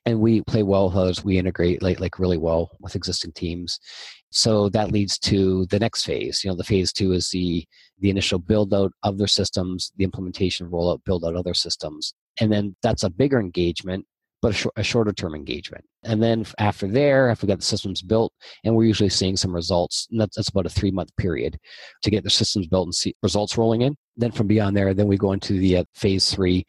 And 0.06 0.20
we 0.20 0.42
play 0.42 0.64
well 0.64 0.88
with 0.88 0.98
others. 0.98 1.24
We 1.24 1.38
integrate 1.38 1.84
like, 1.84 2.00
like 2.00 2.18
really 2.18 2.38
well 2.38 2.72
with 2.80 2.96
existing 2.96 3.34
teams. 3.34 3.80
So 4.32 4.70
that 4.70 4.92
leads 4.92 5.20
to 5.20 5.68
the 5.68 5.78
next 5.78 6.06
phase. 6.06 6.44
You 6.44 6.50
know, 6.50 6.56
the 6.56 6.64
phase 6.64 6.92
two 6.92 7.12
is 7.12 7.30
the 7.30 7.66
the 8.00 8.10
initial 8.10 8.40
build 8.40 8.74
out 8.74 8.92
of 9.04 9.20
their 9.20 9.28
systems, 9.28 9.92
the 9.98 10.04
implementation, 10.04 10.68
rollout, 10.72 11.04
build 11.06 11.24
out 11.24 11.36
other 11.36 11.54
systems. 11.54 12.16
And 12.40 12.52
then 12.52 12.76
that's 12.82 13.04
a 13.04 13.12
bigger 13.12 13.40
engagement 13.40 14.06
but 14.42 14.52
a, 14.52 14.54
sh- 14.54 14.68
a, 14.76 14.84
shorter 14.84 15.14
term 15.14 15.36
engagement. 15.36 15.86
And 16.04 16.22
then 16.22 16.46
after 16.58 16.88
there, 16.88 17.30
after 17.30 17.46
we 17.46 17.52
got 17.52 17.60
the 17.60 17.66
systems 17.66 18.02
built, 18.02 18.34
and 18.64 18.76
we're 18.76 18.86
usually 18.86 19.10
seeing 19.10 19.38
some 19.38 19.54
results, 19.54 20.08
and 20.12 20.20
that's, 20.20 20.36
that's 20.36 20.50
about 20.50 20.66
a 20.66 20.70
three 20.70 20.92
month 20.92 21.16
period 21.18 21.58
to 22.02 22.10
get 22.10 22.24
the 22.24 22.30
systems 22.30 22.68
built 22.68 22.88
and 22.88 22.96
see 22.96 23.16
results 23.22 23.58
rolling 23.58 23.82
in. 23.82 23.96
Then 24.18 24.32
from 24.32 24.48
beyond 24.48 24.76
there, 24.76 24.94
then 24.94 25.08
we 25.08 25.18
go 25.18 25.34
into 25.34 25.54
the 25.54 25.78
uh, 25.78 25.84
phase 25.96 26.34
three, 26.34 26.66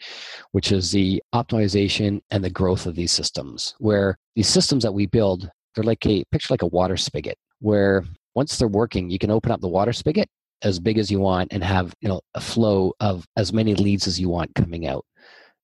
which 0.52 0.72
is 0.72 0.90
the 0.90 1.22
optimization 1.34 2.20
and 2.30 2.44
the 2.44 2.50
growth 2.50 2.86
of 2.86 2.94
these 2.94 3.12
systems, 3.12 3.74
where 3.78 4.18
these 4.36 4.48
systems 4.48 4.82
that 4.82 4.92
we 4.92 5.06
build, 5.06 5.50
they're 5.74 5.84
like 5.84 6.04
a 6.06 6.24
picture 6.30 6.52
like 6.52 6.62
a 6.62 6.66
water 6.66 6.96
spigot, 6.96 7.36
where 7.60 8.04
once 8.34 8.56
they're 8.56 8.68
working, 8.68 9.10
you 9.10 9.18
can 9.18 9.30
open 9.30 9.50
up 9.50 9.60
the 9.60 9.68
water 9.68 9.92
spigot 9.92 10.28
as 10.62 10.78
big 10.78 10.98
as 10.98 11.10
you 11.10 11.20
want 11.20 11.52
and 11.52 11.62
have 11.62 11.94
you 12.00 12.08
know 12.08 12.20
a 12.34 12.40
flow 12.40 12.92
of 13.00 13.26
as 13.36 13.52
many 13.52 13.74
leads 13.74 14.06
as 14.06 14.18
you 14.18 14.28
want 14.28 14.54
coming 14.54 14.86
out 14.86 15.04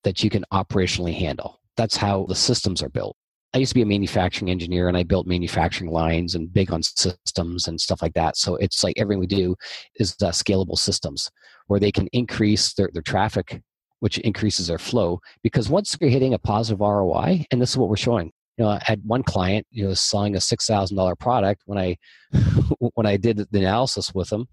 that 0.03 0.23
you 0.23 0.29
can 0.29 0.43
operationally 0.53 1.13
handle 1.13 1.58
that's 1.79 1.95
how 1.95 2.25
the 2.27 2.35
systems 2.35 2.83
are 2.83 2.89
built. 2.89 3.15
I 3.53 3.57
used 3.57 3.69
to 3.69 3.75
be 3.75 3.81
a 3.81 3.85
manufacturing 3.85 4.51
engineer 4.51 4.89
and 4.89 4.97
I 4.97 5.03
built 5.03 5.25
manufacturing 5.25 5.89
lines 5.89 6.35
and 6.35 6.53
big 6.53 6.73
on 6.73 6.83
systems 6.83 7.69
and 7.69 7.79
stuff 7.79 8.01
like 8.01 8.13
that. 8.15 8.35
So 8.35 8.57
it's 8.57 8.83
like 8.83 8.95
everything 8.97 9.21
we 9.21 9.27
do 9.27 9.55
is 9.95 10.13
uh, 10.21 10.27
scalable 10.27 10.77
systems 10.77 11.31
where 11.67 11.79
they 11.79 11.91
can 11.91 12.07
increase 12.07 12.73
their, 12.73 12.89
their 12.91 13.01
traffic, 13.01 13.61
which 14.01 14.17
increases 14.19 14.67
their 14.67 14.77
flow. 14.77 15.21
Because 15.41 15.69
once 15.69 15.95
you're 16.01 16.09
hitting 16.09 16.33
a 16.33 16.37
positive 16.37 16.81
ROI, 16.81 17.45
and 17.49 17.61
this 17.61 17.71
is 17.71 17.77
what 17.77 17.89
we're 17.89 17.95
showing. 17.95 18.31
You 18.57 18.65
know, 18.65 18.71
I 18.71 18.81
had 18.83 19.01
one 19.05 19.23
client, 19.23 19.65
you 19.71 19.87
know, 19.87 19.93
selling 19.93 20.35
a 20.35 20.41
six 20.41 20.67
thousand 20.67 20.97
dollar 20.97 21.15
product. 21.15 21.61
When 21.65 21.77
I 21.77 21.95
when 22.79 23.05
I 23.05 23.15
did 23.15 23.37
the 23.37 23.59
analysis 23.59 24.13
with 24.13 24.29
them, 24.29 24.49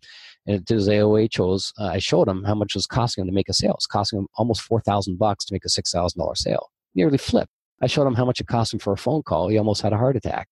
and 0.47 0.55
it 0.55 0.65
did 0.65 0.77
his 0.77 0.89
AOHOs, 0.89 1.73
uh, 1.81 1.87
I 1.87 1.99
showed 1.99 2.29
him 2.29 2.45
how 2.45 2.55
much 2.55 2.77
it 2.77 2.79
was 2.79 2.87
costing 2.87 3.23
him 3.23 3.29
to 3.29 3.35
make 3.35 3.49
a 3.49 3.53
sale. 3.53 3.75
It's 3.75 3.87
costing 3.87 4.21
him 4.21 4.29
almost 4.37 4.63
four 4.63 4.81
thousand 4.81 5.19
bucks 5.19 5.45
to 5.47 5.53
make 5.53 5.65
a 5.65 5.69
six 5.69 5.91
thousand 5.91 6.21
dollar 6.21 6.37
sale 6.37 6.71
nearly 6.97 7.19
flipped. 7.19 7.51
I 7.83 7.87
showed 7.87 8.07
him 8.07 8.15
how 8.15 8.25
much 8.25 8.41
it 8.41 8.47
cost 8.47 8.73
him 8.73 8.81
for 8.81 8.95
a 8.95 8.97
phone 8.97 9.23
call. 9.23 9.49
He 9.49 9.59
almost 9.59 9.83
had 9.83 9.93
a 9.93 9.99
heart 9.99 10.17
attack 10.17 10.49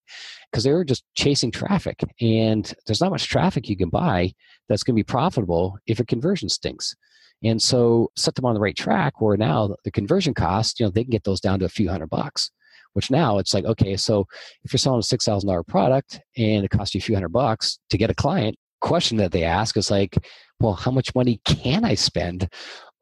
because 0.51 0.65
they 0.65 0.73
were 0.73 0.85
just 0.85 1.05
chasing 1.15 1.51
traffic. 1.51 2.01
And 2.21 2.73
there's 2.87 3.01
not 3.01 3.11
much 3.11 3.29
traffic 3.29 3.69
you 3.69 3.77
can 3.77 3.89
buy 3.89 4.33
that's 4.69 4.83
going 4.83 4.95
to 4.95 4.99
be 4.99 5.05
profitable 5.05 5.79
if 5.87 6.01
a 6.01 6.05
conversion 6.05 6.51
stinks. 6.51 6.95
And 7.43 7.61
so 7.61 8.11
set 8.17 8.35
them 8.35 8.45
on 8.45 8.55
the 8.55 8.61
right 8.61 8.77
track 8.77 9.21
where 9.21 9.37
now 9.37 9.75
the 9.85 9.91
conversion 9.91 10.35
cost, 10.35 10.79
you 10.79 10.87
know, 10.87 10.91
they 10.91 11.03
can 11.03 11.11
get 11.11 11.25
those 11.25 11.41
down 11.41 11.59
to 11.61 11.65
a 11.65 11.71
few 11.71 11.89
hundred 11.89 12.11
bucks. 12.11 12.51
Which 12.93 13.11
now 13.11 13.39
it's 13.39 13.53
like, 13.53 13.65
okay, 13.65 13.97
so 13.97 14.25
if 14.63 14.73
you're 14.73 14.79
selling 14.79 15.01
a 15.01 15.03
six 15.03 15.25
thousand 15.25 15.49
dollar 15.49 15.65
product 15.65 16.21
and 16.37 16.65
it 16.65 16.71
costs 16.71 16.95
you 16.95 16.99
a 16.99 17.03
few 17.03 17.17
hundred 17.17 17.31
bucks 17.31 17.81
to 17.91 17.99
get 17.99 18.09
a 18.11 18.15
client, 18.15 18.57
question 18.81 19.17
that 19.17 19.33
they 19.33 19.43
ask 19.43 19.77
is 19.77 19.91
like, 19.91 20.17
well, 20.61 20.75
how 20.75 20.93
much 20.93 21.15
money 21.15 21.41
can 21.45 21.85
I 21.85 21.95
spend 21.95 22.49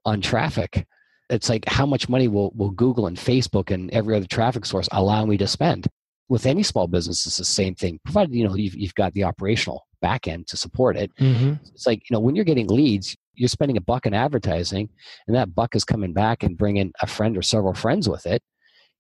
on 0.07 0.23
traffic? 0.23 0.87
It's 1.33 1.49
like 1.49 1.65
how 1.67 1.87
much 1.87 2.09
money 2.09 2.29
will, 2.29 2.53
will 2.55 2.71
Google 2.71 3.07
and 3.07 3.17
Facebook 3.17 3.71
and 3.71 3.91
every 3.91 4.15
other 4.15 4.27
traffic 4.27 4.67
source 4.67 4.89
allow 4.93 5.25
me 5.25 5.37
to 5.39 5.49
spend? 5.49 5.89
With 6.29 6.47
any 6.47 6.63
small 6.63 6.87
business, 6.87 7.27
it's 7.27 7.39
the 7.39 7.45
same 7.45 7.75
thing. 7.75 7.99
Provided 8.05 8.35
you 8.35 8.47
know 8.47 8.55
you've, 8.55 8.75
you've 8.75 8.95
got 8.95 9.13
the 9.13 9.25
operational 9.25 9.87
back 10.01 10.29
end 10.29 10.47
to 10.49 10.57
support 10.57 10.97
it. 10.97 11.11
Mm-hmm. 11.17 11.55
It's 11.75 11.87
like 11.87 12.09
you 12.09 12.15
know 12.15 12.21
when 12.21 12.37
you're 12.37 12.45
getting 12.45 12.69
leads, 12.69 13.17
you're 13.35 13.49
spending 13.49 13.77
a 13.77 13.83
buck 13.83 14.07
in 14.07 14.15
advertising, 14.15 14.89
and 15.27 15.37
that 15.37 15.55
buck 15.55 15.75
is 15.75 15.85
coming 15.85 16.13
back 16.13 16.43
and 16.43 16.57
bringing 16.57 16.93
a 17.03 17.07
friend 17.07 17.37
or 17.37 17.43
several 17.43 17.75
friends 17.75 18.09
with 18.09 18.25
it. 18.27 18.43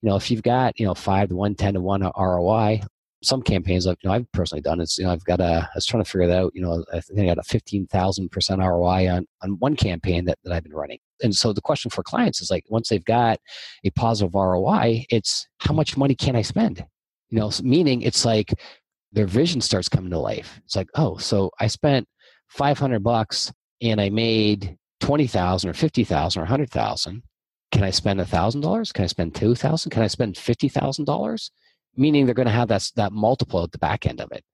You 0.02 0.10
know 0.10 0.16
if 0.16 0.30
you've 0.30 0.42
got 0.42 0.78
you 0.78 0.84
know 0.84 0.94
five 0.94 1.28
to 1.28 1.36
one, 1.36 1.54
ten 1.54 1.74
to 1.74 1.80
one 1.80 2.02
ROI, 2.02 2.82
some 3.22 3.40
campaigns 3.40 3.86
I've, 3.86 3.96
you 4.02 4.10
know, 4.10 4.16
I've 4.16 4.30
personally 4.32 4.62
done 4.62 4.80
it's 4.80 4.98
you 4.98 5.04
know 5.04 5.12
I've 5.12 5.24
got 5.24 5.40
a 5.40 5.68
I 5.70 5.74
was 5.74 5.86
trying 5.86 6.04
to 6.04 6.10
figure 6.10 6.26
that 6.26 6.38
out 6.38 6.52
you 6.54 6.60
know 6.60 6.84
I 6.92 7.00
think 7.00 7.20
I 7.20 7.26
got 7.26 7.38
a 7.38 7.44
fifteen 7.44 7.86
thousand 7.86 8.30
percent 8.30 8.60
ROI 8.60 9.08
on 9.08 9.26
on 9.42 9.52
one 9.58 9.76
campaign 9.76 10.24
that, 10.26 10.38
that 10.44 10.52
I've 10.52 10.64
been 10.64 10.74
running 10.74 10.98
and 11.22 11.34
so 11.34 11.52
the 11.52 11.60
question 11.60 11.90
for 11.90 12.02
clients 12.02 12.40
is 12.40 12.50
like 12.50 12.64
once 12.68 12.88
they've 12.88 13.04
got 13.04 13.38
a 13.84 13.90
positive 13.90 14.34
ROI 14.34 15.04
it's 15.10 15.46
how 15.58 15.74
much 15.74 15.96
money 15.96 16.14
can 16.14 16.36
I 16.36 16.42
spend? 16.42 16.84
You 17.30 17.40
know 17.40 17.50
meaning 17.62 18.02
it's 18.02 18.24
like 18.24 18.54
their 19.12 19.26
vision 19.26 19.60
starts 19.60 19.88
coming 19.88 20.10
to 20.10 20.18
life. 20.18 20.60
It's 20.64 20.76
like 20.76 20.88
oh 20.94 21.16
so 21.18 21.50
I 21.60 21.66
spent 21.66 22.08
five 22.48 22.78
hundred 22.78 23.02
bucks 23.02 23.52
and 23.80 24.00
I 24.00 24.10
made 24.10 24.76
twenty 25.00 25.26
thousand 25.26 25.70
or 25.70 25.74
fifty 25.74 26.04
thousand 26.04 26.42
or 26.42 26.46
hundred 26.46 26.70
thousand. 26.70 27.22
Can 27.72 27.82
I 27.84 27.90
spend 27.90 28.20
a 28.20 28.26
thousand 28.26 28.60
dollars? 28.60 28.92
Can 28.92 29.04
I 29.04 29.08
spend 29.08 29.34
two 29.34 29.54
thousand? 29.54 29.90
Can 29.90 30.02
I 30.02 30.06
spend 30.06 30.36
fifty 30.36 30.68
thousand 30.68 31.06
dollars? 31.06 31.50
Meaning 31.96 32.24
they're 32.24 32.34
going 32.34 32.46
to 32.46 32.52
have 32.52 32.68
that, 32.68 32.90
that 32.96 33.12
multiple 33.12 33.62
at 33.62 33.72
the 33.72 33.78
back 33.78 34.06
end 34.06 34.20
of 34.20 34.30
it. 34.32 34.44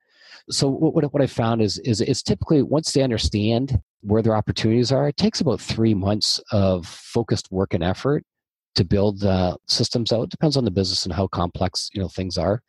So 0.50 0.68
what, 0.68 1.12
what 1.12 1.22
I 1.22 1.26
found 1.26 1.62
is, 1.62 1.78
is 1.81 2.00
it's 2.00 2.22
typically 2.22 2.62
once 2.62 2.92
they 2.92 3.02
understand 3.02 3.81
where 4.00 4.22
their 4.22 4.37
opportunities 4.37 4.92
are, 4.92 5.08
it 5.08 5.16
takes 5.16 5.40
about 5.40 5.61
three 5.61 5.94
months 5.94 6.40
of 6.52 6.87
focused 6.87 7.50
work 7.50 7.74
and 7.74 7.82
effort 7.82 8.24
to 8.74 8.84
build 8.84 9.20
the 9.20 9.56
systems 9.66 10.12
out. 10.12 10.24
It 10.24 10.30
depends 10.30 10.56
on 10.56 10.64
the 10.64 10.70
business 10.70 11.04
and 11.04 11.12
how 11.12 11.26
complex 11.26 11.90
you 11.92 12.00
know 12.00 12.08
things 12.08 12.38
are, 12.38 12.62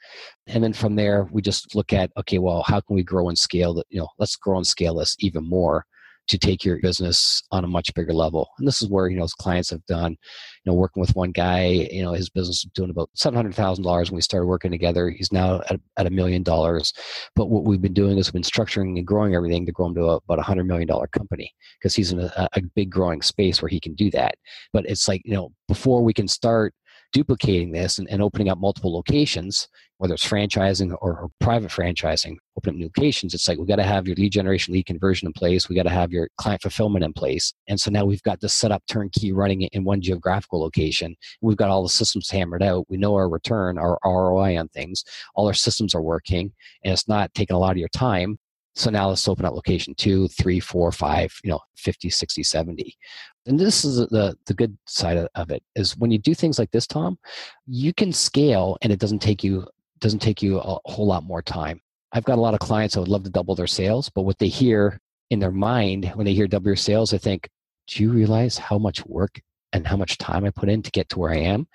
and 0.48 0.64
then 0.64 0.74
from 0.74 0.96
there 0.96 1.28
we 1.32 1.42
just 1.42 1.76
look 1.76 1.94
at 1.94 2.12
okay, 2.18 2.40
well, 2.40 2.64
how 2.64 2.80
can 2.82 2.96
we 2.96 3.04
grow 3.04 3.30
and 3.30 3.38
scale 3.38 3.74
that? 3.76 3.86
You 3.90 4.02
know, 4.02 4.08
let's 4.18 4.36
grow 4.36 4.58
and 4.58 4.68
scale 4.68 4.96
this 4.96 5.16
even 5.20 5.48
more 5.48 5.86
to 6.30 6.38
take 6.38 6.64
your 6.64 6.80
business 6.80 7.44
on 7.52 7.64
a 7.64 7.68
much 7.68 7.94
bigger 7.94 8.14
level. 8.14 8.50
And 8.58 8.68
this 8.68 8.82
is 8.82 8.88
where, 8.88 9.08
you 9.10 9.18
know, 9.18 9.28
clients 9.40 9.72
have 9.72 9.86
done, 9.88 10.12
you 10.12 10.72
know, 10.72 10.74
working 10.74 11.02
with 11.02 11.16
one 11.16 11.32
guy, 11.32 11.66
you 11.92 12.04
know, 12.04 12.14
his 12.14 12.30
business 12.30 12.64
was 12.64 12.72
doing 12.74 12.92
about 12.92 13.10
$700,000 13.18 13.84
when 13.84 14.16
we 14.16 14.22
started 14.22 14.46
working 14.46 14.72
together. 14.72 15.10
He's 15.10 15.32
now 15.32 15.62
at, 15.70 15.80
at 15.98 16.06
a 16.06 16.12
million 16.12 16.44
dollars. 16.44 16.94
But 17.36 17.50
what 17.50 17.64
we've 17.64 17.82
been 17.82 17.94
doing 17.94 18.18
is 18.18 18.28
we've 18.28 18.42
been 18.42 18.44
structuring 18.44 18.98
and 18.98 19.08
growing 19.08 19.34
everything 19.34 19.66
to 19.66 19.72
grow 19.72 19.88
him 19.88 19.96
to 19.96 20.06
a, 20.06 20.16
about 20.18 20.40
a 20.40 20.44
$100 20.44 20.66
million 20.66 20.88
company 21.12 21.52
because 21.80 21.96
he's 21.96 22.12
in 22.12 22.20
a, 22.20 22.50
a 22.54 22.62
big 22.76 22.92
growing 22.92 23.22
space 23.22 23.62
where 23.62 23.70
he 23.70 23.80
can 23.80 23.96
do 23.96 24.12
that. 24.12 24.36
But 24.72 24.86
it's 24.88 25.08
like, 25.08 25.22
you 25.26 25.34
know, 25.34 25.52
before 25.68 26.04
we 26.04 26.14
can 26.14 26.28
start 26.28 26.74
duplicating 27.12 27.72
this 27.72 27.98
and, 27.98 28.10
and 28.10 28.22
opening 28.22 28.50
up 28.50 28.60
multiple 28.60 28.94
locations, 28.94 29.68
whether 29.98 30.14
it's 30.14 30.28
franchising 30.28 30.92
or, 31.02 31.20
or 31.20 31.30
private 31.40 31.72
franchising, 31.72 32.36
open 32.58 32.70
up 32.70 32.76
new 32.76 32.86
locations, 32.86 33.34
it's 33.34 33.48
like 33.48 33.58
we 33.58 33.66
got 33.66 33.78
to 33.78 33.84
have 33.84 34.08
your 34.08 34.16
lead 34.16 34.32
generation, 34.32 34.74
lead 34.74 34.86
conversion 34.86 35.28
in 35.28 35.34
place. 35.34 35.68
We 35.68 35.76
got 35.76 35.84
to 35.84 35.90
have 35.90 36.12
your 36.12 36.30
client 36.38 36.62
fulfillment 36.62 37.04
in 37.04 37.14
place. 37.14 37.54
And 37.68 37.80
so 37.80 37.92
now 37.92 38.06
we've 38.06 38.24
got 38.24 38.40
this 38.40 38.54
set 38.54 38.72
up 38.72 38.84
turnkey 38.88 39.32
running 39.32 39.64
in 39.64 39.84
one 39.84 40.02
geographical 40.02 40.62
location. 40.62 41.16
We've 41.42 41.58
got 41.58 41.70
all 41.70 41.84
the 41.84 41.90
systems 41.90 42.30
hammered 42.30 42.64
out. 42.64 42.86
We 42.90 42.98
know 42.98 43.16
our 43.16 43.30
return, 43.30 43.78
our 43.78 43.98
ROI 44.06 44.58
on 44.58 44.70
things. 44.70 45.04
All 45.36 45.48
our 45.48 45.54
systems 45.54 45.96
are 45.96 46.02
working, 46.02 46.52
and 46.84 46.94
it's 46.94 47.08
not 47.08 47.34
taking 47.34 47.56
a 47.56 47.60
lot 47.60 47.72
of 47.72 47.78
your 47.78 47.90
time. 47.90 48.38
So 48.80 48.90
now 48.90 49.10
let's 49.10 49.28
open 49.28 49.44
up 49.44 49.54
location 49.54 49.94
two, 49.96 50.30
three, 50.30 50.62
four, 50.62 50.90
five, 50.94 51.38
you 51.44 51.50
know, 51.50 51.60
50, 51.76 52.10
60, 52.10 52.44
70. 52.44 52.98
And 53.46 53.60
this 53.60 53.84
is 53.84 53.98
the, 54.08 54.38
the 54.46 54.54
good 54.54 54.78
side 54.88 55.28
of 55.36 55.52
it 55.52 55.62
is 55.76 55.98
when 55.98 56.12
you 56.12 56.18
do 56.18 56.34
things 56.34 56.58
like 56.58 56.72
this, 56.72 56.88
Tom, 56.88 57.20
you 57.68 57.94
can 57.94 58.14
scale 58.14 58.78
and 58.82 58.94
it 58.94 59.00
doesn't 59.00 59.20
take 59.20 59.44
you 59.44 59.68
doesn't 60.00 60.20
take 60.20 60.42
you 60.42 60.60
a 60.60 60.78
whole 60.86 61.06
lot 61.06 61.26
more 61.26 61.42
time. 61.42 61.82
I've 62.14 62.24
got 62.24 62.38
a 62.38 62.42
lot 62.42 62.54
of 62.54 62.62
clients 62.62 62.96
that 62.96 63.02
would 63.02 63.10
love 63.10 63.24
to 63.26 63.30
double 63.30 63.54
their 63.54 63.68
sales, 63.68 64.10
but 64.10 64.22
what 64.22 64.40
they 64.40 64.48
hear 64.48 65.02
in 65.30 65.40
their 65.40 65.52
mind 65.52 66.10
when 66.16 66.26
they 66.26 66.34
hear 66.34 66.48
double 66.48 66.68
your 66.68 66.78
sales, 66.78 67.12
they 67.12 67.18
think, 67.18 67.50
do 67.88 68.02
you 68.02 68.12
realize 68.12 68.58
how 68.58 68.78
much 68.78 69.06
work 69.06 69.42
and 69.74 69.86
how 69.86 69.98
much 69.98 70.18
time 70.18 70.46
I 70.46 70.52
put 70.52 70.70
in 70.70 70.82
to 70.84 70.92
get 70.92 71.10
to 71.10 71.20
where 71.20 71.32
I 71.32 71.40
am? 71.40 71.68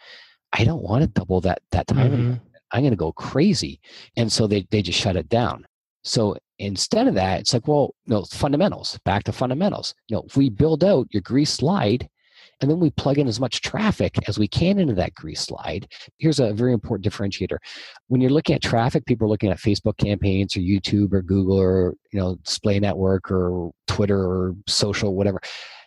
I 0.55 0.65
don't 0.65 0.83
want 0.83 1.03
to 1.03 1.09
double 1.09 1.43
that 1.43 1.61
that 1.73 1.87
time. 1.87 2.13
Mm-hmm. 2.13 2.35
I'm 2.73 2.81
going 2.81 2.93
to 2.93 2.97
go 2.97 3.13
crazy. 3.13 3.79
And 4.17 4.33
so 4.33 4.47
they, 4.47 4.67
they 4.71 4.81
just 4.81 4.99
shut 4.99 5.17
it 5.17 5.29
down. 5.29 5.67
So 6.03 6.37
instead 6.59 7.09
of 7.09 7.15
that, 7.15 7.41
it's 7.41 7.53
like, 7.53 7.69
well, 7.69 7.95
no, 8.07 8.25
fundamentals, 8.25 8.99
back 9.05 9.25
to 9.25 9.33
fundamentals. 9.33 9.95
You 10.09 10.17
know, 10.17 10.25
if 10.27 10.37
we 10.37 10.51
build 10.51 10.85
out 10.85 11.09
your 11.11 11.23
grease 11.23 11.53
slide 11.53 12.09
and 12.61 12.71
then 12.71 12.79
we 12.81 12.91
plug 12.91 13.19
in 13.19 13.29
as 13.29 13.41
much 13.41 13.61
traffic 13.61 14.17
as 14.29 14.39
we 14.39 14.49
can 14.49 14.79
into 14.79 14.95
that 14.95 15.15
grease 15.15 15.41
slide. 15.41 15.89
Here's 16.19 16.39
a 16.39 16.53
very 16.53 16.73
important 16.73 17.05
differentiator. 17.07 17.59
When 18.09 18.21
you're 18.21 18.31
looking 18.31 18.55
at 18.55 18.63
traffic, 18.63 19.05
people 19.07 19.27
are 19.27 19.31
looking 19.31 19.51
at 19.51 19.59
Facebook 19.59 19.97
campaigns 19.99 20.57
or 20.57 20.61
YouTube 20.61 21.13
or 21.13 21.23
Google 21.23 21.61
or 21.61 21.95
you 22.13 22.21
know 22.21 22.37
display 22.37 22.79
network 22.81 23.31
or 23.31 23.71
Twitter 23.87 24.19
or 24.19 24.55
social, 24.67 25.15
whatever. 25.15 25.41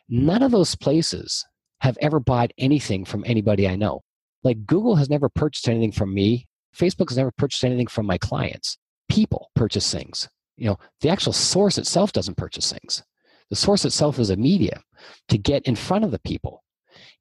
None 0.10 0.44
of 0.44 0.52
those 0.52 0.76
places 0.76 1.46
have 1.82 1.98
ever 2.02 2.20
bought 2.20 2.52
anything 2.58 3.06
from 3.06 3.24
anybody 3.26 3.68
I 3.68 3.76
know. 3.76 4.02
Like 4.44 4.66
Google 4.66 4.96
has 4.96 5.10
never 5.10 5.30
purchased 5.30 5.70
anything 5.70 5.92
from 5.92 6.14
me. 6.14 6.48
Facebook 6.76 7.10
has 7.10 7.18
never 7.18 7.32
purchased 7.32 7.64
anything 7.64 7.88
from 7.88 8.06
my 8.06 8.18
clients. 8.18 8.78
People 9.10 9.50
purchase 9.56 9.92
things. 9.92 10.28
You 10.58 10.70
know, 10.70 10.78
the 11.02 11.10
actual 11.10 11.34
source 11.34 11.78
itself 11.78 12.12
doesn't 12.12 12.38
purchase 12.38 12.72
things. 12.72 13.04
The 13.50 13.56
source 13.56 13.86
itself 13.86 14.20
is 14.20 14.30
a 14.30 14.36
media 14.36 14.82
to 15.30 15.38
get 15.38 15.64
in 15.64 15.76
front 15.76 16.04
of 16.04 16.12
the 16.12 16.20
people. 16.20 16.64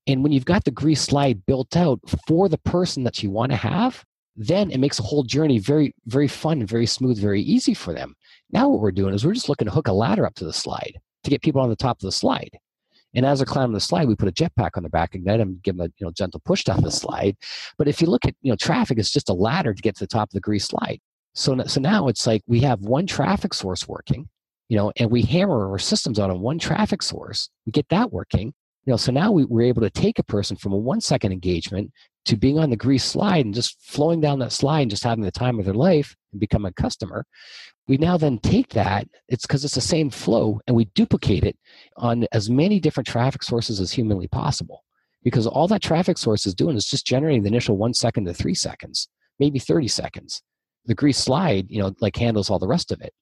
And 0.07 0.23
when 0.23 0.33
you've 0.33 0.45
got 0.45 0.65
the 0.65 0.71
grease 0.71 1.03
slide 1.03 1.45
built 1.47 1.77
out 1.77 2.01
for 2.27 2.49
the 2.49 2.59
person 2.59 3.05
that 3.05 3.23
you 3.23 3.31
want 3.31 3.53
to 3.53 3.57
have, 3.57 4.05
then 4.37 4.71
it 4.71 4.79
makes 4.79 4.99
the 4.99 5.03
whole 5.03 5.23
journey 5.23 5.59
very, 5.59 5.95
very 6.07 6.29
fun 6.29 6.61
and 6.61 6.69
very 6.69 6.87
smooth, 6.87 7.19
very 7.19 7.41
easy 7.41 7.75
for 7.75 7.95
them. 7.95 8.15
Now, 8.51 8.69
what 8.69 8.81
we're 8.81 8.93
doing 8.93 9.15
is 9.15 9.25
we're 9.25 9.35
just 9.35 9.49
looking 9.49 9.67
to 9.67 9.73
hook 9.73 9.89
a 9.89 9.93
ladder 9.93 10.27
up 10.27 10.35
to 10.37 10.45
the 10.45 10.53
slide 10.53 10.99
to 11.25 11.31
get 11.31 11.43
people 11.43 11.61
on 11.61 11.71
the 11.71 11.77
top 11.77 11.99
of 11.99 12.03
the 12.03 12.13
slide. 12.13 12.51
And 13.15 13.25
as 13.25 13.39
they're 13.39 13.47
climbing 13.47 13.73
the 13.73 13.81
slide, 13.81 14.09
we 14.09 14.15
put 14.15 14.29
a 14.29 14.33
jetpack 14.33 14.71
on 14.77 14.83
their 14.83 14.91
back, 14.91 15.15
ignite 15.15 15.39
them, 15.39 15.59
give 15.63 15.77
them 15.77 15.87
a 15.87 15.93
you 15.99 16.07
know 16.07 16.13
gentle 16.13 16.41
push 16.45 16.65
down 16.65 16.83
the 16.83 16.91
slide. 16.91 17.37
But 17.79 17.89
if 17.89 18.03
you 18.03 18.09
look 18.09 18.27
at 18.27 18.35
you 18.43 18.53
know 18.53 18.57
traffic, 18.57 18.99
it's 18.99 19.13
just 19.13 19.31
a 19.31 19.35
ladder 19.35 19.73
to 19.73 19.83
get 19.83 19.97
to 19.97 20.05
the 20.05 20.09
top 20.09 20.29
of 20.29 20.35
the 20.35 20.41
grease 20.41 20.67
slide. 20.67 21.01
So 21.37 21.63
so 21.67 21.81
now 21.81 22.09
it's 22.09 22.27
like 22.27 22.43
we 22.47 22.61
have 22.61 22.81
one 22.81 23.07
traffic 23.07 23.53
source 23.53 23.87
working, 23.87 24.29
you 24.69 24.77
know, 24.77 24.91
and 24.97 25.11
we 25.11 25.23
hammer 25.23 25.71
our 25.71 25.79
systems 25.79 26.19
out 26.19 26.31
on 26.31 26.41
one 26.41 26.59
traffic 26.59 27.03
source. 27.03 27.51
We 27.67 27.73
get 27.73 27.89
that 27.91 28.11
working, 28.11 28.55
you 28.87 28.91
know. 28.93 28.97
So 28.97 29.13
now 29.13 29.31
we, 29.31 29.45
we're 29.45 29.69
able 29.69 29.83
to 29.83 29.91
take 29.91 30.19
a 30.19 30.25
person 30.25 30.57
from 30.57 30.73
a 30.73 30.79
one 30.79 31.03
second 31.03 31.33
engagement 31.33 31.93
to 32.25 32.37
being 32.37 32.59
on 32.59 32.71
the 32.71 32.77
grease 32.77 33.05
slide 33.05 33.45
and 33.45 33.55
just 33.55 33.77
flowing 33.83 34.21
down 34.21 34.39
that 34.39 34.53
slide 34.53 34.81
and 34.81 34.91
just 34.91 35.05
having 35.05 35.25
the 35.25 35.31
time 35.31 35.59
of 35.59 35.67
their 35.67 35.75
life 35.75 36.17
and 36.33 36.41
become 36.41 36.65
a 36.65 36.73
customer 36.73 37.25
we 37.89 37.97
now 37.97 38.17
then 38.17 38.39
take 38.39 38.71
that 38.71 39.07
it's 39.29 39.47
because 39.47 39.65
it's 39.65 39.75
the 39.77 39.81
same 39.81 40.11
flow 40.11 40.61
and 40.67 40.77
we 40.77 40.87
duplicate 40.87 41.45
it 41.45 41.57
on 41.97 42.27
as 42.33 42.51
many 42.51 42.81
different 42.81 43.07
traffic 43.07 43.43
sources 43.43 43.81
as 43.81 43.93
humanly 43.93 44.27
possible 44.27 44.83
because 45.23 45.47
all 45.47 45.69
that 45.69 45.83
traffic 45.83 46.19
source 46.19 46.47
is 46.47 46.55
doing 46.55 46.77
is 46.77 46.87
just 46.87 47.07
generating 47.07 47.43
the 47.43 47.49
initial 47.49 47.77
one 47.77 47.95
second 47.95 48.25
to 48.25 48.35
three 48.35 48.55
seconds 48.55 49.09
maybe 49.39 49.59
30 49.59 49.87
seconds 49.87 50.43
the 50.87 50.95
grease 50.95 51.19
slide 51.19 51.67
you 51.69 51.81
know 51.81 51.95
like 52.01 52.17
handles 52.17 52.51
all 52.51 52.59
the 52.59 52.67
rest 52.67 52.93
of 52.93 53.01
it 53.01 53.13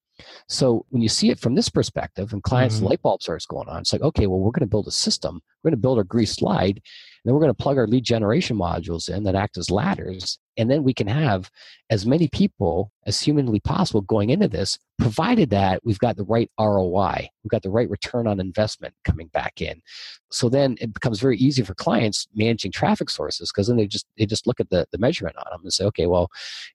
so 0.49 0.87
when 0.91 1.03
you 1.03 1.09
see 1.09 1.31
it 1.31 1.41
from 1.41 1.55
this 1.55 1.69
perspective 1.69 2.33
and 2.33 2.43
clients 2.43 2.77
mm-hmm. 2.77 2.87
light 2.87 3.03
bulb 3.03 3.23
starts 3.23 3.47
going 3.47 3.69
on 3.69 3.81
it's 3.81 3.93
like 3.93 4.03
okay 4.03 4.27
well 4.27 4.39
we're 4.39 4.53
going 4.53 4.61
to 4.61 4.67
build 4.67 4.87
a 4.87 4.93
system 4.93 5.41
we're 5.63 5.71
going 5.71 5.77
to 5.77 5.83
build 5.83 5.99
our 5.99 6.05
grease 6.05 6.33
slide 6.33 6.81
and 7.25 7.31
then 7.31 7.35
we're 7.35 7.41
going 7.41 7.55
to 7.55 7.63
plug 7.63 7.79
our 7.79 7.87
lead 7.87 8.05
generation 8.05 8.57
modules 8.57 9.09
in 9.09 9.25
that 9.25 9.35
act 9.35 9.57
as 9.57 9.71
ladders. 9.71 10.39
And 10.57 10.71
then 10.71 10.85
we 10.85 10.95
can 10.95 11.07
have 11.07 11.51
as 11.91 12.07
many 12.07 12.29
people 12.29 12.93
as 13.07 13.21
humanly 13.21 13.61
possible 13.61 14.01
going 14.01 14.31
into 14.31 14.49
this, 14.49 14.79
provided 14.99 15.51
that 15.51 15.81
we've 15.85 15.99
got 15.99 16.17
the 16.17 16.25
right 16.25 16.51
ROI, 16.59 17.29
we've 17.43 17.51
got 17.51 17.63
the 17.63 17.71
right 17.71 17.91
return 17.91 18.27
on 18.27 18.41
investment 18.41 18.95
coming 19.05 19.27
back 19.29 19.61
in. 19.61 19.83
So 20.31 20.49
then 20.49 20.77
it 20.81 20.93
becomes 20.93 21.21
very 21.21 21.37
easy 21.37 21.63
for 21.63 21.75
clients 21.75 22.27
managing 22.35 22.73
traffic 22.73 23.11
sources 23.11 23.51
because 23.53 23.67
then 23.67 23.77
they 23.77 23.87
just 23.87 24.07
they 24.17 24.27
just 24.27 24.47
look 24.47 24.61
at 24.61 24.71
the, 24.71 24.87
the 24.93 24.99
measurement 24.99 25.37
on 25.37 25.45
them 25.51 25.61
and 25.63 25.73
say, 25.73 25.85
okay, 25.85 26.07
well, 26.07 26.31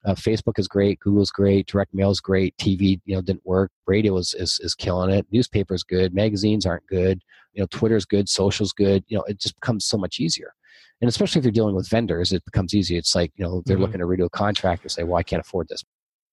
uh, 0.06 0.14
Facebook 0.14 0.60
is 0.60 0.68
great, 0.68 1.00
Google's 1.00 1.32
great, 1.32 1.68
direct 1.68 1.94
mail 1.94 2.12
is 2.12 2.20
great, 2.20 2.56
TV 2.58 3.00
you 3.06 3.16
know 3.16 3.22
didn't 3.22 3.46
work, 3.46 3.72
radio 3.88 4.18
is, 4.18 4.34
is 4.34 4.60
is 4.62 4.76
killing 4.76 5.10
it, 5.10 5.26
newspapers 5.32 5.84
good, 5.84 6.14
magazines 6.14 6.66
aren't 6.66 6.86
good, 6.88 7.22
you 7.54 7.62
know 7.62 7.68
twitter's 7.72 8.06
good 8.06 8.30
social's 8.30 8.74
good 8.74 9.04
you 9.08 9.18
know 9.18 9.24
it 9.24 9.40
just 9.40 9.60
becomes 9.60 9.86
so 9.86 9.98
much 9.98 10.20
easier 10.20 10.54
and 11.02 11.08
especially 11.08 11.40
if 11.40 11.46
you're 11.46 11.52
dealing 11.52 11.76
with 11.76 11.88
vendors 11.88 12.32
it 12.32 12.44
becomes 12.46 12.74
easy 12.74 12.98
it's 12.98 13.16
like 13.16 13.32
you 13.36 13.44
know 13.44 13.62
they're 13.66 13.76
mm-hmm. 13.76 13.84
looking 13.84 14.00
to 14.00 14.06
redo 14.06 14.26
a 14.26 14.30
contract 14.30 14.84
and 14.84 14.92
say 14.92 15.04
well 15.04 15.18
i 15.18 15.24
can't 15.24 15.42
afford 15.42 15.68
this 15.68 15.84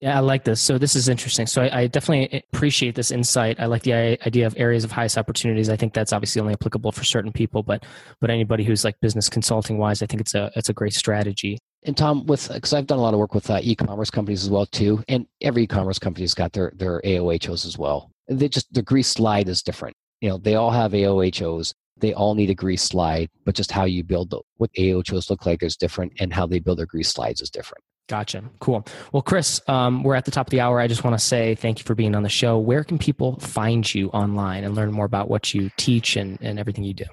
yeah, 0.02 0.18
I 0.18 0.20
like 0.20 0.44
this. 0.44 0.60
So 0.60 0.76
this 0.76 0.94
is 0.94 1.08
interesting. 1.08 1.46
So 1.46 1.62
I, 1.62 1.80
I, 1.80 1.86
definitely 1.86 2.44
appreciate 2.52 2.94
this 2.94 3.10
insight. 3.10 3.58
I 3.58 3.64
like 3.64 3.82
the 3.82 3.94
idea 3.94 4.46
of 4.46 4.54
areas 4.58 4.84
of 4.84 4.92
highest 4.92 5.16
opportunities. 5.16 5.70
I 5.70 5.76
think 5.76 5.94
that's 5.94 6.12
obviously 6.12 6.38
only 6.42 6.52
applicable 6.52 6.92
for 6.92 7.02
certain 7.02 7.32
people, 7.32 7.62
but 7.62 7.82
but 8.20 8.28
anybody 8.28 8.62
who's 8.62 8.84
like 8.84 9.00
business 9.00 9.30
consulting 9.30 9.78
wise, 9.78 10.02
I 10.02 10.06
think 10.06 10.20
it's 10.20 10.34
a 10.34 10.52
it's 10.54 10.68
a 10.68 10.74
great 10.74 10.92
strategy. 10.92 11.56
And 11.84 11.96
Tom, 11.96 12.26
with 12.26 12.52
because 12.52 12.74
I've 12.74 12.86
done 12.86 12.98
a 12.98 13.00
lot 13.00 13.14
of 13.14 13.20
work 13.20 13.32
with 13.32 13.48
uh, 13.48 13.60
e-commerce 13.62 14.10
companies 14.10 14.42
as 14.42 14.50
well 14.50 14.66
too, 14.66 15.02
and 15.08 15.26
every 15.40 15.62
e-commerce 15.62 15.98
company's 15.98 16.34
got 16.34 16.52
their 16.52 16.72
their 16.76 17.00
AOHOs 17.00 17.64
as 17.64 17.78
well. 17.78 18.10
They 18.28 18.50
just 18.50 18.70
the 18.74 18.82
grease 18.82 19.08
slide 19.08 19.48
is 19.48 19.62
different 19.62 19.96
you 20.20 20.28
know, 20.28 20.38
they 20.38 20.54
all 20.54 20.70
have 20.70 20.92
AOHOs. 20.92 21.74
They 21.98 22.12
all 22.12 22.34
need 22.34 22.50
a 22.50 22.54
grease 22.54 22.82
slide, 22.82 23.30
but 23.44 23.54
just 23.54 23.72
how 23.72 23.84
you 23.84 24.04
build 24.04 24.30
the, 24.30 24.40
what 24.56 24.72
AOHOs 24.74 25.30
look 25.30 25.46
like 25.46 25.62
is 25.62 25.76
different, 25.76 26.12
and 26.20 26.32
how 26.32 26.46
they 26.46 26.58
build 26.58 26.78
their 26.78 26.86
grease 26.86 27.08
slides 27.08 27.40
is 27.40 27.50
different. 27.50 27.82
Gotcha. 28.08 28.44
Cool. 28.60 28.86
Well, 29.12 29.22
Chris, 29.22 29.60
um, 29.66 30.04
we're 30.04 30.14
at 30.14 30.24
the 30.24 30.30
top 30.30 30.46
of 30.46 30.50
the 30.50 30.60
hour. 30.60 30.78
I 30.78 30.86
just 30.86 31.02
want 31.02 31.18
to 31.18 31.24
say 31.24 31.56
thank 31.56 31.78
you 31.80 31.84
for 31.84 31.94
being 31.94 32.14
on 32.14 32.22
the 32.22 32.28
show. 32.28 32.58
Where 32.58 32.84
can 32.84 32.98
people 32.98 33.38
find 33.40 33.92
you 33.92 34.08
online 34.10 34.62
and 34.62 34.74
learn 34.74 34.92
more 34.92 35.06
about 35.06 35.28
what 35.28 35.52
you 35.54 35.70
teach 35.76 36.16
and, 36.16 36.38
and 36.40 36.58
everything 36.58 36.84
you 36.84 36.94
do? 36.94 37.06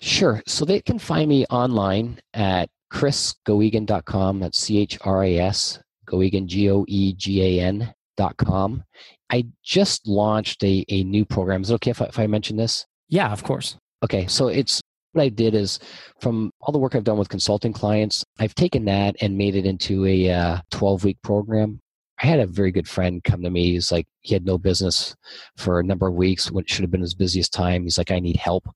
Sure. 0.00 0.42
So 0.46 0.64
they 0.64 0.80
can 0.80 0.98
find 0.98 1.28
me 1.28 1.46
online 1.46 2.20
at 2.34 2.68
chrisgoegan.com. 2.92 4.40
That's 4.40 4.58
C 4.58 4.78
H 4.78 4.98
R 5.02 5.24
A 5.24 5.38
S, 5.38 5.80
Goegan, 6.06 6.46
G 6.46 6.70
O 6.70 6.84
E 6.86 7.12
G 7.14 7.60
A 7.60 7.64
N 7.64 7.92
dot 8.16 8.36
com. 8.36 8.84
I 9.30 9.46
just 9.64 10.06
launched 10.06 10.62
a, 10.62 10.84
a 10.88 11.02
new 11.02 11.24
program. 11.24 11.62
Is 11.62 11.70
it 11.70 11.74
okay 11.74 11.90
if 11.90 12.00
I, 12.00 12.04
if 12.06 12.18
I 12.18 12.26
mention 12.28 12.56
this? 12.56 12.86
Yeah, 13.08 13.32
of 13.32 13.42
course. 13.42 13.76
Okay, 14.06 14.28
so 14.28 14.46
it's 14.46 14.80
what 15.14 15.22
I 15.22 15.28
did 15.28 15.56
is 15.56 15.80
from 16.20 16.52
all 16.60 16.70
the 16.70 16.78
work 16.78 16.94
I've 16.94 17.02
done 17.02 17.18
with 17.18 17.28
consulting 17.28 17.72
clients, 17.72 18.24
I've 18.38 18.54
taken 18.54 18.84
that 18.84 19.16
and 19.20 19.36
made 19.36 19.56
it 19.56 19.66
into 19.66 20.06
a 20.06 20.30
uh, 20.30 20.58
12 20.70 21.02
week 21.02 21.18
program. 21.22 21.80
I 22.22 22.26
had 22.26 22.38
a 22.38 22.46
very 22.46 22.70
good 22.70 22.88
friend 22.88 23.22
come 23.24 23.42
to 23.42 23.50
me. 23.50 23.72
He's 23.72 23.90
like, 23.90 24.06
he 24.20 24.32
had 24.32 24.46
no 24.46 24.58
business 24.58 25.16
for 25.56 25.80
a 25.80 25.82
number 25.82 26.06
of 26.06 26.14
weeks 26.14 26.52
when 26.52 26.62
it 26.62 26.70
should 26.70 26.82
have 26.82 26.90
been 26.92 27.00
his 27.00 27.14
busiest 27.14 27.52
time. 27.52 27.82
He's 27.82 27.98
like, 27.98 28.12
I 28.12 28.20
need 28.20 28.36
help. 28.36 28.68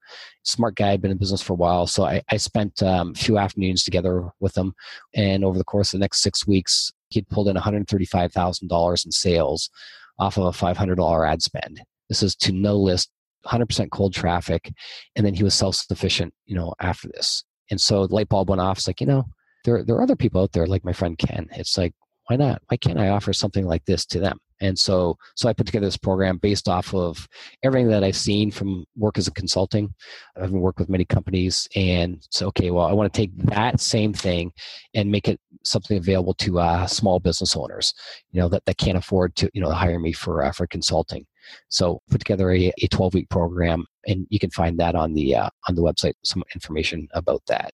Smart 0.43 0.75
guy, 0.75 0.97
been 0.97 1.13
in 1.13 1.17
business 1.17 1.41
for 1.41 1.53
a 1.53 1.57
while. 1.57 1.87
So 1.87 2.03
I, 2.03 2.23
I 2.29 2.37
spent 2.37 2.83
um, 2.83 3.13
a 3.13 3.19
few 3.19 3.39
afternoons 3.39 3.85
together 3.85 4.29
with 4.41 4.59
him. 4.59 4.75
And 5.15 5.45
over 5.45 5.59
the 5.59 5.65
course 5.65 5.95
of 5.95 6.01
the 6.01 6.05
next 6.05 6.23
six 6.23 6.45
weeks, 6.45 6.93
he'd 7.11 7.29
pulled 7.29 7.47
in 7.47 7.57
$135,000 7.57 9.05
in 9.07 9.13
sales 9.13 9.71
off 10.19 10.37
of 10.37 10.45
a 10.45 10.51
$500 10.51 11.31
ad 11.31 11.41
spend. 11.41 11.81
This 12.09 12.25
is 12.25 12.35
to 12.35 12.51
no 12.51 12.77
list, 12.77 13.11
100% 13.47 13.91
cold 13.91 14.15
traffic. 14.15 14.73
And 15.17 15.25
then 15.25 15.35
he 15.35 15.45
was 15.45 15.55
self 15.55 15.77
sufficient, 15.77 16.33
you 16.47 16.55
know, 16.55 16.75
after 16.81 17.09
this. 17.09 17.45
And 17.71 17.81
so 17.81 18.07
the 18.07 18.15
light 18.15 18.29
bulb 18.29 18.51
went 18.51 18.61
off. 18.61 18.79
It's 18.79 18.87
like, 18.87 19.01
you 19.01 19.07
know, 19.07 19.25
there, 19.65 19.85
there 19.85 19.97
are 19.97 20.03
other 20.03 20.17
people 20.17 20.43
out 20.43 20.53
there 20.53 20.67
like 20.67 20.85
my 20.85 20.93
friend 20.93 21.17
Ken. 21.19 21.49
It's 21.53 21.79
like, 21.79 21.95
why 22.27 22.37
not? 22.37 22.63
Why 22.69 22.77
can't 22.77 22.99
I 22.99 23.09
offer 23.09 23.33
something 23.33 23.67
like 23.67 23.85
this 23.87 24.07
to 24.07 24.21
them? 24.21 24.39
And 24.61 24.79
so, 24.79 25.17
so 25.37 25.49
I 25.49 25.53
put 25.53 25.67
together 25.67 25.87
this 25.87 25.97
program 25.97 26.37
based 26.37 26.69
off 26.69 26.95
of 26.95 27.27
everything 27.63 27.89
that 27.89 28.05
I've 28.05 28.17
seen 28.17 28.51
from 28.51 28.85
work 28.95 29.17
as 29.19 29.27
a 29.27 29.33
consulting. 29.33 29.93
I've 30.41 30.53
worked 30.53 30.79
with 30.79 30.91
many 30.91 31.05
companies, 31.05 31.67
and 31.75 32.25
so 32.31 32.47
okay, 32.49 32.71
well, 32.71 32.87
I 32.87 32.93
want 32.93 33.13
to 33.13 33.17
take 33.17 33.37
that 33.47 33.81
same 33.81 34.13
thing 34.13 34.53
and 34.95 35.11
make 35.11 35.29
it 35.29 35.41
something 35.65 35.97
available 35.97 36.35
to 36.35 36.61
uh, 36.61 36.87
small 36.87 37.21
business 37.21 37.57
owners, 37.57 37.95
you 38.33 38.41
know, 38.41 38.49
that, 38.49 38.65
that 38.67 38.77
can't 38.77 38.99
afford 38.99 39.35
to, 39.37 39.51
you 39.55 39.61
know, 39.61 39.71
hire 39.71 39.99
me 39.99 40.13
for 40.13 40.43
uh, 40.45 40.53
for 40.53 40.67
consulting. 40.67 41.27
So 41.69 42.01
put 42.11 42.21
together 42.21 42.51
a, 42.51 42.73
a 42.83 42.89
12 42.89 43.15
week 43.15 43.29
program, 43.29 43.87
and 44.07 44.27
you 44.31 44.39
can 44.39 44.51
find 44.51 44.79
that 44.79 44.95
on 44.95 45.15
the 45.15 45.37
uh, 45.37 45.49
on 45.69 45.75
the 45.75 45.83
website. 45.83 46.15
Some 46.25 46.43
information 46.55 47.09
about 47.15 47.43
that. 47.47 47.73